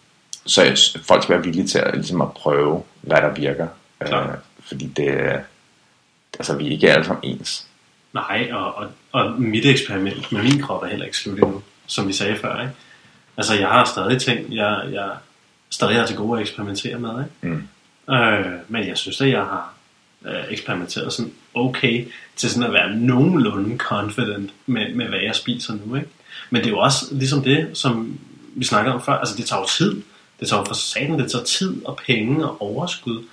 så 0.46 0.62
jeg, 0.62 0.76
folk 1.06 1.22
skal 1.22 1.34
være 1.34 1.44
villige 1.44 1.66
til 1.66 1.78
at, 1.78 1.94
ligesom 1.94 2.20
at 2.20 2.32
prøve, 2.32 2.82
hvad 3.00 3.16
der 3.16 3.30
virker. 3.34 3.66
Øh, 4.02 4.08
Klart. 4.08 4.38
fordi 4.68 4.86
det, 4.86 5.32
altså 6.34 6.56
vi 6.56 6.66
er 6.66 6.70
ikke 6.70 6.92
alle 6.92 7.04
sammen 7.04 7.24
ens. 7.24 7.66
Nej, 8.12 8.48
og, 8.52 8.74
og, 8.74 8.86
og 9.12 9.40
mit 9.40 9.66
eksperiment 9.66 10.32
med 10.32 10.42
min 10.42 10.62
krop 10.62 10.82
er 10.82 10.86
heller 10.86 11.06
ikke 11.06 11.18
slut 11.18 11.38
endnu, 11.38 11.62
som 11.86 12.08
vi 12.08 12.12
sagde 12.12 12.36
før. 12.36 12.60
Ikke? 12.60 12.72
Altså, 13.36 13.54
jeg 13.54 13.68
har 13.68 13.84
stadig 13.84 14.20
ting, 14.20 14.54
jeg, 14.54 14.88
jeg 14.92 15.10
stadig 15.70 15.96
har 15.96 16.06
til 16.06 16.16
gode 16.16 16.38
at 16.38 16.42
eksperimentere 16.42 16.98
med. 16.98 17.24
Ikke? 17.24 17.56
Mm. 17.56 18.14
Øh, 18.14 18.52
men 18.68 18.88
jeg 18.88 18.98
synes, 18.98 19.20
at 19.20 19.28
jeg 19.28 19.40
har 19.40 19.74
øh, 20.26 20.44
eksperimenteret 20.50 21.12
sådan 21.12 21.32
okay 21.54 22.06
til 22.36 22.50
sådan 22.50 22.66
at 22.66 22.72
være 22.72 22.96
nogenlunde 22.96 23.78
confident 23.78 24.50
med, 24.66 24.94
med 24.94 25.06
hvad 25.06 25.18
jeg 25.18 25.34
spiser 25.34 25.74
nu. 25.86 25.94
Ikke? 25.94 26.08
Men 26.50 26.62
det 26.62 26.66
er 26.66 26.70
jo 26.70 26.78
også 26.78 27.14
ligesom 27.14 27.42
det, 27.42 27.70
som 27.74 28.18
vi 28.54 28.64
snakkede 28.64 28.94
om 28.94 29.02
før. 29.02 29.12
Altså, 29.12 29.36
det 29.36 29.46
tager 29.46 29.60
jo 29.60 29.66
tid. 29.66 30.02
Det 30.40 30.48
tager 30.48 30.60
jo 30.60 30.66
for 30.66 30.74
satan, 30.74 31.18
det 31.18 31.30
tager 31.30 31.44
tid 31.44 31.84
og 31.84 32.00
penge 32.06 32.46
og 32.48 32.62
overskud 32.62 33.24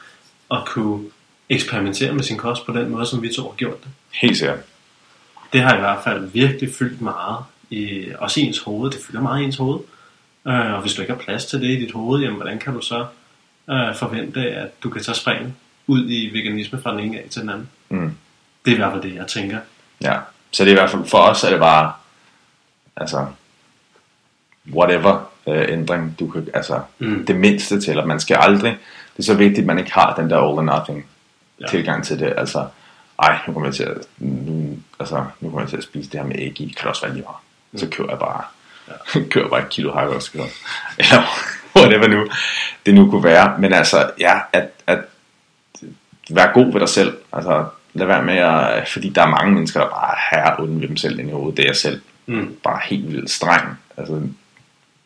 at 0.51 0.65
kunne 0.65 1.05
eksperimentere 1.49 2.13
med 2.13 2.23
sin 2.23 2.37
kost 2.37 2.65
på 2.65 2.71
den 2.73 2.89
måde, 2.89 3.05
som 3.05 3.21
vi 3.21 3.29
to 3.35 3.41
har 3.43 3.55
gjort 3.55 3.83
det. 3.83 3.91
Helt 4.13 4.37
sikkert. 4.37 4.59
Det 5.53 5.61
har 5.61 5.75
i 5.75 5.79
hvert 5.79 6.03
fald 6.03 6.25
virkelig 6.31 6.69
fyldt 6.79 7.01
meget, 7.01 7.37
i, 7.69 8.05
også 8.19 8.39
i 8.39 8.43
ens 8.43 8.59
hoved. 8.59 8.91
Det 8.91 8.99
fylder 9.07 9.21
meget 9.21 9.41
i 9.41 9.45
ens 9.45 9.57
hoved. 9.57 9.79
Øh, 10.47 10.73
og 10.73 10.81
hvis 10.81 10.93
du 10.93 11.01
ikke 11.01 11.13
har 11.13 11.19
plads 11.21 11.45
til 11.45 11.61
det 11.61 11.67
i 11.67 11.75
dit 11.79 11.91
hoved, 11.91 12.21
jamen, 12.21 12.35
hvordan 12.35 12.59
kan 12.59 12.73
du 12.73 12.81
så 12.81 13.05
øh, 13.69 13.95
forvente, 13.95 14.41
at 14.41 14.83
du 14.83 14.89
kan 14.89 15.03
tage 15.03 15.15
springen 15.15 15.55
ud 15.87 16.09
i 16.09 16.29
veganisme 16.33 16.81
fra 16.81 16.91
den 16.91 16.99
ene 16.99 17.17
af 17.17 17.25
til 17.29 17.41
den 17.41 17.49
anden? 17.49 17.69
Mm. 17.89 18.11
Det 18.65 18.71
er 18.71 18.75
i 18.75 18.77
hvert 18.79 18.91
fald 18.91 19.03
det, 19.03 19.15
jeg 19.15 19.27
tænker. 19.27 19.59
Ja, 20.01 20.19
så 20.51 20.63
det 20.63 20.69
er 20.71 20.75
i 20.75 20.79
hvert 20.79 20.89
fald 20.89 21.05
for 21.05 21.17
os 21.17 21.43
er 21.43 21.49
det 21.49 21.59
bare 21.59 21.91
altså 22.97 23.25
whatever 24.73 25.29
øh, 25.47 25.65
ændring 25.69 26.19
du 26.19 26.27
kan 26.27 26.47
altså 26.53 26.81
Mm. 26.99 27.25
det 27.25 27.35
mindste 27.35 27.81
til 27.81 27.99
at 27.99 28.07
man 28.07 28.19
skal 28.19 28.37
aldrig 28.39 28.71
det 29.17 29.19
er 29.19 29.23
så 29.23 29.33
vigtigt 29.33 29.59
at 29.59 29.65
man 29.65 29.79
ikke 29.79 29.91
har 29.93 30.15
den 30.15 30.29
der 30.29 30.37
all 30.37 30.45
or 30.59 30.61
nothing 30.61 31.05
Ja. 31.61 31.67
tilgang 31.67 32.03
til 32.03 32.19
det 32.19 32.33
altså 32.37 32.67
ej 33.19 33.39
nu 33.47 33.53
kommer 33.53 33.67
jeg 33.67 33.75
til 33.75 33.83
at 33.83 33.97
nu, 34.17 34.77
altså 34.99 35.25
nu 35.39 35.49
kommer 35.49 35.61
jeg 35.61 35.69
til 35.69 35.77
at 35.77 35.83
spise 35.83 36.09
det 36.09 36.19
her 36.19 36.27
med 36.27 36.35
æg 36.37 36.61
i 36.61 36.65
kan 36.77 36.81
det 36.81 36.85
også 36.85 37.05
være 37.05 37.13
lige 37.13 37.23
meget 37.23 37.81
så 37.81 37.87
kører 37.97 38.09
jeg 38.09 38.19
bare 38.19 38.43
ja. 38.87 39.19
kører 39.33 39.49
bare 39.49 39.61
et 39.61 39.69
kilo 39.69 39.93
hakkoskel 39.93 40.41
eller 40.97 41.23
whatever 41.75 42.07
nu 42.07 42.27
det 42.85 42.95
nu 42.95 43.09
kunne 43.09 43.23
være 43.23 43.57
men 43.59 43.73
altså 43.73 44.11
ja 44.19 44.39
at, 44.53 44.69
at 44.87 44.99
være 46.29 46.51
god 46.53 46.71
ved 46.71 46.79
dig 46.79 46.89
selv. 46.89 47.17
Altså, 47.33 47.65
lad 47.93 48.07
være 48.07 48.23
med 48.23 48.37
at, 48.37 48.87
fordi 48.87 49.09
der 49.09 49.21
er 49.21 49.27
mange 49.27 49.53
mennesker, 49.53 49.79
der 49.79 49.89
bare 49.89 50.17
er 50.31 50.61
uden 50.61 50.81
ved 50.81 50.87
dem 50.87 50.97
selv 50.97 51.19
ind 51.19 51.29
i 51.29 51.31
hovedet. 51.31 51.57
Det 51.57 51.63
er 51.63 51.69
jeg 51.69 51.75
selv. 51.75 52.01
Mm. 52.25 52.57
Bare 52.63 52.79
helt 52.83 53.11
vildt 53.11 53.31
streng. 53.31 53.79
Altså, 53.97 54.21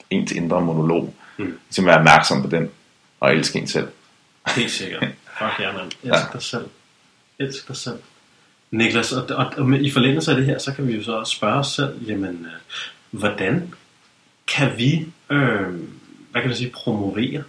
ens 0.10 0.32
indre 0.32 0.62
monolog. 0.62 1.14
Mm. 1.38 1.60
Ligesom 1.68 1.86
være 1.86 1.98
opmærksom 1.98 2.42
på 2.42 2.50
den, 2.50 2.70
og 3.20 3.36
elske 3.36 3.60
en 3.60 3.68
selv. 3.68 3.88
Helt 4.56 4.72
sikkert. 4.72 5.04
Fuck 5.40 5.60
ja, 5.60 5.72
mand. 5.74 5.92
Elsk 6.04 6.04
Ja. 6.04 6.14
dig 6.34 6.42
selv. 6.42 6.66
Elsk 7.40 7.68
dig 7.68 7.76
selv. 7.76 8.00
Niklas, 8.72 9.12
og, 9.14 9.36
og, 9.38 9.54
og 9.58 9.74
i 9.74 9.92
forlængelse 9.92 10.32
af 10.32 10.38
det 10.38 10.46
her, 10.46 10.60
så 10.60 10.74
kan 10.74 10.88
vi 10.88 10.96
jo 10.96 11.04
så 11.04 11.12
også 11.12 11.36
spørge 11.36 11.60
os 11.60 11.68
selv, 11.68 12.02
jamen, 12.08 12.46
øh, 12.46 12.52
hvordan 13.20 13.74
kan 14.48 14.78
vi, 14.78 15.08
øh, 15.30 15.68
hvad 16.32 16.42
kan 16.42 16.46
man 16.48 16.56
sige, 16.56 16.70
promovere 16.70 17.44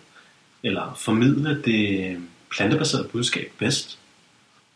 eller 0.62 0.94
formidle 0.98 1.62
det 1.62 2.16
plantebaserede 2.50 3.08
budskab 3.08 3.52
bedst? 3.58 3.98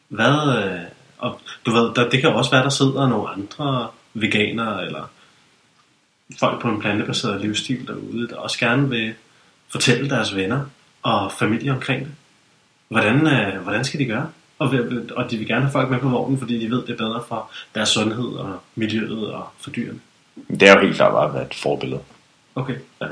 Hvad, 0.08 0.64
øh, 0.64 0.80
og 1.18 1.40
du 1.66 1.70
ved, 1.70 1.94
der, 1.94 2.10
det 2.10 2.20
kan 2.20 2.32
også 2.32 2.50
være, 2.50 2.62
der 2.62 2.68
sidder 2.70 3.08
nogle 3.08 3.28
andre 3.28 3.90
veganere 4.14 4.86
eller 4.86 5.10
folk 6.38 6.62
på 6.62 6.68
en 6.68 6.80
plantebaseret 6.80 7.40
livsstil 7.40 7.86
derude, 7.86 8.28
der 8.28 8.36
også 8.36 8.58
gerne 8.58 8.88
vil 8.90 9.14
fortælle 9.68 10.10
deres 10.10 10.36
venner 10.36 10.64
og 11.02 11.32
familie 11.32 11.72
omkring 11.72 12.04
det. 12.04 12.14
Hvordan, 12.88 13.26
øh, 13.26 13.62
hvordan 13.62 13.84
skal 13.84 14.00
de 14.00 14.04
gøre? 14.04 14.30
Og, 14.58 14.74
og 15.16 15.30
de 15.30 15.36
vil 15.36 15.48
gerne 15.48 15.62
have 15.62 15.72
folk 15.72 15.90
med 15.90 15.98
på 15.98 16.08
vognen, 16.08 16.38
fordi 16.38 16.60
de 16.60 16.70
ved, 16.70 16.82
det 16.82 16.90
er 16.90 16.96
bedre 16.96 17.22
for 17.28 17.50
deres 17.74 17.88
sundhed 17.88 18.24
og 18.24 18.60
miljøet 18.74 19.32
og 19.32 19.48
for 19.60 19.70
dyrene. 19.70 20.00
Det 20.50 20.62
er 20.62 20.74
jo 20.74 20.80
helt 20.80 20.96
klart 20.96 21.12
bare 21.12 21.28
at 21.28 21.34
være 21.34 21.46
et 21.46 21.54
forbillede. 21.54 22.00
Okay. 22.54 22.74
Øh, 23.02 23.08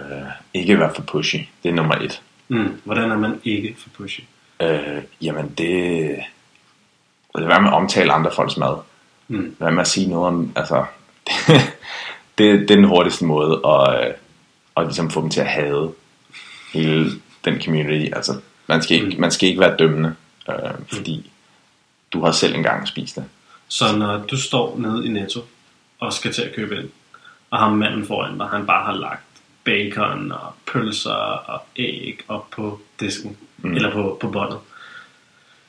ikke 0.55 0.79
være 0.79 0.95
for 0.95 1.03
pushy. 1.03 1.37
Det 1.63 1.69
er 1.69 1.73
nummer 1.73 1.95
et. 1.95 2.23
Mm. 2.49 2.81
Hvordan 2.85 3.11
er 3.11 3.19
man 3.19 3.41
ikke 3.45 3.77
for 3.79 3.89
pushy? 3.89 4.21
Øh, 4.63 5.03
jamen 5.23 5.55
det... 5.59 6.17
Lad 7.35 7.47
være 7.47 7.61
med 7.63 7.69
at 7.69 7.75
omtale 7.75 8.13
andre 8.13 8.31
folks 8.33 8.57
mad. 8.57 8.77
Mm. 9.29 9.43
Lad 9.43 9.67
være 9.67 9.73
med 9.73 9.81
at 9.81 9.89
sige 9.89 10.11
noget 10.11 10.27
om... 10.27 10.53
Altså, 10.57 10.85
det, 12.39 12.61
det 12.61 12.71
er 12.71 12.75
den 12.75 12.85
hurtigste 12.85 13.25
måde 13.25 13.61
at, 13.67 14.07
øh, 14.07 14.15
at 14.77 14.85
ligesom 14.85 15.11
få 15.11 15.21
dem 15.21 15.31
til 15.31 15.41
at 15.41 15.47
hade 15.47 15.93
hele 16.73 17.11
den 17.45 17.63
community. 17.63 18.13
Altså, 18.17 18.33
man 18.73 18.83
skal 18.83 18.97
ikke, 18.97 19.21
man 19.21 19.31
skal 19.31 19.49
ikke 19.49 19.61
være 19.61 19.77
dømmende, 19.77 20.15
øh, 20.49 20.57
fordi 20.93 21.31
du 22.13 22.25
har 22.25 22.33
selv 22.33 22.55
engang 22.55 22.89
spist 22.89 23.17
det. 23.17 23.25
Så 23.69 23.97
når 23.97 24.19
du 24.19 24.37
står 24.41 24.79
nede 24.79 25.07
i 25.07 25.09
Netto 25.09 25.41
og 25.99 26.13
skal 26.13 26.33
til 26.33 26.43
at 26.43 26.55
købe 26.55 26.77
ind, 26.77 26.89
og 27.51 27.59
ham 27.59 27.73
manden 27.73 28.07
foran 28.07 28.39
dig, 28.39 28.49
han 28.49 28.67
bare 28.67 28.85
har 28.85 28.93
lagt 28.93 29.23
bacon 29.65 30.33
og 30.33 30.55
pølser 30.73 31.15
og 31.53 31.63
æg 31.77 32.21
op 32.29 32.51
på 32.51 32.81
disken, 33.01 33.37
mm. 33.59 33.75
eller 33.75 33.93
på, 33.93 34.19
på 34.21 34.29
båndet 34.29 34.59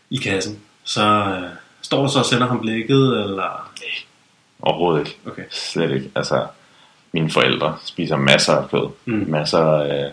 i 0.09 0.17
kassen, 0.17 0.59
så 0.83 1.03
øh, 1.03 1.49
står 1.81 2.01
du 2.01 2.11
så 2.11 2.19
og 2.19 2.25
sender 2.25 2.47
ham 2.47 2.61
blikket, 2.61 3.23
eller... 3.23 3.71
Overhovedet 4.59 4.99
ikke. 4.99 5.19
Okay. 5.25 5.43
Slet 5.51 5.91
ikke. 5.91 6.11
Altså, 6.15 6.47
mine 7.11 7.29
forældre 7.29 7.77
spiser 7.85 8.17
masser 8.17 8.53
af 8.53 8.69
kød. 8.69 8.89
Mm. 9.05 9.25
Masser 9.27 9.59
af... 9.59 10.11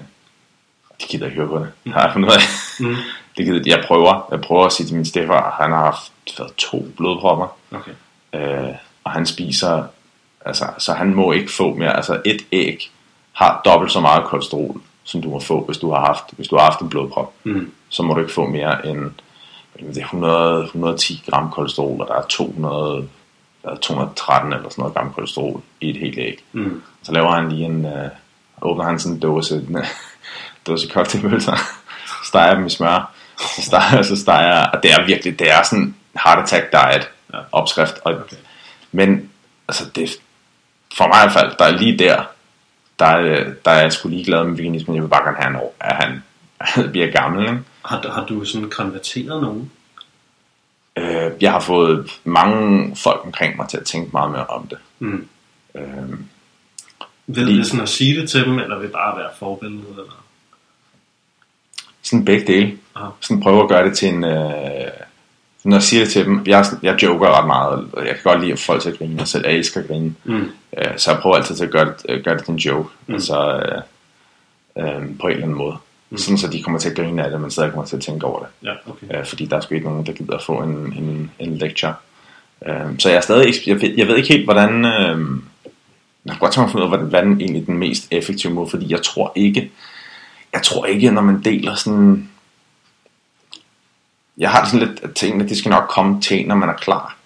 De 1.01 1.07
gider 1.09 1.27
ikke 1.27 1.37
høre 1.37 1.49
på 1.49 1.59
det. 1.59 1.93
Har 1.93 2.03
jeg 2.05 2.13
fundet 2.13 2.29
ud 2.29 2.35
af. 2.35 2.41
Mm. 2.81 2.97
Hvilket 3.35 3.67
jeg 3.67 3.85
prøver. 3.87 4.29
Jeg 4.31 4.41
prøver 4.41 4.67
at 4.67 4.73
sige 4.73 4.87
til 4.87 4.97
min 4.97 5.05
stefar, 5.05 5.57
han 5.63 5.71
har 5.73 5.85
haft 5.85 6.13
været 6.39 6.55
to 6.57 6.87
blodpropper, 6.97 7.57
Okay. 7.73 7.93
øh, 8.35 8.75
og 9.05 9.11
han 9.11 9.27
spiser, 9.27 9.85
altså, 10.45 10.65
så 10.79 10.93
han 10.93 11.15
må 11.15 11.33
ikke 11.33 11.53
få 11.53 11.75
mere, 11.75 11.97
altså 11.97 12.21
et 12.25 12.47
æg 12.53 12.91
har 13.33 13.61
dobbelt 13.65 13.93
så 13.93 14.01
meget 14.01 14.25
kolesterol, 14.25 14.81
som 15.05 15.23
du 15.23 15.31
må 15.31 15.41
få, 15.41 15.65
hvis 15.65 15.79
du 15.79 15.91
har 15.93 16.01
haft, 16.01 16.25
hvis 16.33 16.49
du 16.49 16.57
har 16.57 16.65
haft 16.65 16.81
en 16.81 16.89
blodprop. 16.89 17.33
Mm. 17.45 17.73
Så 17.89 18.03
må 18.03 18.15
du 18.15 18.21
ikke 18.21 18.33
få 18.33 18.47
mere 18.47 18.87
end 18.87 19.11
det 19.79 19.97
er 19.97 20.01
100, 20.05 20.65
110 20.65 21.23
gram 21.27 21.51
kolesterol, 21.51 22.01
og 22.01 22.07
der 22.09 22.15
er 22.15 22.23
200, 22.29 23.09
der 23.63 23.71
er 23.71 23.77
213 23.77 24.53
eller 24.53 24.69
sådan 24.69 24.83
noget 24.83 24.95
gram 24.95 25.13
kolesterol 25.13 25.61
i 25.81 25.91
et 25.91 25.97
helt 25.97 26.19
æg. 26.19 26.39
Mm. 26.53 26.83
Så 27.03 27.13
laver 27.13 27.31
han 27.31 27.49
lige 27.53 27.65
en, 27.65 27.85
øh, 27.87 28.09
åbner 28.63 28.85
han 28.85 28.99
sådan 28.99 29.15
en 29.17 29.21
dåse, 29.21 29.67
dåse 30.71 30.89
cocktailmølser, 30.89 31.57
steger 32.25 32.55
dem 32.55 32.67
i 32.67 32.71
smør, 32.71 33.13
så 33.39 33.63
steger, 33.63 34.03
så 34.03 34.17
steger, 34.17 34.67
og 34.67 34.83
det 34.83 34.93
er 34.93 35.07
virkelig, 35.07 35.39
det 35.39 35.51
er 35.51 35.63
sådan 35.63 35.95
heart 36.25 36.39
attack 36.39 36.73
diet 36.73 37.09
Ja. 37.35 37.39
opskrift. 37.53 37.95
Og, 38.05 38.13
Okay. 38.15 38.37
Men 38.93 39.31
altså 39.69 39.91
det, 39.95 40.11
for 40.97 41.07
mig 41.07 41.17
i 41.17 41.23
hvert 41.25 41.33
fald, 41.33 41.53
der 41.59 41.65
er 41.65 41.71
lige 41.79 41.99
der, 41.99 42.23
der 42.99 43.07
er, 43.07 43.53
der 43.65 43.71
er 43.71 43.81
jeg 43.81 43.93
sgu 43.93 44.09
ligeglad 44.09 44.45
med 44.45 44.57
veganismen. 44.57 44.95
Jeg 44.97 45.03
vil 45.03 45.09
bare 45.09 45.25
gerne 45.25 45.37
have 45.37 45.51
en 45.65 45.69
at 45.81 45.97
han, 45.97 46.23
han 46.61 46.91
bliver 46.91 47.11
gammel. 47.11 47.43
Ikke? 47.43 47.59
Har, 47.85 48.01
du- 48.03 48.09
har 48.09 48.25
du 48.27 48.45
sådan 48.45 48.71
konverteret 48.71 49.43
nogen? 49.43 49.71
Øh, 50.97 51.31
jeg 51.41 51.53
har 51.53 51.61
fået 51.61 52.21
mange 52.25 52.97
folk 52.97 53.21
omkring 53.25 53.57
mig 53.57 53.69
til 53.69 53.77
at 53.77 53.85
tænke 53.87 54.11
meget 54.13 54.31
mere 54.31 54.47
om 54.47 54.67
det. 54.67 54.79
Mm. 54.99 55.29
Øh, 55.75 55.83
Ved 57.27 57.45
Fordi- 57.45 57.59
det 57.59 57.67
sådan 57.67 57.81
at 57.81 57.89
sige 57.89 58.21
det 58.21 58.31
til 58.31 58.45
dem, 58.45 58.59
eller 58.59 58.79
vil 58.79 58.89
bare 58.89 59.19
være 59.19 59.29
forbillede? 59.39 59.83
Eller? 59.91 60.25
Sådan 62.11 62.25
begge 62.25 62.47
dele. 62.53 62.73
Aha. 62.97 63.09
Sådan 63.21 63.43
prøve 63.43 63.63
at 63.63 63.69
gøre 63.69 63.85
det 63.89 63.97
til 63.97 64.09
en... 64.09 64.25
Øh, 64.25 64.91
når 65.65 65.77
jeg 65.77 65.83
siger 65.83 66.05
det 66.05 66.13
til 66.13 66.25
dem, 66.25 66.43
jeg, 66.47 66.65
jeg 66.83 67.03
joker 67.03 67.39
ret 67.39 67.47
meget, 67.47 67.89
og 67.93 68.07
jeg 68.07 68.15
kan 68.15 68.23
godt 68.25 68.41
lide 68.41 68.53
at 68.53 68.59
folk 68.59 68.83
til 68.83 68.91
at 68.91 68.99
grine, 68.99 69.19
jeg 69.19 69.29
selv 69.29 69.47
jeg 69.47 69.57
elsker 69.57 69.81
at 69.81 69.87
grine. 69.87 70.15
Mm. 70.25 70.51
Øh, 70.79 70.85
så 70.97 71.11
jeg 71.11 71.21
prøver 71.21 71.37
altid 71.37 71.55
til 71.57 71.65
at 71.65 71.71
gøre 71.71 71.85
det, 71.85 71.95
øh, 72.09 72.25
gøre 72.25 72.37
det 72.37 72.45
til 72.45 72.53
en 72.53 72.59
joke, 72.59 72.89
Mm. 73.07 73.15
altså 73.15 73.63
øh, 74.77 74.85
øh, 74.85 75.03
på 75.21 75.27
en 75.27 75.33
eller 75.33 75.43
anden 75.43 75.59
måde. 75.59 75.77
Mm. 76.11 76.19
Sådan 76.19 76.39
så 76.39 76.49
de 76.49 76.63
kommer 76.63 76.79
til 76.81 76.91
at 76.91 76.97
grine 76.97 77.25
af 77.25 77.31
det, 77.31 77.41
men 77.41 77.51
stadig 77.51 77.71
kommer 77.71 77.87
til 77.87 77.97
at 77.97 78.03
tænke 78.03 78.27
over 78.27 78.39
det. 78.39 78.49
Ja, 78.65 78.73
okay. 78.91 79.19
Øh, 79.19 79.27
fordi 79.27 79.45
der 79.47 79.57
er 79.57 79.61
sgu 79.61 79.75
ikke 79.75 79.89
nogen, 79.89 80.07
der 80.07 80.13
gider 80.13 80.35
at 80.35 80.43
få 80.43 80.53
en, 80.63 80.71
en, 80.71 81.31
en 81.39 81.57
lecture. 81.57 81.95
Øh, 82.67 82.75
så 82.99 83.09
jeg 83.09 83.17
er 83.17 83.21
stadig 83.21 83.47
ikke, 83.47 83.61
jeg, 83.67 83.83
ved, 83.83 83.95
jeg 83.97 84.07
ved 84.07 84.17
ikke 84.17 84.29
helt, 84.29 84.45
hvordan... 84.45 84.85
Øh, 84.85 85.27
jeg 86.25 86.33
kan 86.33 86.39
godt 86.41 86.53
tænke 86.53 86.61
mig 86.61 86.67
at 86.67 86.71
finde 86.71 86.83
ud 86.87 86.93
af, 86.93 86.99
hvordan, 86.99 87.07
hvad 87.07 87.23
den 87.23 87.41
egentlig 87.41 87.67
den 87.67 87.79
mest 87.79 88.09
effektive 88.11 88.53
måde, 88.53 88.71
fordi 88.71 88.93
jeg 88.93 89.03
tror 89.03 89.33
ikke, 89.37 89.71
jeg 90.53 90.63
tror 90.63 90.87
ikke, 90.87 91.11
når 91.11 91.23
man 91.23 91.43
deler 91.43 91.75
sådan... 91.75 92.31
Jeg 94.39 94.51
har 94.51 94.61
det 94.61 94.71
sådan 94.71 94.89
lidt, 94.89 95.05
at 95.05 95.15
tingene, 95.15 95.49
det 95.49 95.59
skal 95.59 95.71
nok 95.71 95.89
komme 95.89 96.21
til 96.21 96.41
en, 96.41 96.47
når 96.47 96.55
man 96.55 96.69
er 96.69 96.75
klar. 96.75 97.17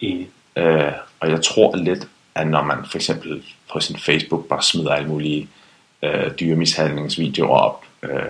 Enig. 0.00 0.28
Øh, 0.56 0.92
og 1.20 1.30
jeg 1.30 1.42
tror 1.42 1.76
lidt, 1.76 2.08
at 2.34 2.46
når 2.46 2.62
man 2.62 2.78
for 2.90 2.98
eksempel 2.98 3.42
på 3.72 3.80
sin 3.80 3.98
Facebook 3.98 4.48
bare 4.48 4.62
smider 4.62 4.90
alle 4.90 5.08
mulige 5.08 5.48
øh, 6.02 6.30
dyremishandlingsvideoer 6.40 7.58
op, 7.58 7.84
øh, 8.02 8.22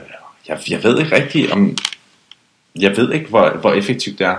jeg, 0.48 0.60
jeg 0.68 0.84
ved 0.84 0.98
ikke 0.98 1.16
rigtigt 1.16 1.50
om, 1.52 1.76
jeg 2.76 2.96
ved 2.96 3.12
ikke, 3.12 3.28
hvor, 3.28 3.50
hvor 3.50 3.72
effektivt 3.72 4.18
det 4.18 4.26
er. 4.26 4.36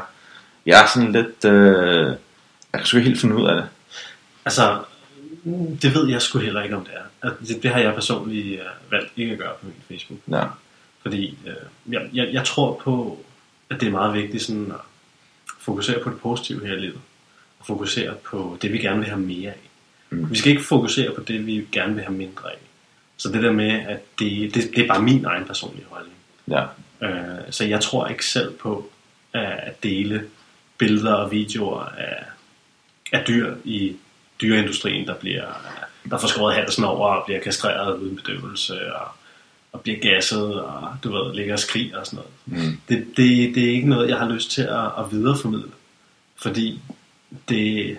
Jeg 0.66 0.84
er 0.84 0.88
sådan 0.88 1.12
lidt, 1.12 1.46
øh, 1.46 2.08
jeg 2.74 2.80
kan 2.80 2.86
sgu 2.86 2.98
ikke 2.98 3.10
helt 3.10 3.22
finde 3.22 3.36
ud 3.36 3.48
af 3.48 3.56
det. 3.56 3.66
Altså, 4.46 4.80
det 5.82 5.96
ved 5.96 6.10
jeg 6.10 6.22
sgu 6.22 6.40
heller 6.40 6.64
ikke, 6.64 6.76
om 6.76 6.86
det 6.86 6.94
er. 6.94 7.28
Altså, 7.28 7.54
det, 7.54 7.64
det 7.64 7.72
har 7.72 7.80
jeg 7.80 7.94
personligt 7.94 8.62
uh, 8.62 8.92
valgt 8.92 9.12
ikke 9.18 9.32
at 9.32 9.38
gøre 9.38 9.54
på 9.62 9.66
min 9.66 9.76
Facebook. 9.88 10.20
Ja. 10.32 10.44
Fordi 11.02 11.38
uh, 11.46 11.94
jeg, 11.94 12.10
jeg, 12.14 12.34
jeg 12.34 12.46
tror 12.46 12.82
på, 12.84 13.26
at 13.70 13.80
det 13.80 13.88
er 13.88 13.92
meget 13.92 14.14
vigtigt 14.14 14.44
sådan 14.44 14.72
at 14.72 14.80
fokusere 15.60 16.00
på 16.04 16.10
det 16.10 16.20
positive 16.20 16.68
her 16.68 16.74
i 16.74 16.80
livet. 16.80 17.02
Og 17.60 17.66
fokusere 17.66 18.14
på 18.24 18.58
det, 18.62 18.74
vi 18.74 18.78
gerne 18.78 19.00
vil 19.00 19.10
have 19.10 19.22
mere 19.22 19.52
af. 19.52 19.70
Mm. 20.10 20.32
Vi 20.32 20.36
skal 20.38 20.52
ikke 20.52 20.64
fokusere 20.64 21.14
på 21.16 21.22
det, 21.22 21.46
vi 21.46 21.68
gerne 21.72 21.96
vil 21.96 22.04
have 22.04 22.18
mindre 22.18 22.52
af. 22.52 22.58
Så 23.18 23.32
det 23.32 23.44
der 23.44 23.52
med, 23.52 23.72
at 23.72 24.20
det, 24.20 24.56
det, 24.56 24.72
det 24.76 24.84
er 24.84 24.88
bare 24.88 25.02
min 25.02 25.26
egen 25.26 25.46
personlige 25.46 25.86
holdning. 25.90 26.18
Ja. 26.48 26.64
Øh, 27.02 27.52
så 27.52 27.66
jeg 27.66 27.82
tror 27.82 28.08
ikke 28.08 28.26
selv 28.26 28.52
på 28.52 28.78
at 28.80 28.94
at 29.34 29.84
dele 29.84 30.30
billeder 30.78 31.14
og 31.14 31.32
videoer 31.32 31.82
af, 31.84 32.24
af 33.12 33.26
dyr 33.28 33.56
i 33.64 33.96
dyreindustrien, 34.44 35.08
der 35.08 35.16
bliver 35.16 35.46
der 36.10 36.18
får 36.18 36.28
skåret 36.28 36.56
halsen 36.56 36.84
over 36.84 37.10
og 37.10 37.26
bliver 37.26 37.40
kastreret 37.40 37.98
uden 37.98 38.16
bedøvelse 38.16 38.96
og, 38.96 39.08
og 39.72 39.82
bliver 39.82 40.00
gasset 40.00 40.62
og 40.62 40.98
du 41.04 41.12
ved, 41.12 41.36
ligger 41.36 41.54
og 41.54 41.60
skriger 41.60 42.00
og 42.00 42.06
sådan 42.06 42.24
noget. 42.46 42.66
Mm. 42.66 42.78
Det, 42.90 43.08
det, 43.18 43.56
det 43.56 43.64
er 43.64 43.72
ikke 43.72 43.90
noget, 43.90 44.10
jeg 44.10 44.18
har 44.18 44.30
lyst 44.30 44.52
til 44.52 44.62
at, 44.62 44.86
at 45.00 45.12
videreformidle, 45.12 45.72
fordi 46.42 46.82
det, 47.50 47.98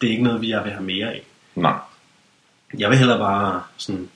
det 0.00 0.06
er 0.06 0.10
ikke 0.10 0.22
noget, 0.22 0.40
vi 0.40 0.50
jeg 0.50 0.64
vil 0.64 0.72
have 0.72 0.84
mere 0.84 1.06
af. 1.06 1.22
Nej. 1.54 1.78
Jeg 2.78 2.90
vil 2.90 2.98
heller 2.98 3.18
bare 3.18 3.62
sådan... 3.76 4.08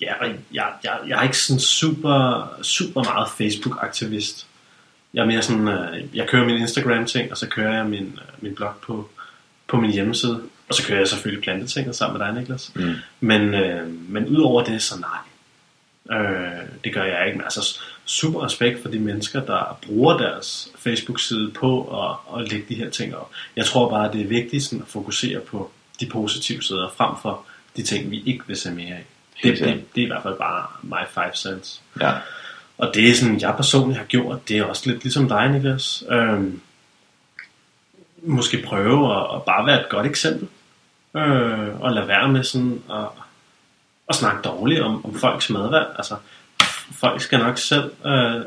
Ja, 0.00 0.12
jeg, 0.52 0.72
jeg, 0.84 0.98
jeg 1.08 1.18
er 1.18 1.22
ikke 1.22 1.38
sådan 1.38 1.60
super, 1.60 2.48
super 2.62 3.02
meget 3.02 3.28
Facebook-aktivist. 3.28 4.46
Jeg 5.14 5.22
er 5.22 5.26
mere 5.26 5.42
sådan, 5.42 5.68
øh, 5.68 6.16
jeg 6.16 6.28
kører 6.28 6.44
min 6.44 6.56
Instagram-ting, 6.56 7.30
og 7.30 7.36
så 7.36 7.48
kører 7.48 7.76
jeg 7.76 7.86
min, 7.86 8.02
øh, 8.04 8.42
min 8.42 8.54
blog 8.54 8.72
på, 8.82 9.10
på 9.68 9.76
min 9.80 9.92
hjemmeside. 9.92 10.42
Og 10.72 10.76
så 10.76 10.86
kører 10.86 10.98
jeg 10.98 11.08
selvfølgelig 11.08 11.42
planteting 11.42 11.94
sammen 11.94 12.18
med 12.18 12.26
dig, 12.26 12.34
Niklas. 12.34 12.72
Mm. 12.74 12.94
Men, 13.20 13.54
øh, 13.54 13.88
men 14.08 14.26
udover 14.26 14.64
det, 14.64 14.82
så 14.82 14.94
nej. 15.00 16.18
Øh, 16.18 16.62
det 16.84 16.94
gør 16.94 17.04
jeg 17.04 17.26
ikke. 17.26 17.38
Men 17.38 17.44
altså, 17.44 17.80
super 18.04 18.44
respekt 18.44 18.82
for 18.82 18.88
de 18.88 18.98
mennesker, 18.98 19.44
der 19.44 19.78
bruger 19.86 20.18
deres 20.18 20.68
Facebook-side 20.78 21.50
på 21.50 22.00
at, 22.02 22.40
at 22.40 22.52
lægge 22.52 22.66
de 22.68 22.74
her 22.74 22.90
ting 22.90 23.16
op. 23.16 23.30
Jeg 23.56 23.64
tror 23.64 23.90
bare, 23.90 24.12
det 24.12 24.20
er 24.20 24.26
vigtigt 24.26 24.64
sådan, 24.64 24.82
at 24.82 24.88
fokusere 24.88 25.40
på 25.40 25.70
de 26.00 26.06
positive 26.06 26.62
sider, 26.62 26.94
frem 26.96 27.14
for 27.22 27.44
de 27.76 27.82
ting, 27.82 28.10
vi 28.10 28.22
ikke 28.26 28.44
vil 28.46 28.56
se 28.56 28.70
mere 28.70 28.94
af. 28.94 29.04
Det, 29.42 29.58
det, 29.58 29.84
det 29.94 30.00
er 30.00 30.04
i 30.04 30.06
hvert 30.06 30.22
fald 30.22 30.38
bare 30.38 30.66
my 30.82 31.06
five 31.14 31.36
cents. 31.36 31.82
Ja. 32.00 32.12
Og 32.78 32.94
det 32.94 33.10
er 33.10 33.14
sådan, 33.14 33.40
jeg 33.40 33.54
personligt 33.56 33.98
har 33.98 34.06
gjort, 34.06 34.48
det 34.48 34.58
er 34.58 34.64
også 34.64 34.90
lidt 34.90 35.02
ligesom 35.02 35.28
dig, 35.28 35.48
Niklas. 35.48 36.04
Øhm, 36.10 36.60
måske 38.22 38.62
prøve 38.62 39.16
at, 39.16 39.36
at 39.36 39.42
bare 39.42 39.66
være 39.66 39.80
et 39.80 39.88
godt 39.88 40.06
eksempel. 40.06 40.48
Øh, 41.16 41.80
og 41.80 41.92
lade 41.92 42.08
være 42.08 42.28
med 42.28 42.44
sådan 42.44 42.82
at, 42.90 43.08
at 44.08 44.14
snakke 44.14 44.42
dårligt 44.42 44.80
om, 44.80 45.04
om 45.04 45.18
folks 45.18 45.50
madvalg. 45.50 45.86
Altså, 45.96 46.16
folk 46.92 47.20
skal 47.20 47.38
nok 47.38 47.58
selv... 47.58 47.92
Øh, 48.06 48.40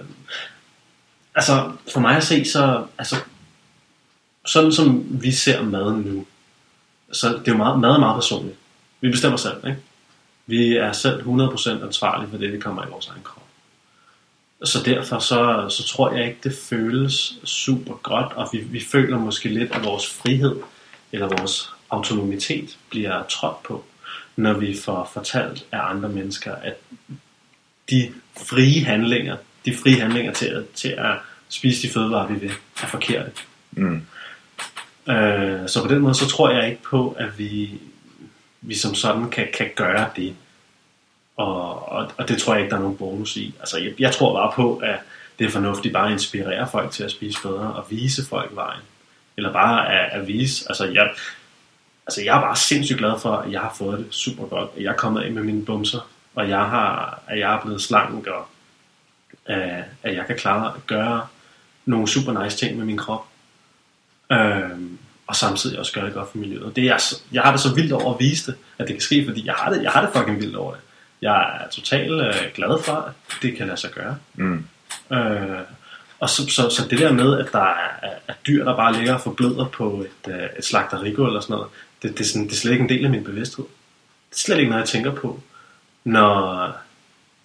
altså, 1.35 1.71
for 1.93 1.99
mig 1.99 2.15
at 2.15 2.23
se, 2.23 2.45
så... 2.45 2.85
Altså, 2.97 3.15
sådan 4.45 4.71
som 4.71 5.05
vi 5.21 5.31
ser 5.31 5.63
maden 5.63 6.01
nu, 6.01 6.25
så 7.11 7.29
det 7.29 7.47
er 7.47 7.51
jo 7.51 7.57
meget, 7.57 7.79
mad 7.79 7.99
meget 7.99 8.15
personligt. 8.15 8.57
Vi 9.01 9.09
bestemmer 9.09 9.37
selv, 9.37 9.67
ikke? 9.67 9.79
Vi 10.45 10.75
er 10.75 10.91
selv 10.91 11.21
100% 11.21 11.85
ansvarlige 11.85 12.29
for 12.29 12.37
det, 12.37 12.53
vi 12.53 12.59
kommer 12.59 12.85
i 12.85 12.89
vores 12.89 13.07
egen 13.07 13.23
krop. 13.23 13.43
Så 14.63 14.83
derfor 14.85 15.19
så, 15.19 15.65
så 15.69 15.87
tror 15.87 16.11
jeg 16.11 16.27
ikke, 16.27 16.39
det 16.43 16.55
føles 16.69 17.39
super 17.43 17.93
godt, 17.93 18.33
og 18.33 18.49
vi, 18.51 18.57
vi 18.57 18.79
føler 18.91 19.17
måske 19.17 19.49
lidt, 19.49 19.71
at 19.71 19.83
vores 19.83 20.09
frihed 20.09 20.55
eller 21.11 21.27
vores 21.39 21.74
autonomitet 21.95 22.77
bliver 22.89 23.23
trådt 23.23 23.63
på, 23.63 23.83
når 24.35 24.53
vi 24.53 24.77
får 24.85 25.09
fortalt 25.13 25.65
af 25.71 25.79
andre 25.89 26.09
mennesker, 26.09 26.55
at 26.55 26.73
de 27.89 28.13
frie 28.37 28.83
handlinger, 28.83 29.37
de 29.65 29.75
frie 29.75 29.99
handlinger 29.99 30.33
til 30.33 30.45
at, 30.45 30.63
til 30.75 30.89
at 30.89 31.15
spise 31.49 31.87
de 31.87 31.93
fødevarer, 31.93 32.27
vi 32.27 32.39
vil, 32.39 32.51
er 32.83 32.87
forkerte. 32.87 33.31
Mm. 33.71 34.01
Øh, 35.09 35.69
så 35.69 35.81
på 35.81 35.93
den 35.93 36.01
måde, 36.01 36.15
så 36.15 36.27
tror 36.27 36.49
jeg 36.49 36.69
ikke 36.69 36.83
på, 36.83 37.15
at 37.19 37.39
vi, 37.39 37.71
vi 38.61 38.75
som 38.75 38.95
sådan 38.95 39.29
kan, 39.29 39.47
kan 39.53 39.69
gøre 39.75 40.09
det. 40.15 40.35
Og, 41.37 41.89
og, 41.89 42.11
og 42.17 42.27
det 42.27 42.37
tror 42.37 42.53
jeg 42.53 42.63
ikke, 42.63 42.71
der 42.71 42.77
er 42.77 42.81
nogen 42.81 42.97
bonus 42.97 43.37
i. 43.37 43.53
Altså, 43.59 43.77
jeg, 43.77 43.93
jeg 43.99 44.11
tror 44.11 44.33
bare 44.33 44.51
på, 44.55 44.77
at 44.77 44.99
det 45.39 45.47
er 45.47 45.51
fornuftigt 45.51 45.93
bare 45.93 46.07
at 46.07 46.13
inspirere 46.13 46.67
folk 46.71 46.91
til 46.91 47.03
at 47.03 47.11
spise 47.11 47.41
bedre 47.41 47.73
og 47.73 47.85
vise 47.89 48.25
folk 48.25 48.55
vejen. 48.55 48.81
Eller 49.37 49.53
bare 49.53 49.93
at, 49.93 50.21
at 50.21 50.27
vise, 50.27 50.65
altså 50.69 50.85
jeg, 50.85 51.09
altså 52.07 52.23
jeg 52.23 52.37
er 52.37 52.41
bare 52.41 52.55
sindssygt 52.55 52.99
glad 52.99 53.19
for, 53.19 53.35
at 53.37 53.51
jeg 53.51 53.61
har 53.61 53.73
fået 53.77 53.99
det 53.99 54.07
super 54.13 54.45
godt. 54.45 54.69
At 54.77 54.83
jeg 54.83 54.89
er 54.91 54.95
kommet 54.97 55.21
af 55.21 55.31
med 55.31 55.43
mine 55.43 55.65
bumser, 55.65 56.09
og 56.35 56.49
jeg 56.49 56.59
har, 56.59 57.19
at 57.27 57.39
jeg 57.39 57.53
er 57.55 57.61
blevet 57.61 57.81
slank, 57.81 58.27
og 58.27 58.47
øh, 59.49 59.79
at 60.03 60.15
jeg 60.15 60.23
kan 60.27 60.37
klare 60.37 60.73
at 60.75 60.87
gøre 60.87 61.27
nogle 61.85 62.07
super 62.07 62.43
nice 62.43 62.57
ting 62.57 62.77
med 62.77 62.85
min 62.85 62.97
krop. 62.97 63.25
Øhm, 64.31 64.97
og 65.27 65.35
samtidig 65.35 65.79
også 65.79 65.93
gøre 65.93 66.05
det 66.05 66.13
godt 66.13 66.31
for 66.31 66.37
miljøet. 66.37 66.75
Det 66.75 66.83
er, 66.87 66.97
så- 66.97 67.21
jeg 67.31 67.41
har 67.43 67.51
det 67.51 67.59
så 67.61 67.75
vildt 67.75 67.91
over 67.91 68.13
at 68.13 68.19
vise 68.19 68.51
det, 68.51 68.57
at 68.77 68.87
det 68.87 68.95
kan 68.95 69.01
ske, 69.01 69.25
fordi 69.25 69.45
jeg 69.45 69.53
har 69.53 69.71
det, 69.73 69.83
jeg 69.83 69.91
har 69.91 70.01
det 70.05 70.09
fucking 70.15 70.39
vildt 70.41 70.55
over 70.55 70.71
det. 70.73 70.81
Jeg 71.21 71.59
er 71.61 71.69
totalt 71.69 72.11
øh, 72.11 72.33
glad 72.55 72.83
for, 72.83 72.93
at 72.93 73.13
det 73.41 73.57
kan 73.57 73.67
lade 73.67 73.77
sig 73.77 73.91
gøre. 73.91 74.17
Mm. 74.33 74.65
Øh, 75.13 75.59
og 76.19 76.29
så, 76.29 76.47
så, 76.49 76.69
så 76.69 76.87
det 76.89 76.99
der 76.99 77.11
med, 77.13 77.39
at 77.39 77.51
der 77.51 77.59
er, 77.63 77.89
er, 78.03 78.13
er 78.27 78.33
dyr, 78.47 78.65
der 78.65 78.75
bare 78.75 78.93
ligger 78.93 79.13
og 79.13 79.21
forbløder 79.21 79.65
på 79.65 80.05
et, 80.25 80.31
øh, 80.33 80.43
et 80.59 80.65
slagterigulv 80.65 81.27
eller 81.27 81.41
sådan 81.41 81.53
noget, 81.53 81.67
det, 82.01 82.17
det, 82.17 82.19
er 82.19 82.23
sådan, 82.25 82.47
det 82.47 82.51
er 82.51 82.55
slet 82.57 82.71
ikke 82.71 82.83
en 82.83 82.89
del 82.89 83.05
af 83.05 83.11
min 83.11 83.23
bevidsthed. 83.23 83.65
Det 84.29 84.35
er 84.35 84.39
slet 84.39 84.57
ikke 84.57 84.69
noget, 84.69 84.81
jeg 84.81 84.89
tænker 84.89 85.11
på, 85.11 85.39
når, 86.03 86.71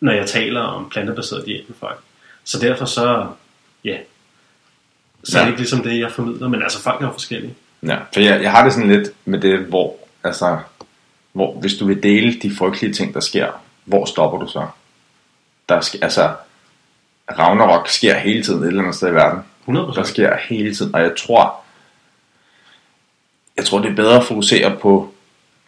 når 0.01 0.13
jeg 0.13 0.27
taler 0.29 0.61
om 0.61 0.91
plantebaseret 0.91 1.47
diæt 1.47 1.65
med 1.69 1.77
folk. 1.81 1.99
Så 2.45 2.59
derfor 2.59 2.85
så, 2.85 3.27
ja, 3.85 3.97
så 5.25 5.39
er 5.39 5.41
Ja. 5.41 5.45
det 5.47 5.51
ikke 5.53 5.61
ligesom 5.61 5.83
det, 5.83 5.99
jeg 6.01 6.13
formidler, 6.13 6.49
men 6.49 6.63
altså 6.63 6.83
folk 6.83 7.03
er 7.03 7.07
jo 7.07 7.13
forskellige. 7.13 7.55
Ja, 7.87 7.97
for 8.15 8.21
jeg, 8.21 8.43
jeg 8.43 8.51
har 8.51 8.65
det 8.65 8.73
sådan 8.73 8.89
lidt 8.89 9.09
med 9.25 9.41
det, 9.41 9.59
hvor, 9.59 9.97
altså, 10.25 10.59
hvor 11.33 11.55
hvis 11.61 11.75
du 11.75 11.87
vil 11.87 12.03
dele 12.03 12.41
de 12.41 12.57
frygtelige 12.57 12.93
ting, 12.95 13.15
der 13.15 13.21
sker, 13.21 13.49
hvor 13.85 14.05
stopper 14.05 14.39
du 14.39 14.47
så? 14.47 14.67
Der 15.69 15.81
sker, 15.81 15.99
altså, 16.03 16.33
Ragnarok 17.39 17.89
sker 17.89 18.19
hele 18.19 18.43
tiden 18.43 18.63
et 18.63 18.67
eller 18.67 18.83
andet 18.83 18.95
sted 18.95 19.09
i 19.09 19.15
verden. 19.15 19.41
100%. 19.69 19.73
Der 19.95 20.03
sker 20.03 20.37
hele 20.49 20.75
tiden, 20.75 20.95
og 20.95 21.01
jeg 21.01 21.13
tror, 21.19 21.60
jeg 23.61 23.67
tror 23.67 23.79
det 23.79 23.91
er 23.91 23.97
bedre 23.97 24.17
at 24.17 24.25
fokusere 24.25 24.77
på, 24.77 25.15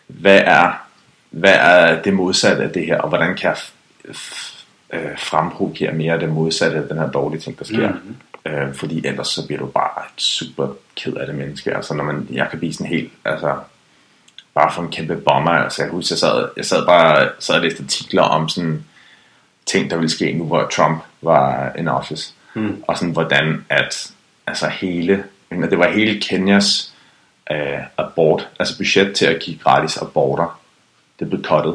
hvad 0.06 0.40
er, 0.44 0.72
hvad 1.30 1.54
er 1.54 2.02
det 2.02 2.14
modsatte 2.14 2.62
af 2.62 2.70
det 2.70 2.86
her, 2.86 2.98
og 2.98 3.08
hvordan 3.08 3.36
kan 3.36 3.50
jeg 3.50 3.56
øh, 4.92 5.18
fremprovokere 5.18 5.92
mere 5.92 6.12
af 6.12 6.20
det 6.20 6.28
modsatte 6.28 6.78
af 6.78 6.88
den 6.88 6.98
her 6.98 7.10
dårlige 7.10 7.40
ting, 7.40 7.58
der 7.58 7.64
sker. 7.64 7.88
Mhm. 7.88 8.16
Øh, 8.46 8.74
fordi 8.74 9.06
ellers 9.06 9.28
så 9.28 9.46
bliver 9.46 9.60
du 9.60 9.66
bare 9.66 10.04
et 10.16 10.22
super 10.22 10.68
ked 10.96 11.14
af 11.14 11.26
det 11.26 11.34
menneske. 11.34 11.76
Altså 11.76 11.94
når 11.94 12.04
man, 12.04 12.28
jeg 12.30 12.46
kan 12.50 12.58
blive 12.58 12.72
sådan 12.72 12.86
helt, 12.86 13.12
altså 13.24 13.56
bare 14.54 14.72
for 14.72 14.82
en 14.82 14.90
kæmpe 14.90 15.16
bomber. 15.16 15.52
Altså 15.52 15.82
jeg 15.82 15.90
husker, 15.90 16.14
jeg 16.14 16.18
sad, 16.18 16.48
jeg 16.56 16.64
sad 16.64 16.86
bare 16.86 17.28
sad 17.38 17.54
og 17.54 17.60
læste 17.60 17.82
artikler 17.82 18.22
om 18.22 18.48
sådan 18.48 18.84
ting, 19.66 19.90
der 19.90 19.96
ville 19.96 20.10
ske 20.10 20.32
nu, 20.32 20.44
hvor 20.44 20.68
Trump 20.72 21.02
var 21.22 21.72
in 21.78 21.88
office. 21.88 22.34
Mm. 22.54 22.82
Og 22.88 22.98
sådan 22.98 23.12
hvordan 23.12 23.64
at 23.68 24.12
altså 24.46 24.68
hele, 24.68 25.24
det 25.50 25.78
var 25.78 25.90
hele 25.90 26.20
Kenyas 26.20 26.91
øh, 27.50 27.78
abort, 27.98 28.48
altså 28.58 28.76
budget 28.78 29.16
til 29.16 29.26
at 29.26 29.40
give 29.42 29.58
gratis 29.58 29.96
aborter, 29.96 30.60
det 31.18 31.28
blev 31.30 31.42
cuttet. 31.44 31.74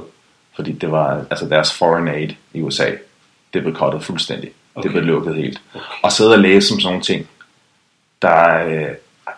Fordi 0.55 0.71
det 0.71 0.91
var, 0.91 1.25
altså 1.29 1.45
deres 1.49 1.73
foreign 1.73 2.07
aid 2.07 2.29
i 2.53 2.61
USA, 2.61 2.91
det 3.53 3.61
blev 3.61 3.75
cuttet 3.75 4.03
fuldstændig. 4.03 4.51
Okay. 4.75 4.89
Det 4.89 4.89
Okay. 4.95 5.03
blev 5.03 5.03
lukket 5.15 5.35
helt. 5.35 5.61
Og 6.03 6.11
sidde 6.11 6.33
og 6.33 6.39
læse 6.39 6.73
om 6.73 6.79
sådan 6.79 6.91
nogle 6.91 7.03
ting, 7.03 7.27
der, 8.21 8.65
øh, 8.65 8.95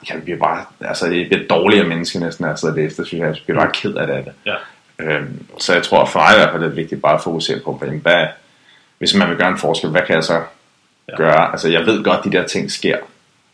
jeg 0.09 0.23
bliver 0.23 0.39
bare, 0.39 0.65
altså 0.81 1.05
det 1.07 1.27
bliver 1.27 1.47
dårligere 1.47 1.87
menneske 1.87 2.19
næsten, 2.19 2.45
altså 2.45 2.67
at 2.67 2.75
læse 2.75 2.97
det, 2.97 3.07
synes 3.07 3.21
jeg, 3.21 3.27
jeg 3.27 3.37
bliver 3.45 3.59
bare 3.59 3.71
ked 3.73 3.93
af 3.95 4.07
det. 4.07 4.13
af 4.13 4.23
det. 4.23 4.33
Ja. 4.45 4.55
Øhm, 4.99 5.45
så 5.59 5.73
jeg 5.73 5.83
tror 5.83 6.05
for 6.05 6.19
mig 6.19 6.33
i 6.33 6.37
hvert 6.39 6.51
fald, 6.51 6.63
det 6.63 6.69
er 6.69 6.75
vigtigt 6.75 7.01
bare 7.01 7.15
at 7.15 7.21
fokusere 7.23 7.59
på, 7.59 7.73
hvad, 7.73 8.27
hvis 8.97 9.13
man 9.13 9.29
vil 9.29 9.37
gøre 9.37 9.49
en 9.49 9.57
forskel, 9.57 9.89
hvad 9.89 10.01
kan 10.07 10.15
jeg 10.15 10.23
så 10.23 10.41
ja. 11.09 11.15
gøre? 11.17 11.51
Altså 11.51 11.69
jeg 11.69 11.85
ved 11.85 12.03
godt, 12.03 12.23
de 12.23 12.31
der 12.31 12.47
ting 12.47 12.71
sker. 12.71 12.97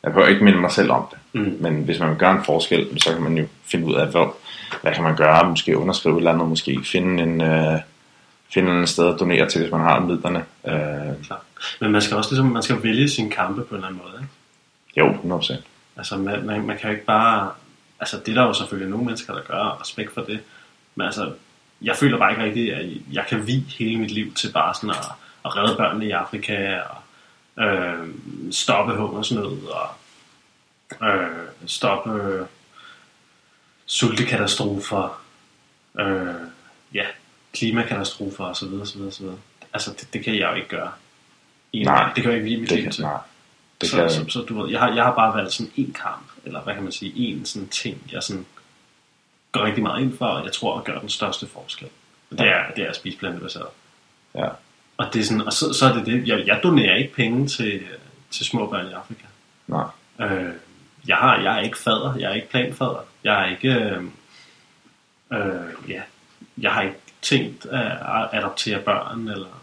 Jeg 0.05 0.13
behøver 0.13 0.29
ikke 0.29 0.43
minde 0.43 0.59
mig 0.59 0.71
selv 0.71 0.91
om 0.91 1.05
det. 1.11 1.19
Mm. 1.33 1.57
Men 1.59 1.83
hvis 1.83 1.99
man 1.99 2.09
vil 2.09 2.17
gøre 2.17 2.31
en 2.31 2.43
forskel, 2.43 3.01
så 3.01 3.13
kan 3.13 3.21
man 3.21 3.37
jo 3.37 3.45
finde 3.65 3.85
ud 3.85 3.95
af, 3.95 4.07
hvad, 4.07 4.27
hvad 4.81 4.93
kan 4.93 5.03
man 5.03 5.15
gøre? 5.15 5.49
Måske 5.49 5.77
underskrive 5.77 6.15
et 6.15 6.19
eller 6.19 6.31
andet, 6.31 6.47
måske 6.47 6.79
finde 6.83 7.23
en, 7.23 7.41
øh, 7.41 7.79
finde 8.53 8.71
en 8.71 8.87
sted 8.87 9.13
at 9.13 9.19
donere 9.19 9.49
til, 9.49 9.61
hvis 9.61 9.71
man 9.71 9.81
har 9.81 9.99
midlerne. 9.99 10.39
Øh, 10.67 11.25
Klar. 11.25 11.43
Men 11.81 11.91
man 11.91 12.01
skal 12.01 12.17
også 12.17 12.31
ligesom, 12.31 12.45
man 12.45 12.63
skal 12.63 12.83
vælge 12.83 13.09
sine 13.09 13.31
kampe 13.31 13.61
på 13.61 13.69
en 13.69 13.75
eller 13.75 13.87
anden 13.87 14.01
måde. 14.03 14.21
Ikke? 14.21 14.31
jo, 14.97 15.37
100%. 15.39 15.61
Altså 15.97 16.17
man, 16.17 16.45
man, 16.45 16.65
man 16.65 16.77
kan 16.77 16.89
jo 16.89 16.93
ikke 16.93 17.05
bare, 17.05 17.49
altså 17.99 18.17
det 18.25 18.29
er 18.29 18.41
der 18.41 18.47
jo 18.47 18.53
selvfølgelig 18.53 18.89
nogle 18.89 19.05
mennesker, 19.05 19.33
der 19.33 19.41
gør, 19.41 19.57
og 19.57 19.81
respekt 19.81 20.13
for 20.13 20.21
det. 20.21 20.39
Men 20.95 21.05
altså, 21.05 21.31
jeg 21.81 21.95
føler 21.95 22.17
bare 22.17 22.31
ikke 22.31 22.43
rigtigt, 22.43 22.73
at 22.73 22.85
jeg 23.11 23.25
kan 23.29 23.47
vi 23.47 23.63
hele 23.79 23.99
mit 23.99 24.11
liv 24.11 24.33
til 24.33 24.51
bare 24.53 24.73
sådan 24.73 24.89
at, 24.89 25.05
at 25.45 25.57
redde 25.57 25.75
børnene 25.77 26.05
i 26.05 26.11
Afrika, 26.11 26.79
og 26.79 26.97
øh, 27.59 28.07
stoppe 28.51 28.95
hungersnød, 28.95 29.67
og 29.67 29.87
øh, 31.07 31.47
stoppe 31.67 32.11
øh, 32.23 32.45
sultekatastrofer, 33.85 35.21
øh, 35.99 36.35
ja, 36.93 37.05
klimakatastrofer 37.53 38.45
osv. 38.45 38.67
osv., 38.81 39.01
osv. 39.01 39.25
Altså 39.73 39.91
det, 39.99 40.13
det 40.13 40.23
kan 40.23 40.35
jeg 40.39 40.49
jo 40.51 40.55
ikke 40.55 40.67
gøre. 40.69 40.91
En- 41.73 41.85
Nej, 41.85 42.11
det 42.15 42.23
kan 42.23 42.31
jeg 42.31 42.39
ikke 42.41 42.49
vie 42.49 42.59
mit 42.59 42.69
Det 42.69 42.79
liv 42.83 42.91
til. 42.91 43.03
nej, 43.03 43.17
det 43.81 43.89
så, 43.89 43.95
kan, 43.97 44.09
så, 44.09 44.25
så, 44.29 44.41
du 44.41 44.61
ved, 44.61 44.71
jeg 44.71 44.79
har, 44.79 44.93
jeg 44.93 45.03
har 45.03 45.15
bare 45.15 45.37
valgt 45.37 45.53
sådan 45.53 45.71
en 45.75 45.93
kamp, 45.93 46.31
eller 46.45 46.61
hvad 46.61 46.73
kan 46.73 46.83
man 46.83 46.91
sige, 46.91 47.13
en 47.15 47.45
sådan 47.45 47.67
ting, 47.69 48.09
jeg 48.11 48.23
sådan 48.23 48.45
går 49.51 49.61
rigtig 49.65 49.83
meget 49.83 50.01
ind 50.01 50.17
for, 50.17 50.25
og 50.25 50.45
jeg 50.45 50.53
tror, 50.53 50.77
at 50.79 50.83
gør 50.83 50.99
den 50.99 51.09
største 51.09 51.47
forskel. 51.47 51.87
Og 52.31 52.37
Det 52.37 52.47
er, 52.47 52.71
det 52.75 52.83
er 52.83 52.89
at 52.89 52.95
spise 52.95 53.17
plantebaseret. 53.17 53.67
ja. 54.35 54.47
Og, 54.97 55.13
det 55.13 55.21
er 55.21 55.25
sådan, 55.25 55.41
og 55.41 55.53
så, 55.53 55.73
så 55.73 55.85
er 55.85 55.93
det 55.93 56.05
det, 56.05 56.27
jeg, 56.27 56.47
jeg 56.47 56.59
donerer 56.63 56.95
ikke 56.95 57.13
penge 57.13 57.47
til, 57.47 57.83
til 58.31 58.45
små 58.45 58.69
børn 58.69 58.87
i 58.87 58.91
Afrika. 58.91 59.25
Nej. 59.67 59.85
Øh, 60.19 60.53
jeg, 61.07 61.17
har, 61.17 61.39
jeg 61.39 61.55
er 61.57 61.59
ikke 61.59 61.77
fader, 61.77 62.15
jeg 62.19 62.31
er 62.31 62.33
ikke 62.33 62.49
planfader, 62.49 63.05
jeg 63.23 63.41
er 63.41 63.45
ikke, 63.45 63.69
øh, 63.69 64.03
øh, 65.33 65.89
ja, 65.89 66.01
jeg 66.57 66.71
har 66.71 66.81
ikke 66.81 66.97
tænkt 67.21 67.65
at 67.65 68.29
adoptere 68.31 68.79
børn, 68.79 69.27
eller, 69.27 69.61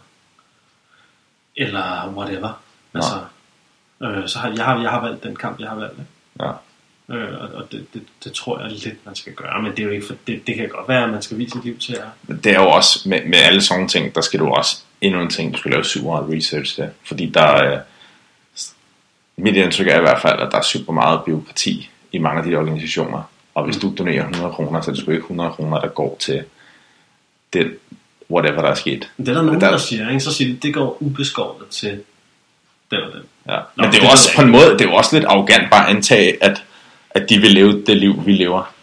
eller 1.57 2.13
whatever. 2.15 2.61
Altså, 2.93 3.25
øh, 4.03 4.27
så 4.27 4.39
har, 4.39 4.49
jeg, 4.49 4.65
har, 4.65 4.81
jeg 4.81 4.89
har 4.89 5.01
valgt 5.01 5.23
den 5.23 5.35
kamp, 5.35 5.59
jeg 5.59 5.69
har 5.69 5.75
valgt. 5.75 5.99
Ikke? 5.99 6.11
Ja. 6.39 6.51
Øh, 7.11 7.41
og 7.41 7.49
og 7.53 7.71
det, 7.71 7.85
det, 7.93 8.01
det, 8.23 8.33
tror 8.33 8.59
jeg 8.59 8.71
lidt, 8.71 9.05
man 9.05 9.15
skal 9.15 9.33
gøre. 9.33 9.61
Men 9.61 9.71
det 9.71 9.79
er 9.79 9.83
jo 9.83 9.89
ikke 9.89 10.05
for, 10.07 10.15
det, 10.27 10.47
det 10.47 10.55
kan 10.55 10.69
godt 10.69 10.89
være, 10.89 11.03
at 11.03 11.09
man 11.09 11.21
skal 11.21 11.37
vise 11.37 11.51
sit 11.51 11.63
liv 11.65 11.77
til. 11.79 11.97
Men 12.27 12.37
det 12.43 12.51
er 12.51 12.61
jo 12.61 12.69
også, 12.69 13.09
med, 13.09 13.25
med 13.25 13.37
alle 13.37 13.61
sådan 13.61 13.87
ting, 13.87 14.15
der 14.15 14.21
skal 14.21 14.39
du 14.39 14.47
også 14.47 14.77
endnu 15.01 15.21
en 15.21 15.29
ting, 15.29 15.53
du 15.53 15.57
skal 15.57 15.71
lave 15.71 15.83
super 15.83 16.09
meget 16.11 16.37
research 16.37 16.75
til. 16.75 16.89
Fordi 17.03 17.25
der 17.29 17.41
er, 17.43 17.81
mit 19.37 19.55
indtryk 19.55 19.87
er 19.87 19.97
i 19.97 20.01
hvert 20.01 20.21
fald, 20.21 20.39
at 20.41 20.51
der 20.51 20.57
er 20.57 20.61
super 20.61 20.93
meget 20.93 21.21
byråkrati 21.25 21.89
i 22.11 22.17
mange 22.17 22.41
af 22.41 22.45
de 22.49 22.55
organisationer. 22.55 23.21
Og 23.55 23.65
hvis 23.65 23.77
du 23.77 23.93
donerer 23.97 24.29
100 24.29 24.53
kroner, 24.53 24.81
så 24.81 24.91
er 24.91 24.95
det 24.95 25.01
sgu 25.03 25.11
ikke 25.11 25.21
100 25.21 25.51
kroner, 25.51 25.79
der 25.81 25.87
går 25.87 26.17
til 26.19 26.43
det, 27.53 27.77
whatever 28.31 28.61
der 28.61 28.69
er 28.69 28.75
sket. 28.75 29.09
Det 29.17 29.29
er 29.29 29.33
der 29.33 29.41
nogen, 29.41 29.61
Der- 29.61 29.69
der, 29.71 29.77
siger, 29.77 30.09
ikke? 30.09 30.19
så 30.19 30.33
siger 30.33 30.53
de, 30.53 30.59
det 30.67 30.73
går 30.73 30.97
ubeskåret 31.03 31.67
til 31.69 32.01
den 32.91 32.99
og 33.01 33.11
den. 33.13 33.21
Ja. 33.47 33.55
Nå, 33.75 33.83
Men 33.83 33.91
det 33.91 33.99
er 33.99 34.03
jo 34.03 34.09
også 34.09 34.35
på 34.35 34.41
en 34.41 34.49
måde, 34.49 34.69
det 34.71 34.81
er 34.81 34.85
jo 34.89 34.95
også 34.95 35.15
lidt 35.15 35.25
arrogant 35.25 35.71
bare 35.71 35.89
at 35.89 35.95
antage, 35.95 36.43
at, 36.43 36.63
at 37.13 37.29
de 37.29 37.37
vil 37.37 37.51
leve 37.51 37.83
det 37.85 37.97
liv, 37.97 38.25
vi 38.25 38.31
lever. 38.31 38.73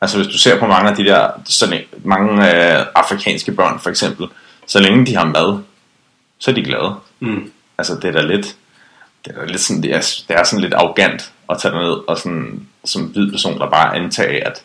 Altså 0.00 0.16
hvis 0.16 0.26
du 0.26 0.38
ser 0.38 0.58
på 0.58 0.66
mange 0.66 0.90
af 0.90 0.96
de 0.96 1.04
der, 1.04 1.30
sådan, 1.44 1.80
mange 2.04 2.32
øh, 2.32 2.86
afrikanske 2.94 3.52
børn 3.52 3.80
for 3.80 3.90
eksempel, 3.90 4.26
så 4.66 4.80
længe 4.80 5.06
de 5.06 5.16
har 5.16 5.24
mad, 5.24 5.58
så 6.38 6.50
er 6.50 6.54
de 6.54 6.64
glade. 6.64 6.94
Mm. 7.20 7.52
Altså 7.78 7.94
det 7.94 8.04
er 8.04 8.12
da 8.12 8.20
lidt, 8.20 8.56
det 9.24 9.36
er 9.36 9.40
da 9.40 9.46
lidt 9.46 9.60
sådan, 9.60 9.82
det 9.82 9.94
er, 9.94 10.22
det 10.28 10.36
er 10.36 10.44
sådan 10.44 10.60
lidt 10.60 10.74
arrogant 10.74 11.32
at 11.50 11.58
tage 11.58 11.74
ned 11.74 12.08
og 12.08 12.18
sådan, 12.18 12.66
som 12.84 13.02
hvid 13.02 13.30
person, 13.30 13.58
der 13.58 13.70
bare 13.70 13.96
antage, 13.96 14.46
at 14.46 14.62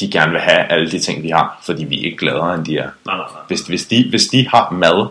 de 0.00 0.10
gerne 0.10 0.32
vil 0.32 0.40
have 0.40 0.72
alle 0.72 0.90
de 0.90 0.98
ting, 0.98 1.22
vi 1.22 1.28
har, 1.28 1.60
fordi 1.62 1.84
vi 1.84 2.00
er 2.00 2.04
ikke 2.04 2.18
gladere, 2.18 2.54
end 2.54 2.64
de 2.64 2.78
er. 2.78 2.90
Nej, 3.06 3.16
nej, 3.16 3.26
nej. 3.32 3.42
Hvis, 3.48 3.60
hvis, 3.60 3.86
de, 3.86 4.06
hvis 4.10 4.26
de 4.26 4.48
har 4.48 4.70
mad, 4.70 5.08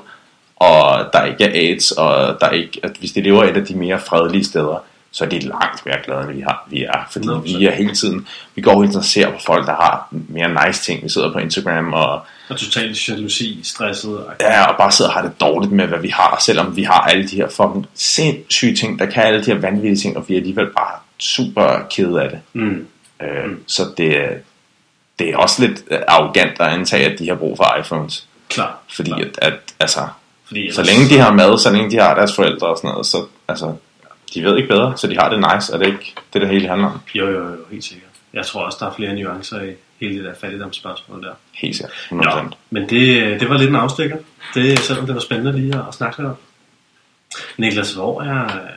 og 0.55 1.09
der 1.13 1.25
ikke 1.25 1.43
er 1.43 1.51
AIDS, 1.53 1.91
og 1.91 2.37
der 2.41 2.49
ikke, 2.49 2.79
at 2.83 2.91
hvis 2.99 3.11
de 3.11 3.21
lever 3.21 3.43
et 3.43 3.57
af 3.57 3.65
de 3.65 3.75
mere 3.75 3.99
fredelige 3.99 4.43
steder, 4.43 4.83
så 5.13 5.25
er 5.25 5.29
de 5.29 5.39
langt 5.39 5.85
mere 5.85 5.97
glade, 6.05 6.21
end 6.23 6.31
vi, 6.31 6.41
har, 6.41 6.67
vi 6.69 6.83
er. 6.83 7.07
Fordi 7.11 7.27
100%. 7.27 7.57
vi 7.57 7.65
er 7.65 7.71
hele 7.71 7.95
tiden, 7.95 8.27
vi 8.55 8.61
går 8.61 8.81
hele 8.81 8.87
tiden 8.87 8.99
og 8.99 9.05
ser 9.05 9.29
på 9.31 9.39
folk, 9.45 9.65
der 9.67 9.73
har 9.75 10.07
mere 10.11 10.67
nice 10.67 10.83
ting. 10.83 11.03
Vi 11.03 11.09
sidder 11.09 11.33
på 11.33 11.39
Instagram 11.39 11.93
og, 11.93 12.11
Og 12.49 12.57
totalt 12.57 13.09
jalousi, 13.09 13.59
stresset. 13.63 14.17
Og... 14.17 14.33
ja, 14.39 14.65
og 14.65 14.77
bare 14.77 14.91
sidder 14.91 15.11
og 15.11 15.15
har 15.17 15.21
det 15.27 15.41
dårligt 15.41 15.71
med, 15.73 15.87
hvad 15.87 15.99
vi 15.99 16.09
har, 16.09 16.37
selvom 16.45 16.75
vi 16.75 16.83
har 16.83 17.01
alle 17.01 17.27
de 17.27 17.35
her 17.35 17.49
fucking 17.49 17.87
sindssyge 17.93 18.75
ting, 18.75 18.99
der 18.99 19.05
kan 19.05 19.23
alle 19.23 19.45
de 19.45 19.51
her 19.53 19.59
vanvittige 19.59 19.95
ting, 19.95 20.17
og 20.17 20.25
vi 20.27 20.33
er 20.33 20.37
alligevel 20.37 20.65
bare 20.65 20.95
super 21.19 21.79
kede 21.89 22.21
af 22.21 22.29
det. 22.29 22.39
Mm. 22.53 22.87
Øh, 23.21 23.51
Så 23.67 23.83
det, 23.97 24.17
er- 24.17 24.37
det 25.19 25.29
er 25.29 25.37
også 25.37 25.65
lidt 25.67 25.83
øh, 25.91 25.99
arrogant 26.07 26.51
at 26.59 26.67
antage, 26.67 27.11
at 27.11 27.19
de 27.19 27.27
har 27.27 27.35
brug 27.35 27.57
for 27.57 27.75
iPhones. 27.79 28.27
Klar. 28.49 28.77
Fordi 28.95 29.09
klar. 29.09 29.19
at, 29.19 29.39
at 29.41 29.53
altså, 29.79 29.99
Fordi 30.47 30.71
så 30.71 30.83
længe 30.83 31.09
de 31.09 31.17
har 31.19 31.33
mad, 31.33 31.57
så 31.57 31.69
længe 31.71 31.91
de 31.91 31.97
har 31.99 32.13
deres 32.15 32.35
forældre 32.35 32.67
og 32.67 32.77
sådan 32.77 32.89
noget, 32.89 33.05
så 33.05 33.25
altså, 33.47 33.73
de 34.33 34.43
ved 34.43 34.57
ikke 34.57 34.69
bedre, 34.69 34.97
så 34.97 35.07
de 35.07 35.17
har 35.17 35.29
det 35.29 35.39
nice, 35.39 35.73
er 35.73 35.77
det 35.77 35.87
ikke 35.87 36.13
det, 36.33 36.41
det 36.41 36.49
hele 36.49 36.67
handler 36.67 36.87
om? 36.87 36.99
Jo, 37.15 37.27
jo, 37.27 37.47
jo, 37.49 37.57
helt 37.71 37.83
sikkert. 37.83 38.09
Jeg 38.33 38.45
tror 38.45 38.61
også, 38.61 38.77
der 38.81 38.85
er 38.85 38.93
flere 38.93 39.15
nuancer 39.15 39.61
i 39.61 39.73
hele 39.99 40.17
det 40.17 40.23
der 40.23 40.33
fattigdomsspørgsmål 40.33 41.23
der. 41.23 41.33
Helt 41.53 41.75
sikkert, 41.75 41.91
100%. 41.91 42.15
Nå, 42.15 42.49
men 42.69 42.89
det, 42.89 43.39
det 43.39 43.49
var 43.49 43.57
lidt 43.57 43.69
en 43.69 43.75
afstikker. 43.75 44.17
Det, 44.53 44.79
selvom 44.79 45.05
det 45.05 45.15
var 45.15 45.21
spændende 45.21 45.59
lige 45.59 45.75
at, 45.75 45.87
at 45.87 45.93
snakke 45.93 46.25
om. 46.25 46.35
Niklas, 47.57 47.93
hvor 47.93 48.21
er 48.21 48.45
øh, 48.45 48.69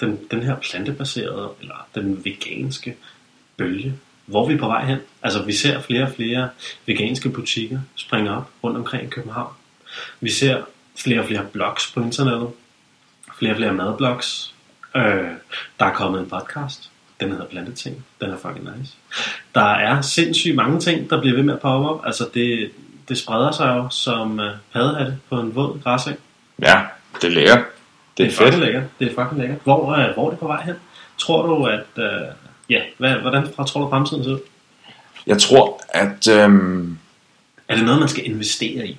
den, 0.00 0.20
den 0.30 0.42
her 0.42 0.56
plantebaserede, 0.56 1.48
eller 1.60 1.86
den 1.94 2.24
veganske 2.24 2.96
bølge, 3.56 3.94
hvor 4.26 4.44
er 4.44 4.48
vi 4.48 4.56
på 4.56 4.66
vej 4.66 4.84
hen? 4.84 4.98
Altså, 5.22 5.42
vi 5.42 5.52
ser 5.52 5.80
flere 5.80 6.02
og 6.02 6.12
flere 6.16 6.48
veganske 6.86 7.30
butikker 7.30 7.80
springe 7.96 8.36
op 8.36 8.50
rundt 8.64 8.76
omkring 8.76 9.04
i 9.04 9.10
København. 9.10 9.52
Vi 10.20 10.30
ser 10.30 10.62
flere 10.96 11.20
og 11.20 11.26
flere 11.26 11.44
blogs 11.52 11.92
på 11.92 12.00
internettet. 12.00 12.48
Flere 13.38 13.52
og 13.52 13.56
flere 13.56 13.72
madblogs. 13.72 14.51
Øh, 14.96 15.28
der 15.80 15.86
er 15.86 15.92
kommet 15.92 16.20
en 16.20 16.28
podcast. 16.30 16.90
Den 17.20 17.30
hedder 17.30 17.46
Planteting. 17.46 18.04
Den 18.20 18.30
er 18.30 18.36
fucking 18.36 18.68
nice. 18.78 18.92
Der 19.54 19.70
er 19.74 20.00
sindssygt 20.00 20.54
mange 20.54 20.80
ting, 20.80 21.10
der 21.10 21.20
bliver 21.20 21.36
ved 21.36 21.42
med 21.42 21.54
at 21.54 21.60
poppe 21.60 21.88
op. 21.88 22.06
Altså, 22.06 22.28
det, 22.34 22.70
det 23.08 23.18
spreder 23.18 23.52
sig 23.52 23.66
jo 23.66 23.88
som 23.90 24.38
uh, 24.38 24.46
paddehatte 24.72 25.18
på 25.30 25.40
en 25.40 25.54
våd 25.54 25.80
græseng. 25.82 26.18
Ja, 26.62 26.80
det 27.14 27.24
er 27.24 27.30
lækkert. 27.34 27.60
Det 28.18 28.26
er 28.26 28.30
fucking 28.30 28.52
fedt. 28.52 28.64
lækkert. 28.64 28.82
Det 28.98 29.06
er 29.06 29.22
fucking 29.22 29.40
lækkert. 29.40 29.58
Hvor, 29.64 29.80
uh, 29.80 30.14
hvor 30.14 30.26
er 30.26 30.30
det 30.30 30.38
på 30.38 30.46
vej 30.46 30.62
hen? 30.62 30.74
Tror 31.18 31.46
du, 31.46 31.64
at... 31.64 31.86
Uh, 31.96 32.34
ja, 32.70 32.80
hvad, 32.98 33.14
hvordan 33.14 33.52
tror 33.66 33.80
du 33.80 33.90
fremtiden 33.90 34.24
ser 34.24 34.30
ud? 34.30 34.40
Jeg 35.26 35.38
tror, 35.38 35.82
at... 35.88 36.28
Øhm, 36.28 36.98
Er 37.68 37.74
det 37.76 37.84
noget, 37.84 38.00
man 38.00 38.08
skal 38.08 38.26
investere 38.26 38.86
i? 38.86 38.98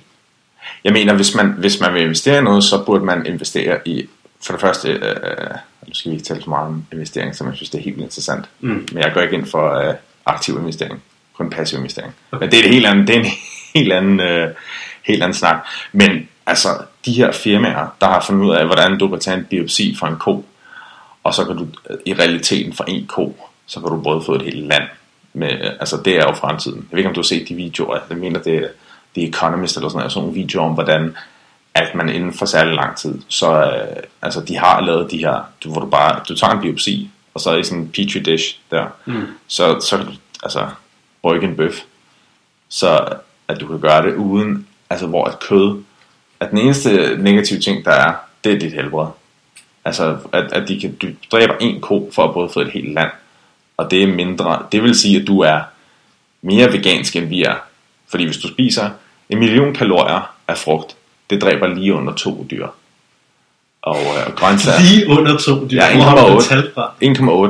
Jeg 0.84 0.92
mener, 0.92 1.14
hvis 1.14 1.34
man, 1.34 1.46
hvis 1.52 1.80
man 1.80 1.94
vil 1.94 2.02
investere 2.02 2.38
i 2.38 2.42
noget, 2.42 2.64
så 2.64 2.84
burde 2.84 3.04
man 3.04 3.26
investere 3.26 3.88
i, 3.88 4.08
for 4.46 4.52
det 4.52 4.60
første, 4.60 4.88
øh, 4.88 5.50
nu 5.86 5.94
skal 5.94 6.10
vi 6.10 6.16
ikke 6.16 6.26
tale 6.26 6.42
så 6.42 6.50
meget 6.50 6.66
om 6.66 6.84
investering, 6.92 7.36
som 7.36 7.46
jeg 7.46 7.56
synes, 7.56 7.70
det 7.70 7.78
er 7.78 7.82
helt 7.82 8.00
interessant. 8.00 8.44
Mm. 8.60 8.86
Men 8.92 9.02
jeg 9.02 9.10
går 9.14 9.20
ikke 9.20 9.36
ind 9.36 9.46
for 9.46 9.74
øh, 9.74 9.94
aktiv 10.26 10.58
investering, 10.58 11.02
kun 11.36 11.50
passiv 11.50 11.78
investering. 11.78 12.14
Okay. 12.32 12.44
Men 12.44 12.50
det 12.50 12.60
er, 12.60 12.64
et 12.64 12.70
helt 12.70 12.86
andet, 12.86 13.08
det 13.08 13.16
er 13.16 13.20
en 13.20 13.26
helt 13.74 13.92
anden, 13.92 14.20
øh, 14.20 14.48
helt 15.02 15.22
anden 15.22 15.34
snak. 15.34 15.66
Men 15.92 16.28
altså, 16.46 16.68
de 17.04 17.12
her 17.12 17.32
firmaer, 17.32 17.96
der 18.00 18.06
har 18.06 18.20
fundet 18.20 18.44
ud 18.44 18.54
af, 18.54 18.66
hvordan 18.66 18.98
du 18.98 19.08
kan 19.08 19.20
tage 19.20 19.36
en 19.36 19.44
biopsi 19.44 19.96
fra 19.98 20.08
en 20.08 20.16
ko, 20.16 20.44
og 21.24 21.34
så 21.34 21.44
kan 21.44 21.56
du 21.56 21.66
øh, 21.90 21.96
i 22.06 22.14
realiteten 22.14 22.72
fra 22.72 22.84
en 22.88 23.06
ko, 23.06 23.36
så 23.66 23.80
kan 23.80 23.88
du 23.88 24.00
både 24.00 24.22
få 24.26 24.34
et 24.34 24.42
helt 24.42 24.66
land. 24.66 24.84
Med, 25.32 25.50
altså 25.80 26.00
det 26.04 26.16
er 26.16 26.22
jo 26.22 26.32
fremtiden. 26.32 26.78
Jeg 26.78 26.90
ved 26.90 26.98
ikke, 26.98 27.08
om 27.08 27.14
du 27.14 27.20
har 27.20 27.24
set 27.24 27.48
de 27.48 27.54
videoer. 27.54 27.98
Jeg 28.10 28.18
mener, 28.18 28.40
det 28.40 28.54
er 28.54 28.68
The 29.16 29.28
Economist 29.28 29.76
eller 29.76 29.88
sådan 29.88 29.98
noget, 29.98 30.12
sådan 30.12 30.22
nogle 30.22 30.40
videoer 30.40 30.66
om, 30.66 30.72
hvordan 30.74 31.16
at 31.74 31.94
man 31.94 32.08
inden 32.08 32.32
for 32.32 32.46
særlig 32.46 32.74
lang 32.74 32.96
tid, 32.96 33.14
så 33.28 33.62
øh, 33.62 34.02
altså 34.22 34.40
de 34.40 34.56
har 34.56 34.80
lavet 34.80 35.10
de 35.10 35.18
her, 35.18 35.40
du, 35.64 35.72
hvor 35.72 35.80
du 35.80 35.86
bare, 35.86 36.20
du 36.28 36.36
tager 36.36 36.52
en 36.52 36.60
biopsi, 36.60 37.10
og 37.34 37.40
så 37.40 37.50
er 37.50 37.56
i 37.58 37.62
sådan 37.64 37.78
en 37.78 37.88
petri 37.88 38.20
dish 38.20 38.58
der, 38.70 38.86
Mm. 39.04 39.26
så, 39.46 39.80
så 39.80 39.96
kan 39.96 40.06
du 40.06 40.12
altså 40.42 40.68
brygge 41.22 41.46
en 41.46 41.56
bøf, 41.56 41.80
så 42.68 43.08
at 43.48 43.60
du 43.60 43.66
kan 43.66 43.80
gøre 43.80 44.02
det 44.02 44.14
uden, 44.14 44.66
altså 44.90 45.06
hvor 45.06 45.26
et 45.28 45.38
kød, 45.40 45.82
at 46.40 46.50
den 46.50 46.58
eneste 46.58 47.16
negative 47.18 47.60
ting, 47.60 47.84
der 47.84 47.90
er, 47.90 48.14
det 48.44 48.52
er 48.52 48.58
dit 48.58 48.72
helbred. 48.72 49.06
Altså, 49.84 50.16
at, 50.32 50.52
at 50.52 50.68
de 50.68 50.80
kan, 50.80 50.94
du 50.94 51.06
dræber 51.32 51.54
en 51.60 51.80
ko 51.80 52.10
for 52.14 52.44
at 52.44 52.52
få 52.52 52.60
et 52.60 52.70
helt 52.70 52.94
land, 52.94 53.10
og 53.76 53.90
det 53.90 54.02
er 54.02 54.06
mindre, 54.06 54.62
det 54.72 54.82
vil 54.82 54.94
sige, 54.94 55.20
at 55.20 55.26
du 55.26 55.40
er 55.40 55.60
mere 56.42 56.72
vegansk, 56.72 57.16
end 57.16 57.24
vi 57.26 57.42
er. 57.42 57.54
Fordi 58.08 58.24
hvis 58.24 58.36
du 58.38 58.48
spiser 58.48 58.90
en 59.30 59.38
million 59.38 59.74
kalorier 59.74 60.34
af 60.48 60.58
frugt, 60.58 60.96
det 61.30 61.42
dræber 61.42 61.66
lige 61.66 61.94
under 61.94 62.12
to 62.14 62.46
dyr. 62.50 62.66
Og 63.82 63.96
øh, 63.98 64.34
grøntsager, 64.36 64.80
Lige 64.80 65.08
under 65.08 65.38
to 65.38 65.68
dyr. 65.68 65.76
Ja, 65.76 65.94
Hvor 65.96 66.04
har 66.04 66.26
du 66.26 66.32
det 66.34 66.38
1,8. 66.42 66.48
tal 66.48 66.70
fra? 66.74 66.92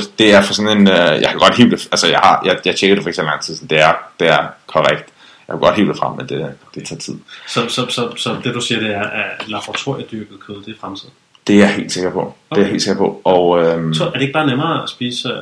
1,8, 0.03 0.11
det 0.19 0.35
er 0.35 0.43
for 0.43 0.55
sådan 0.55 0.79
en, 0.79 0.89
øh, 0.89 0.95
jeg 0.97 1.29
kan 1.31 1.39
godt 1.39 1.57
hive 1.57 1.71
det, 1.71 1.89
altså 1.93 2.09
jeg 2.09 2.19
har, 2.19 2.43
jeg, 2.45 2.59
jeg 2.65 2.77
tjekker 2.77 2.95
det 2.95 3.03
for 3.03 3.09
ikke 3.09 3.17
så 3.17 3.23
lang 3.23 3.41
tid, 3.43 3.57
så 3.57 3.65
det 3.71 3.81
er, 3.81 3.93
det 4.21 4.29
er 4.29 4.47
korrekt. 4.67 5.05
Jeg 5.49 5.53
kan 5.55 5.59
godt 5.61 5.77
hive 5.77 5.89
det 5.89 5.97
frem, 5.97 6.17
men 6.17 6.29
det, 6.29 6.53
det 6.75 6.87
tager 6.87 7.01
tid. 7.01 7.15
Så, 7.49 7.69
så, 7.69 7.87
så, 7.89 8.13
så 8.17 8.37
det 8.45 8.55
du 8.55 8.61
siger, 8.61 8.81
det 8.81 8.95
er, 8.95 9.03
at 9.03 9.49
laboratoriedyrket 9.49 10.41
kød, 10.47 10.63
det 10.65 10.69
er 10.75 10.79
fremtiden. 10.81 11.13
Det 11.47 11.55
er 11.55 11.59
jeg 11.59 11.75
helt 11.75 11.93
sikker 11.93 12.11
på. 12.11 12.21
Det 12.21 12.51
er 12.51 12.55
Okay. 12.57 12.63
jeg 12.63 12.71
helt 12.71 12.83
sikker 12.83 12.99
på. 12.99 13.21
Og 13.25 13.63
øhm, 13.65 13.95
Så 13.95 14.05
er 14.07 14.11
det 14.11 14.21
ikke 14.21 14.33
bare 14.33 14.47
nemmere 14.47 14.83
at 14.83 14.89
spise 14.89 15.29
øh, 15.29 15.35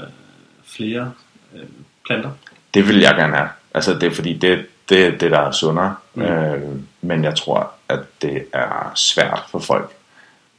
flere 0.76 1.12
øh, 1.54 1.60
planter? 2.06 2.30
det 2.74 2.88
vil 2.88 2.98
jeg 3.00 3.14
gerne 3.14 3.36
have. 3.36 3.48
Altså 3.74 3.94
det 3.94 4.02
er 4.02 4.10
fordi, 4.10 4.32
det, 4.32 4.66
det 4.88 5.06
er 5.06 5.10
det, 5.10 5.30
der 5.30 5.38
er 5.38 5.50
sundere. 5.50 5.94
Mm. 6.14 6.22
Øh, 6.22 6.60
men 7.00 7.24
jeg 7.24 7.34
tror, 7.36 7.70
at 7.92 8.22
det 8.22 8.44
er 8.52 8.92
svært 8.94 9.44
for 9.50 9.58
folk. 9.58 9.92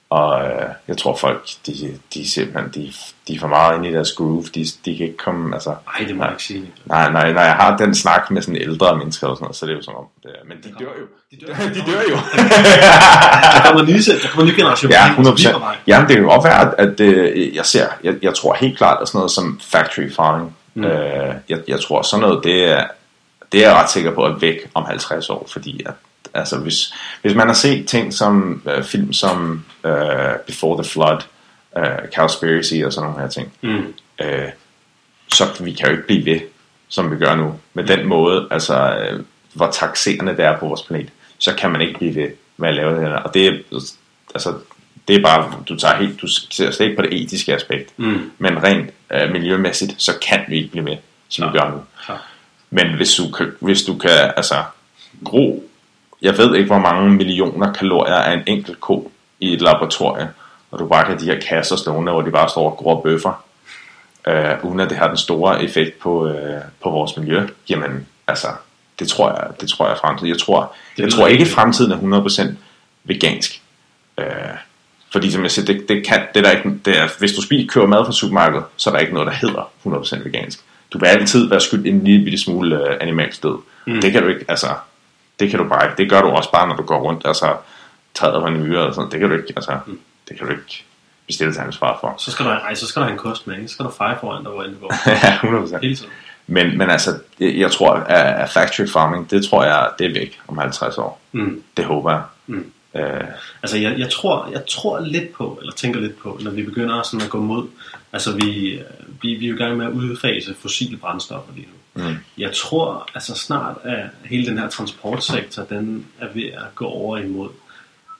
Og 0.09 0.45
øh, 0.45 0.69
jeg 0.87 0.97
tror 0.97 1.15
folk, 1.15 1.49
de, 1.67 1.99
de 2.13 2.29
simpelthen, 2.29 2.71
de, 2.73 2.93
de 3.27 3.35
er 3.35 3.39
for 3.39 3.47
meget 3.47 3.77
inde 3.77 3.89
i 3.89 3.93
deres 3.93 4.13
groove. 4.13 4.43
De, 4.55 4.65
de 4.85 4.97
kan 4.97 5.05
ikke 5.05 5.17
komme, 5.17 5.55
altså... 5.55 5.69
Nej, 5.69 6.07
det 6.07 6.15
må 6.15 6.19
Nej. 6.19 6.25
jeg 6.25 6.33
ikke 6.33 6.43
sige. 6.43 6.71
Nej, 6.85 7.11
nej, 7.11 7.33
når 7.33 7.41
jeg 7.41 7.53
har 7.53 7.77
den 7.77 7.95
snak 7.95 8.31
med 8.31 8.41
sådan 8.41 8.61
ældre 8.61 8.97
mennesker 8.97 9.27
og 9.27 9.37
sådan 9.37 9.43
noget, 9.43 9.55
så 9.55 9.65
er 9.65 9.69
det 9.69 9.75
jo 9.77 9.81
som 9.81 9.95
om, 9.95 10.05
det 10.23 10.31
er, 10.31 10.45
men 10.47 10.57
de 10.63 10.69
dør 10.79 10.91
jo. 10.99 11.05
De 11.31 11.45
dør. 11.45 11.53
De 11.77 11.91
dør 11.91 12.01
jo. 12.09 12.15
Der 13.53 13.61
kommer 13.65 13.83
nye, 13.83 14.01
der 14.23 14.27
kommer 14.31 14.51
nye 14.51 14.55
generationer. 14.55 14.95
ja, 14.95 15.05
ind, 15.05 15.15
som 15.15 15.21
100 15.21 15.35
bliver 15.35 15.53
på 15.53 15.59
vej. 15.59 15.77
Jamen, 15.87 16.07
det 16.07 16.15
kan 16.15 16.25
jo 16.25 16.31
godt 16.31 16.43
være, 16.43 16.61
at, 16.61 16.89
at 16.89 16.99
øh, 16.99 17.55
jeg 17.55 17.65
ser, 17.65 17.87
jeg, 18.03 18.15
jeg 18.21 18.33
tror 18.33 18.53
helt 18.53 18.77
klart, 18.77 18.97
at 19.01 19.07
sådan 19.07 19.17
noget 19.17 19.31
som 19.31 19.59
factory 19.63 20.11
farming, 20.11 20.57
mm. 20.73 20.83
øh, 20.83 21.35
jeg, 21.49 21.59
jeg 21.67 21.79
tror 21.79 22.01
sådan 22.01 22.21
noget, 22.21 22.43
det 22.43 22.71
er, 22.71 22.83
det 23.51 23.63
er 23.63 23.69
jeg 23.69 23.77
ret 23.77 23.89
sikker 23.89 24.11
på 24.11 24.25
at 24.25 24.41
væk 24.41 24.57
om 24.73 24.85
50 24.85 25.29
år, 25.29 25.47
fordi 25.51 25.81
at, 25.85 25.93
altså 26.33 26.57
hvis, 26.57 26.93
hvis 27.21 27.35
man 27.35 27.47
har 27.47 27.53
set 27.53 27.87
ting 27.87 28.13
som 28.13 28.61
øh, 28.69 28.83
film 28.83 29.13
som 29.13 29.65
øh, 29.85 30.35
Before 30.47 30.83
the 30.83 30.89
Flood, 30.91 31.19
øh, 31.77 32.09
Cowspiracy 32.15 32.73
og 32.85 32.93
sådan 32.93 33.09
nogle 33.09 33.21
her 33.21 33.29
ting, 33.29 33.53
Mm. 33.61 33.93
øh, 34.21 34.49
så 35.33 35.45
vi 35.63 35.73
kan 35.73 35.85
jo 35.87 35.91
ikke 35.91 36.07
blive 36.07 36.25
ved, 36.25 36.39
som 36.89 37.11
vi 37.11 37.15
gør 37.17 37.35
nu. 37.35 37.59
Med 37.73 37.83
den 37.83 38.07
måde, 38.07 38.47
altså, 38.51 38.95
øh, 38.97 39.19
hvor 39.53 39.71
taxerende 39.71 40.31
det 40.37 40.45
er 40.45 40.57
på 40.59 40.67
vores 40.67 40.81
planet, 40.81 41.09
så 41.37 41.55
kan 41.55 41.71
man 41.71 41.81
ikke 41.81 41.93
blive 41.99 42.15
ved 42.15 42.29
med 42.57 42.69
at 42.69 42.75
lave 42.75 42.93
det 42.95 43.01
her. 43.09 43.15
Og 43.15 43.33
det 43.33 43.47
er, 43.47 43.51
altså, 44.35 44.53
det 45.07 45.15
er 45.15 45.21
bare, 45.23 45.53
du 45.69 45.75
tager 45.79 45.95
helt, 45.95 46.21
du 46.21 46.27
ser 46.27 46.71
slet 46.71 46.81
ikke 46.85 46.95
på 46.95 47.01
det 47.01 47.21
etiske 47.23 47.53
aspekt, 47.55 47.99
Mm. 47.99 48.31
men 48.37 48.63
rent 48.63 48.89
øh, 49.13 49.31
miljømæssigt, 49.31 49.93
så 49.97 50.11
kan 50.27 50.39
vi 50.47 50.57
ikke 50.57 50.69
blive 50.71 50.83
med, 50.85 50.97
som 51.29 51.45
vi 51.53 51.57
Nej. 51.57 51.65
gør 51.65 51.71
nu. 51.75 51.81
Klar. 52.05 52.27
Men 52.69 52.93
hvis 52.95 53.15
du 53.15 53.31
kan, 53.31 53.51
hvis 53.59 53.83
du 53.83 53.97
kan 53.97 54.31
altså, 54.37 54.63
gro, 55.25 55.69
jeg 56.23 56.37
ved 56.37 56.55
ikke, 56.55 56.67
hvor 56.67 56.79
mange 56.79 57.11
millioner 57.11 57.73
kalorier 57.73 58.15
af 58.15 58.33
en 58.33 58.43
enkelt 58.47 58.79
ko 58.79 59.11
i 59.39 59.53
et 59.53 59.61
laboratorie, 59.61 60.29
og 60.71 60.79
du 60.79 60.87
bare 60.87 61.05
kan 61.05 61.19
de 61.19 61.25
her 61.25 61.39
kasser 61.39 61.75
stående, 61.75 62.11
hvor 62.11 62.21
de 62.21 62.31
bare 62.31 62.49
står 62.49 62.69
og 62.71 62.77
gror 62.77 63.01
bøffer, 63.01 63.43
øh, 64.27 64.65
uden 64.65 64.79
at 64.79 64.89
det 64.89 64.97
har 64.97 65.07
den 65.07 65.17
store 65.17 65.63
effekt 65.63 65.99
på, 65.99 66.27
øh, 66.27 66.61
på 66.83 66.89
vores 66.89 67.17
miljø, 67.17 67.47
jamen, 67.69 68.07
altså, 68.27 68.47
det 68.99 69.07
tror 69.07 69.29
jeg, 69.29 69.61
det 69.61 69.69
tror 69.69 69.85
jeg 69.85 69.93
er 69.93 69.99
fremtiden. 69.99 70.29
Jeg 70.29 70.37
tror, 70.37 70.75
jeg 70.97 71.11
tror 71.11 71.27
ikke, 71.27 71.41
at 71.41 71.47
fremtiden 71.47 71.91
er 71.91 71.97
100% 71.97 72.57
vegansk. 73.03 73.61
Øh, 74.17 74.25
fordi 75.11 75.31
som 75.31 75.43
jeg 75.43 75.51
siger, 75.51 75.65
det, 75.65 75.89
det 75.89 76.05
kan, 76.05 76.21
det 76.33 76.39
er 76.39 76.43
der 76.43 76.57
ikke, 76.57 76.79
det 76.85 76.99
er, 76.99 77.07
hvis 77.19 77.33
du 77.33 77.41
spiser, 77.41 77.67
køber 77.67 77.87
mad 77.87 78.05
fra 78.05 78.11
supermarkedet, 78.11 78.65
så 78.77 78.89
er 78.89 78.93
der 78.93 78.99
ikke 78.99 79.13
noget, 79.13 79.27
der 79.27 79.33
hedder 79.33 79.71
100% 79.85 80.23
vegansk. 80.23 80.59
Du 80.93 80.99
vil 80.99 81.07
altid 81.07 81.49
være 81.49 81.61
skyld 81.61 81.85
i 81.85 81.89
en 81.89 82.03
lille 82.03 82.23
bitte 82.23 82.37
smule 82.37 82.89
øh, 82.89 82.97
animalsk 83.01 83.43
død. 83.43 83.57
Mm. 83.87 84.01
Det 84.01 84.11
kan 84.11 84.23
du 84.23 84.29
ikke, 84.29 84.45
altså, 84.47 84.67
det 85.39 85.49
kan 85.49 85.59
du 85.59 85.67
bare 85.69 85.85
ikke. 85.85 85.97
Det 85.97 86.09
gør 86.09 86.21
du 86.21 86.27
også 86.27 86.51
bare, 86.51 86.67
når 86.67 86.75
du 86.75 86.83
går 86.83 86.99
rundt, 86.99 87.27
altså, 87.27 87.55
træder 88.13 88.39
på 88.39 88.47
en 88.47 88.63
myre 88.63 88.81
og 88.81 88.93
sådan 88.95 89.11
Det 89.11 89.19
kan 89.19 89.29
du 89.29 89.35
ikke, 89.35 89.53
altså, 89.55 89.77
Mm. 89.85 89.99
det 90.29 90.37
kan 90.37 90.47
du 90.47 90.51
ikke 90.53 90.83
bestille 91.27 91.53
til 91.53 91.59
ansvar 91.61 91.97
for. 92.01 92.15
Så 92.17 92.31
skal, 92.31 92.45
der, 92.45 92.59
ej, 92.59 92.73
så 92.75 92.87
skal 92.87 92.99
der 92.99 93.05
have 93.07 93.13
en 93.13 93.19
kost 93.19 93.47
med, 93.47 93.55
ikke? 93.55 93.67
Så 93.67 93.73
skal 93.73 93.85
der 93.85 93.91
feje 93.91 94.17
foran 94.21 94.43
dig, 94.43 94.51
hvor 94.51 94.63
end 94.63 94.71
det 94.71 94.79
går. 94.81 94.93
ja, 95.09 95.37
100%. 95.77 95.81
Hele 95.81 95.95
tiden. 95.95 96.11
Men, 96.47 96.77
men 96.77 96.89
altså, 96.89 97.19
jeg 97.39 97.71
tror, 97.71 97.93
at, 97.93 98.41
at 98.43 98.49
factory 98.49 98.87
farming, 98.87 99.31
det 99.31 99.45
tror 99.45 99.63
jeg, 99.63 99.89
det 99.99 100.05
er 100.07 100.13
væk 100.13 100.39
om 100.47 100.57
50 100.57 100.97
år. 100.97 101.21
Mm. 101.31 101.63
Det 101.77 101.85
håber 101.85 102.11
jeg. 102.11 102.21
Mm. 102.47 102.71
Øh, 102.95 103.23
Altså, 103.61 103.77
jeg, 103.77 103.99
jeg, 103.99 104.09
tror, 104.09 104.49
jeg 104.51 104.61
tror 104.69 104.99
lidt 104.99 105.33
på, 105.33 105.57
eller 105.61 105.73
tænker 105.73 105.99
lidt 105.99 106.17
på, 106.19 106.39
når 106.41 106.51
vi 106.51 106.63
begynder 106.63 107.01
sådan 107.01 107.25
at 107.25 107.29
gå 107.29 107.39
mod, 107.39 107.67
altså 108.13 108.35
vi, 108.35 108.69
øh, 108.71 108.81
vi, 109.21 109.33
vi 109.35 109.45
er 109.45 109.49
jo 109.49 109.55
i 109.55 109.57
gang 109.57 109.77
med 109.77 109.85
at 109.85 109.91
udfase 109.91 110.55
fossile 110.61 110.97
brændstoffer 110.97 111.53
lige 111.55 111.67
nu. 111.67 111.73
Mm, 111.93 112.15
Jeg 112.37 112.53
tror 112.55 113.09
altså 113.13 113.35
snart, 113.35 113.77
at 113.83 114.09
hele 114.25 114.45
den 114.45 114.57
her 114.57 114.69
transportsektor, 114.69 115.63
den 115.63 116.07
er 116.19 116.27
ved 116.33 116.43
at 116.43 116.75
gå 116.75 116.85
over 116.85 117.17
imod, 117.17 117.49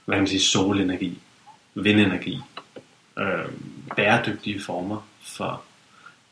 hvad 0.06 0.16
kan 0.16 0.22
man 0.22 0.28
sige, 0.28 0.42
solenergi, 0.42 1.20
vindenergi, 1.76 2.40
øh, 3.18 3.46
bæredygtige 3.96 4.62
former 4.62 5.08
for 5.22 5.62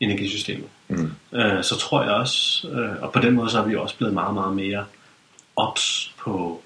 energisystemet. 0.00 0.68
mm, 0.88 1.12
Øh, 1.32 1.64
så 1.64 1.78
tror 1.78 2.02
jeg 2.02 2.12
også, 2.12 2.68
øh, 2.68 3.02
og 3.02 3.12
på 3.12 3.20
den 3.20 3.34
måde 3.34 3.50
så 3.50 3.58
er 3.58 3.66
vi 3.66 3.76
også 3.76 3.96
blevet 3.96 4.14
meget, 4.14 4.34
meget 4.34 4.56
mere 4.56 4.84
ops 5.56 6.14
på 6.18 6.62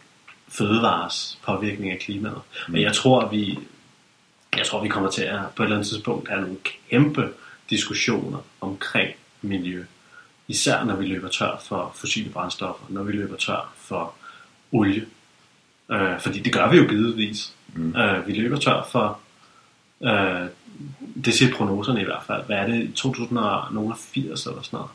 fødevares 0.49 1.39
påvirkning 1.45 1.93
af 1.93 1.99
klimaet. 1.99 2.41
Mm. 2.68 2.72
Men 2.72 2.83
jeg 2.83 2.95
tror, 2.95 3.20
at 3.20 3.33
vi, 3.33 3.59
jeg 4.57 4.66
tror, 4.66 4.83
vi 4.83 4.89
kommer 4.89 5.11
til 5.11 5.22
at 5.22 5.41
på 5.57 5.62
et 5.62 5.66
eller 5.66 5.77
andet 5.77 5.89
tidspunkt 5.89 6.29
have 6.29 6.41
nogle 6.41 6.57
kæmpe 6.91 7.29
diskussioner 7.70 8.39
omkring 8.61 9.11
miljø. 9.43 9.85
Især 10.49 10.84
når 10.84 10.97
vi 10.97 11.07
løber 11.07 11.28
tør 11.28 11.62
for 11.64 11.92
fossile 11.94 12.30
brændstoffer, 12.30 12.84
når 12.88 13.03
vi 13.03 13.12
løber 13.12 13.36
tør 13.36 13.72
for 13.76 14.14
olie. 14.72 15.07
Øh, 15.90 16.20
fordi 16.20 16.38
det 16.40 16.53
gør 16.53 16.70
vi 16.70 16.76
jo 16.76 16.88
givetvis. 16.88 17.53
Mm. 17.74 17.97
Øh, 17.97 18.26
vi 18.26 18.32
løber 18.32 18.59
tør 18.59 18.88
for, 18.92 19.18
øh, 20.03 20.47
det 21.24 21.34
siger 21.34 21.55
prognoserne 21.57 22.01
i 22.01 22.05
hvert 22.05 22.22
fald, 22.26 22.44
hvad 22.44 22.57
er 22.57 22.66
det, 22.66 22.94
2080 22.94 24.47
eller 24.47 24.62
sådan 24.62 24.76
noget? 24.76 24.90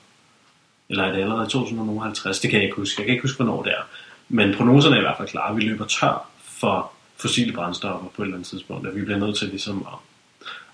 Eller 0.89 1.03
er 1.03 1.11
det 1.11 1.21
allerede 1.21 1.49
2050? 1.49 2.39
Det 2.39 2.49
kan 2.49 2.57
jeg 2.57 2.65
ikke 2.65 2.75
huske. 2.75 3.01
Jeg 3.01 3.05
kan 3.05 3.13
ikke 3.13 3.23
huske, 3.23 3.43
hvornår 3.43 3.63
det 3.63 3.71
er. 3.71 3.83
Men 4.29 4.55
prognoserne 4.55 4.95
er 4.95 4.99
i 4.99 5.03
hvert 5.03 5.17
fald 5.17 5.27
klare. 5.27 5.55
Vi 5.55 5.61
løber 5.61 5.85
tør 5.85 6.29
for 6.43 6.91
fossile 7.17 7.53
brændstoffer 7.53 8.07
på 8.15 8.21
et 8.21 8.25
eller 8.25 8.37
andet 8.37 8.47
tidspunkt, 8.47 8.87
og 8.87 8.95
vi 8.95 9.01
bliver 9.01 9.19
nødt 9.19 9.37
til 9.37 9.47
ligesom 9.47 9.87
at, 9.87 9.97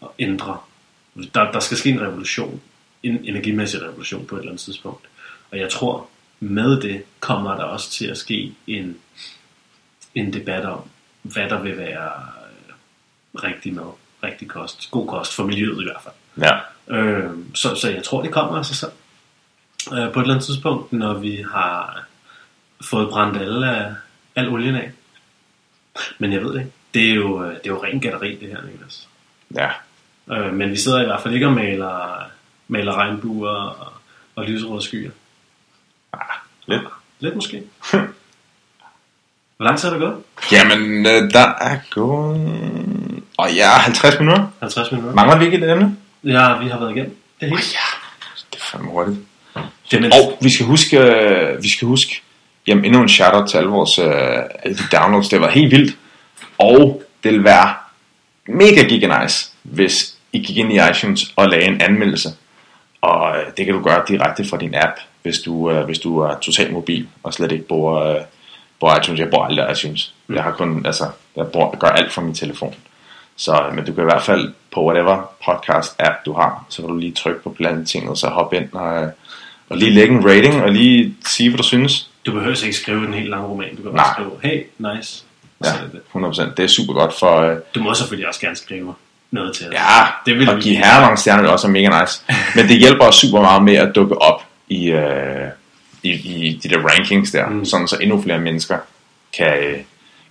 at 0.02 0.08
ændre. 0.20 0.58
Der, 1.34 1.52
der 1.52 1.60
skal 1.60 1.78
ske 1.78 1.90
en 1.90 2.02
revolution, 2.02 2.62
en 3.04 3.20
energimæssig 3.26 3.82
revolution 3.82 4.26
på 4.26 4.36
et 4.36 4.40
eller 4.40 4.52
andet 4.52 4.62
tidspunkt. 4.62 5.06
Og 5.52 5.58
jeg 5.60 5.70
tror, 5.70 6.08
med 6.40 6.82
det 6.82 7.04
kommer 7.20 7.56
der 7.56 7.64
også 7.64 7.92
til 7.92 8.06
at 8.08 8.18
ske 8.18 8.54
en, 8.68 8.98
en 10.16 10.34
debat 10.34 10.66
om, 10.66 10.82
hvad 11.22 11.50
der 11.50 11.62
vil 11.62 11.78
være 11.78 12.12
øh, 12.14 13.44
rigtig 13.44 13.74
mad, 13.74 13.94
rigtig 14.24 14.48
kost, 14.48 14.92
god 14.92 15.08
kost 15.08 15.36
for 15.36 15.44
miljøet 15.46 15.82
i 15.82 15.86
hvert 15.86 16.02
fald. 16.04 16.14
ja. 16.38 16.60
Øh, 16.98 17.30
så, 17.56 17.76
så 17.76 17.90
jeg 17.90 18.04
tror, 18.04 18.22
det 18.22 18.32
kommer 18.32 18.58
af 18.58 18.66
sig 18.66 18.76
selv. 18.76 18.92
Øh, 19.94 20.14
på 20.14 20.20
et 20.20 20.24
eller 20.24 20.34
andet 20.34 20.46
tidspunkt, 20.46 20.94
når 20.94 21.14
vi 21.14 21.46
har 21.52 22.06
fået 22.82 23.10
brændt 23.10 23.38
alle, 23.38 23.76
af- 23.76 23.94
al 24.36 24.50
olien 24.50 24.76
af. 24.76 24.92
Men 26.18 26.34
jeg 26.34 26.42
ved 26.44 26.54
det 26.54 26.60
ikke. 26.60 26.72
Det 26.94 27.10
er 27.10 27.14
jo, 27.16 27.44
øh, 27.44 27.50
det 27.50 27.56
er 27.66 27.70
jo 27.72 27.84
ren 27.84 28.00
gætteri, 28.00 28.36
det 28.36 28.50
her, 28.50 28.62
Niklas. 28.62 29.08
ja. 29.56 29.70
Øh, 30.32 30.54
men 30.54 30.72
vi 30.72 30.76
sidder 30.78 31.02
i 31.02 31.06
hvert 31.06 31.22
fald 31.22 31.34
ikke 31.34 31.48
og 31.48 31.54
maler, 31.54 32.24
maler 32.68 32.94
regnbuer 32.94 33.50
og, 33.50 33.94
og 34.36 34.46
lyserøde 34.46 34.82
skyer. 34.82 35.12
Ah, 36.14 36.20
lidt. 36.66 36.82
Lidt 37.20 37.36
måske. 37.36 37.64
Hvor 39.58 39.66
lang 39.66 39.80
tid 39.80 39.90
er 39.90 39.94
der 39.94 40.00
gået? 40.00 40.16
Jamen, 40.52 41.06
øh, 41.06 41.32
der 41.34 41.54
er 41.62 41.78
gået... 41.92 43.24
Og 43.38 43.54
ja, 43.54 43.70
50 43.70 44.20
minutter. 44.20 44.48
50 44.60 44.92
minutter. 44.92 45.16
Mangler 45.16 45.38
vi 45.38 45.46
ikke 45.46 45.58
et 45.58 45.72
emne? 45.72 45.98
Ja, 46.24 46.58
vi 46.58 46.68
har 46.68 46.80
været 46.80 46.92
igennem. 46.92 47.18
Det 47.40 47.46
er 47.46 47.50
helt. 47.50 47.74
Ja, 47.74 47.80
det 48.54 48.60
er 48.60 48.64
fandme 48.72 48.90
hurtigt. 48.90 49.18
Jamen, 49.94 50.14
Og 50.14 50.38
vi 50.42 50.50
skal 50.50 50.66
huske, 50.66 51.00
øh, 51.00 51.64
vi 51.64 51.70
skal 51.70 51.88
huske, 51.88 52.22
jamen 52.68 52.86
endnu 52.86 53.02
en 53.02 53.10
shout-out 53.10 53.50
til 53.50 53.58
alle 53.58 53.70
vores 53.70 54.00
øh, 54.00 54.38
alle 54.64 54.78
de 54.78 54.98
downloads. 54.98 55.30
Det 55.30 55.42
var 55.42 55.50
helt 55.50 55.72
vildt. 55.72 55.98
Og 56.58 57.04
det 57.24 57.34
vil 57.34 57.44
være 57.44 57.74
mega 58.48 58.84
giga 58.84 59.22
nice, 59.22 59.52
hvis 59.64 60.16
I 60.34 60.40
gik 60.40 60.58
ind 60.58 60.74
i 60.74 60.80
iTunes 60.90 61.34
og 61.36 61.50
lagde 61.50 61.66
en 61.66 61.82
anmeldelse. 61.82 62.30
Og 63.02 63.38
øh, 63.38 63.46
det 63.58 63.66
kan 63.66 63.76
du 63.76 63.84
gøre 63.84 64.04
direkte 64.08 64.46
fra 64.46 64.58
din 64.58 64.76
app, 64.76 65.00
hvis 65.22 65.40
du, 65.40 65.72
øh, 65.72 65.86
hvis 65.86 66.00
du 66.00 66.20
er 66.20 66.40
totalt 66.40 66.74
mobil 66.74 67.08
og 67.24 67.34
slet 67.34 67.52
ikke 67.52 67.68
bruger, 67.68 68.02
øh, 68.02 68.22
bruger 68.80 69.00
iTunes. 69.00 69.20
Jeg 69.20 69.30
bruger 69.30 69.46
aldrig 69.46 69.72
iTunes. 69.72 70.14
Jeg 70.30 70.44
har 70.44 70.52
kun, 70.52 70.86
altså, 70.86 71.06
jeg, 71.36 71.48
bruger, 71.48 71.76
gør 71.76 71.88
alt 71.88 72.12
fra 72.12 72.22
min 72.22 72.36
telefon. 72.36 72.76
Så, 73.36 73.64
øh, 73.68 73.76
men 73.76 73.86
du 73.86 73.94
kan 73.94 74.04
i 74.04 74.06
hvert 74.12 74.24
fald 74.24 74.54
på 74.74 74.86
whatever 74.86 75.32
podcast 75.46 75.96
app 76.00 76.16
du 76.26 76.34
har, 76.34 76.66
så 76.70 76.82
kan 76.82 76.90
du 76.90 76.98
lige 76.98 77.12
trykke 77.12 77.44
på 77.44 77.50
blandt 77.50 77.90
tinget, 77.90 78.18
så 78.18 78.28
hop 78.28 78.54
ind 78.54 78.74
og, 78.74 79.04
øh, 79.04 79.10
og 79.70 79.78
lige 79.78 79.92
lægge 79.92 80.16
en 80.16 80.26
rating 80.26 80.64
og 80.64 80.72
lige 80.72 81.16
sige, 81.26 81.50
hvad 81.50 81.58
du 81.58 81.64
synes. 81.64 82.10
Du 82.26 82.32
behøver 82.32 82.64
ikke 82.64 82.78
skrive 82.78 83.08
en 83.08 83.14
helt 83.14 83.30
lang 83.30 83.50
roman. 83.50 83.76
Du 83.76 83.82
kan 83.82 83.92
bare 83.92 83.94
Nej. 83.94 84.14
skrive, 84.14 84.32
hey, 84.44 84.64
nice. 84.96 85.24
Ja, 85.64 85.70
så 85.70 85.78
er 85.78 85.84
det 85.84 85.92
det. 85.92 86.02
100%. 86.14 86.56
Det 86.58 86.64
er 86.64 86.68
super 86.68 86.94
godt 86.94 87.14
for, 87.14 87.42
øh, 87.42 87.58
Du 87.76 87.80
må 87.80 87.94
selvfølgelig 87.94 88.28
også 88.28 88.42
gerne 88.42 88.56
skrive 88.56 88.94
noget 89.32 89.56
til 89.56 89.68
os. 89.68 89.74
ja, 89.74 90.06
det 90.26 90.40
vil 90.40 90.50
og 90.50 90.60
give 90.60 90.76
herre 90.76 91.02
mange 91.02 91.18
stjerner 91.18 91.44
det 91.44 91.52
også 91.52 91.68
er 91.68 91.72
mega 91.72 92.02
nice. 92.02 92.24
Men 92.56 92.68
det 92.68 92.80
hjælper 92.80 93.06
os 93.06 93.16
super 93.16 93.42
meget 93.42 93.64
med 93.64 93.76
at 93.76 93.96
dukke 93.96 94.22
op 94.22 94.42
i, 94.68 94.90
øh, 94.90 95.48
i, 96.04 96.12
i 96.12 96.60
de 96.64 96.70
der 96.70 96.80
rankings 96.80 97.32
der, 97.32 97.50
mm. 97.50 97.66
sådan 97.66 97.88
så 97.88 97.98
endnu 98.02 98.22
flere 98.22 98.40
mennesker 98.40 98.78
kan, 99.38 99.64
øh, 99.64 99.78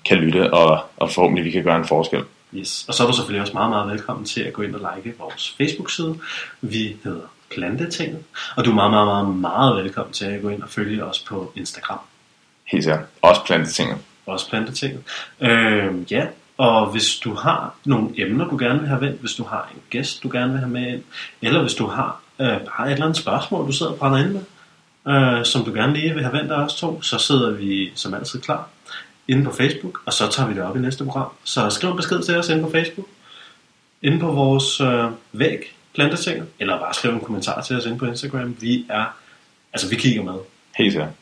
kan 0.05 0.17
lytte, 0.17 0.55
og, 0.55 0.85
og 0.97 1.11
forhåbentlig 1.11 1.45
vi 1.45 1.51
kan 1.51 1.63
gøre 1.63 1.77
en 1.77 1.87
forskel. 1.87 2.23
Yes. 2.55 2.85
Og 2.89 2.95
så 2.95 3.03
er 3.03 3.07
du 3.07 3.17
selvfølgelig 3.17 3.43
også 3.43 3.53
meget, 3.53 3.71
meget 3.71 3.91
velkommen 3.91 4.27
til 4.27 4.41
at 4.41 4.53
gå 4.53 4.63
ind 4.63 4.75
og 4.75 4.97
like 4.97 5.19
vores 5.19 5.55
Facebook-side. 5.59 6.19
Vi 6.61 6.97
hedder 7.05 7.21
Plantetinget. 7.55 8.23
Og 8.57 8.65
du 8.65 8.71
er 8.71 8.75
meget, 8.75 8.91
meget, 8.91 9.07
meget, 9.07 9.37
meget 9.37 9.85
velkommen 9.85 10.13
til 10.13 10.25
at 10.25 10.43
gå 10.43 10.49
ind 10.49 10.63
og 10.63 10.69
følge 10.69 11.05
os 11.05 11.19
på 11.19 11.53
Instagram. 11.57 11.99
Helt 12.65 12.85
sikkert. 12.85 13.05
Også 13.23 13.41
plantetinget. 13.47 13.99
Også 14.27 14.49
Plantetinget. 14.51 15.03
Øh, 15.41 16.13
ja, 16.13 16.27
og 16.59 16.91
hvis 16.91 17.17
du 17.17 17.35
har 17.35 17.75
nogle 17.85 18.09
emner, 18.17 18.49
du 18.49 18.57
gerne 18.57 18.79
vil 18.79 18.89
have 18.89 19.01
vendt, 19.01 19.21
hvis 19.21 19.35
du 19.35 19.45
har 19.45 19.71
en 19.75 19.81
gæst, 19.91 20.23
du 20.23 20.29
gerne 20.33 20.51
vil 20.51 20.61
have 20.61 20.71
med 20.71 20.93
ind, 20.93 21.03
eller 21.43 21.61
hvis 21.61 21.75
du 21.75 21.87
har 21.87 22.21
øh, 22.41 22.47
bare 22.47 22.87
et 22.87 22.93
eller 22.93 23.05
andet 23.05 23.17
spørgsmål, 23.17 23.67
du 23.67 23.73
sidder 23.73 23.93
og 23.93 23.99
brænder 23.99 24.19
ind 24.19 24.33
med, 24.33 24.43
øh, 25.15 25.45
som 25.45 25.65
du 25.65 25.73
gerne 25.73 25.93
lige 25.93 26.15
vil 26.15 26.23
have 26.23 26.33
vendt 26.33 26.53
af 26.53 26.65
os 26.65 26.75
to, 26.75 27.03
så 27.03 27.19
sidder 27.19 27.51
vi 27.51 27.93
som 27.95 28.15
altid 28.15 28.41
klar 28.41 28.69
inde 29.29 29.45
på 29.45 29.53
Facebook, 29.53 30.01
og 30.07 30.13
så 30.13 30.31
tager 30.31 30.49
vi 30.49 30.55
det 30.55 30.63
op 30.63 30.77
i 30.77 30.81
næste 30.81 31.05
program. 31.05 31.29
Så 31.45 31.71
skriv 31.71 31.91
en 31.91 31.97
besked 31.97 32.23
til 32.23 32.37
os 32.37 32.49
inde 32.49 32.63
på 32.63 32.71
Facebook, 32.71 33.07
inde 34.03 34.19
på 34.19 34.33
vores 34.33 34.81
øh, 34.81 35.05
væg, 35.33 35.59
plantetinget, 35.95 36.47
eller 36.59 36.79
bare 36.79 36.95
skriv 36.95 37.11
en 37.11 37.21
kommentar 37.21 37.63
til 37.63 37.77
os 37.77 37.87
inde 37.87 37.99
på 37.99 38.07
Instagram. 38.07 38.57
Vi 38.61 38.87
er, 38.89 39.05
altså 39.73 39.89
vi 39.89 39.97
kigger 39.97 40.23
med. 40.23 40.35
Helt 40.77 40.93
sikkert. 40.93 41.13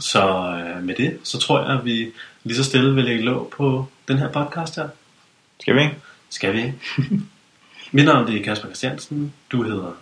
Så 0.00 0.22
øh, 0.28 0.82
med 0.82 0.94
det, 0.94 1.18
så 1.22 1.38
tror 1.38 1.60
jeg, 1.60 1.78
at 1.78 1.84
vi 1.84 2.12
lige 2.44 2.56
så 2.56 2.64
stille 2.64 2.94
vil 2.94 3.04
lægge 3.04 3.24
låg 3.24 3.52
på 3.56 3.88
den 4.08 4.18
her 4.18 4.32
podcast 4.32 4.76
her. 4.76 4.88
Skal 5.60 5.74
vi 5.74 5.80
ikke? 5.80 5.96
Skal 6.30 6.52
vi 6.52 6.58
ikke? 6.58 6.78
Mit 7.92 8.04
navn 8.04 8.26
det 8.26 8.40
er 8.40 8.44
Kasper 8.44 8.68
Christiansen. 8.68 9.34
Du 9.52 9.62
hedder... 9.62 9.92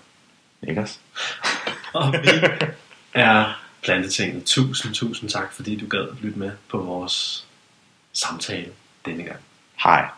Niklas. 0.60 1.00
Og 1.94 2.12
vi 2.12 2.28
er 3.14 3.62
Plantetinget. 3.82 4.44
Tusind, 4.44 4.94
tusind 4.94 5.30
tak, 5.30 5.52
fordi 5.52 5.76
du 5.76 5.86
gad 5.86 6.08
at 6.08 6.20
lytte 6.20 6.38
med 6.38 6.50
på 6.68 6.78
vores 6.78 7.46
samtale 8.12 8.72
denne 9.04 9.24
gang. 9.24 9.40
Hej. 9.84 10.08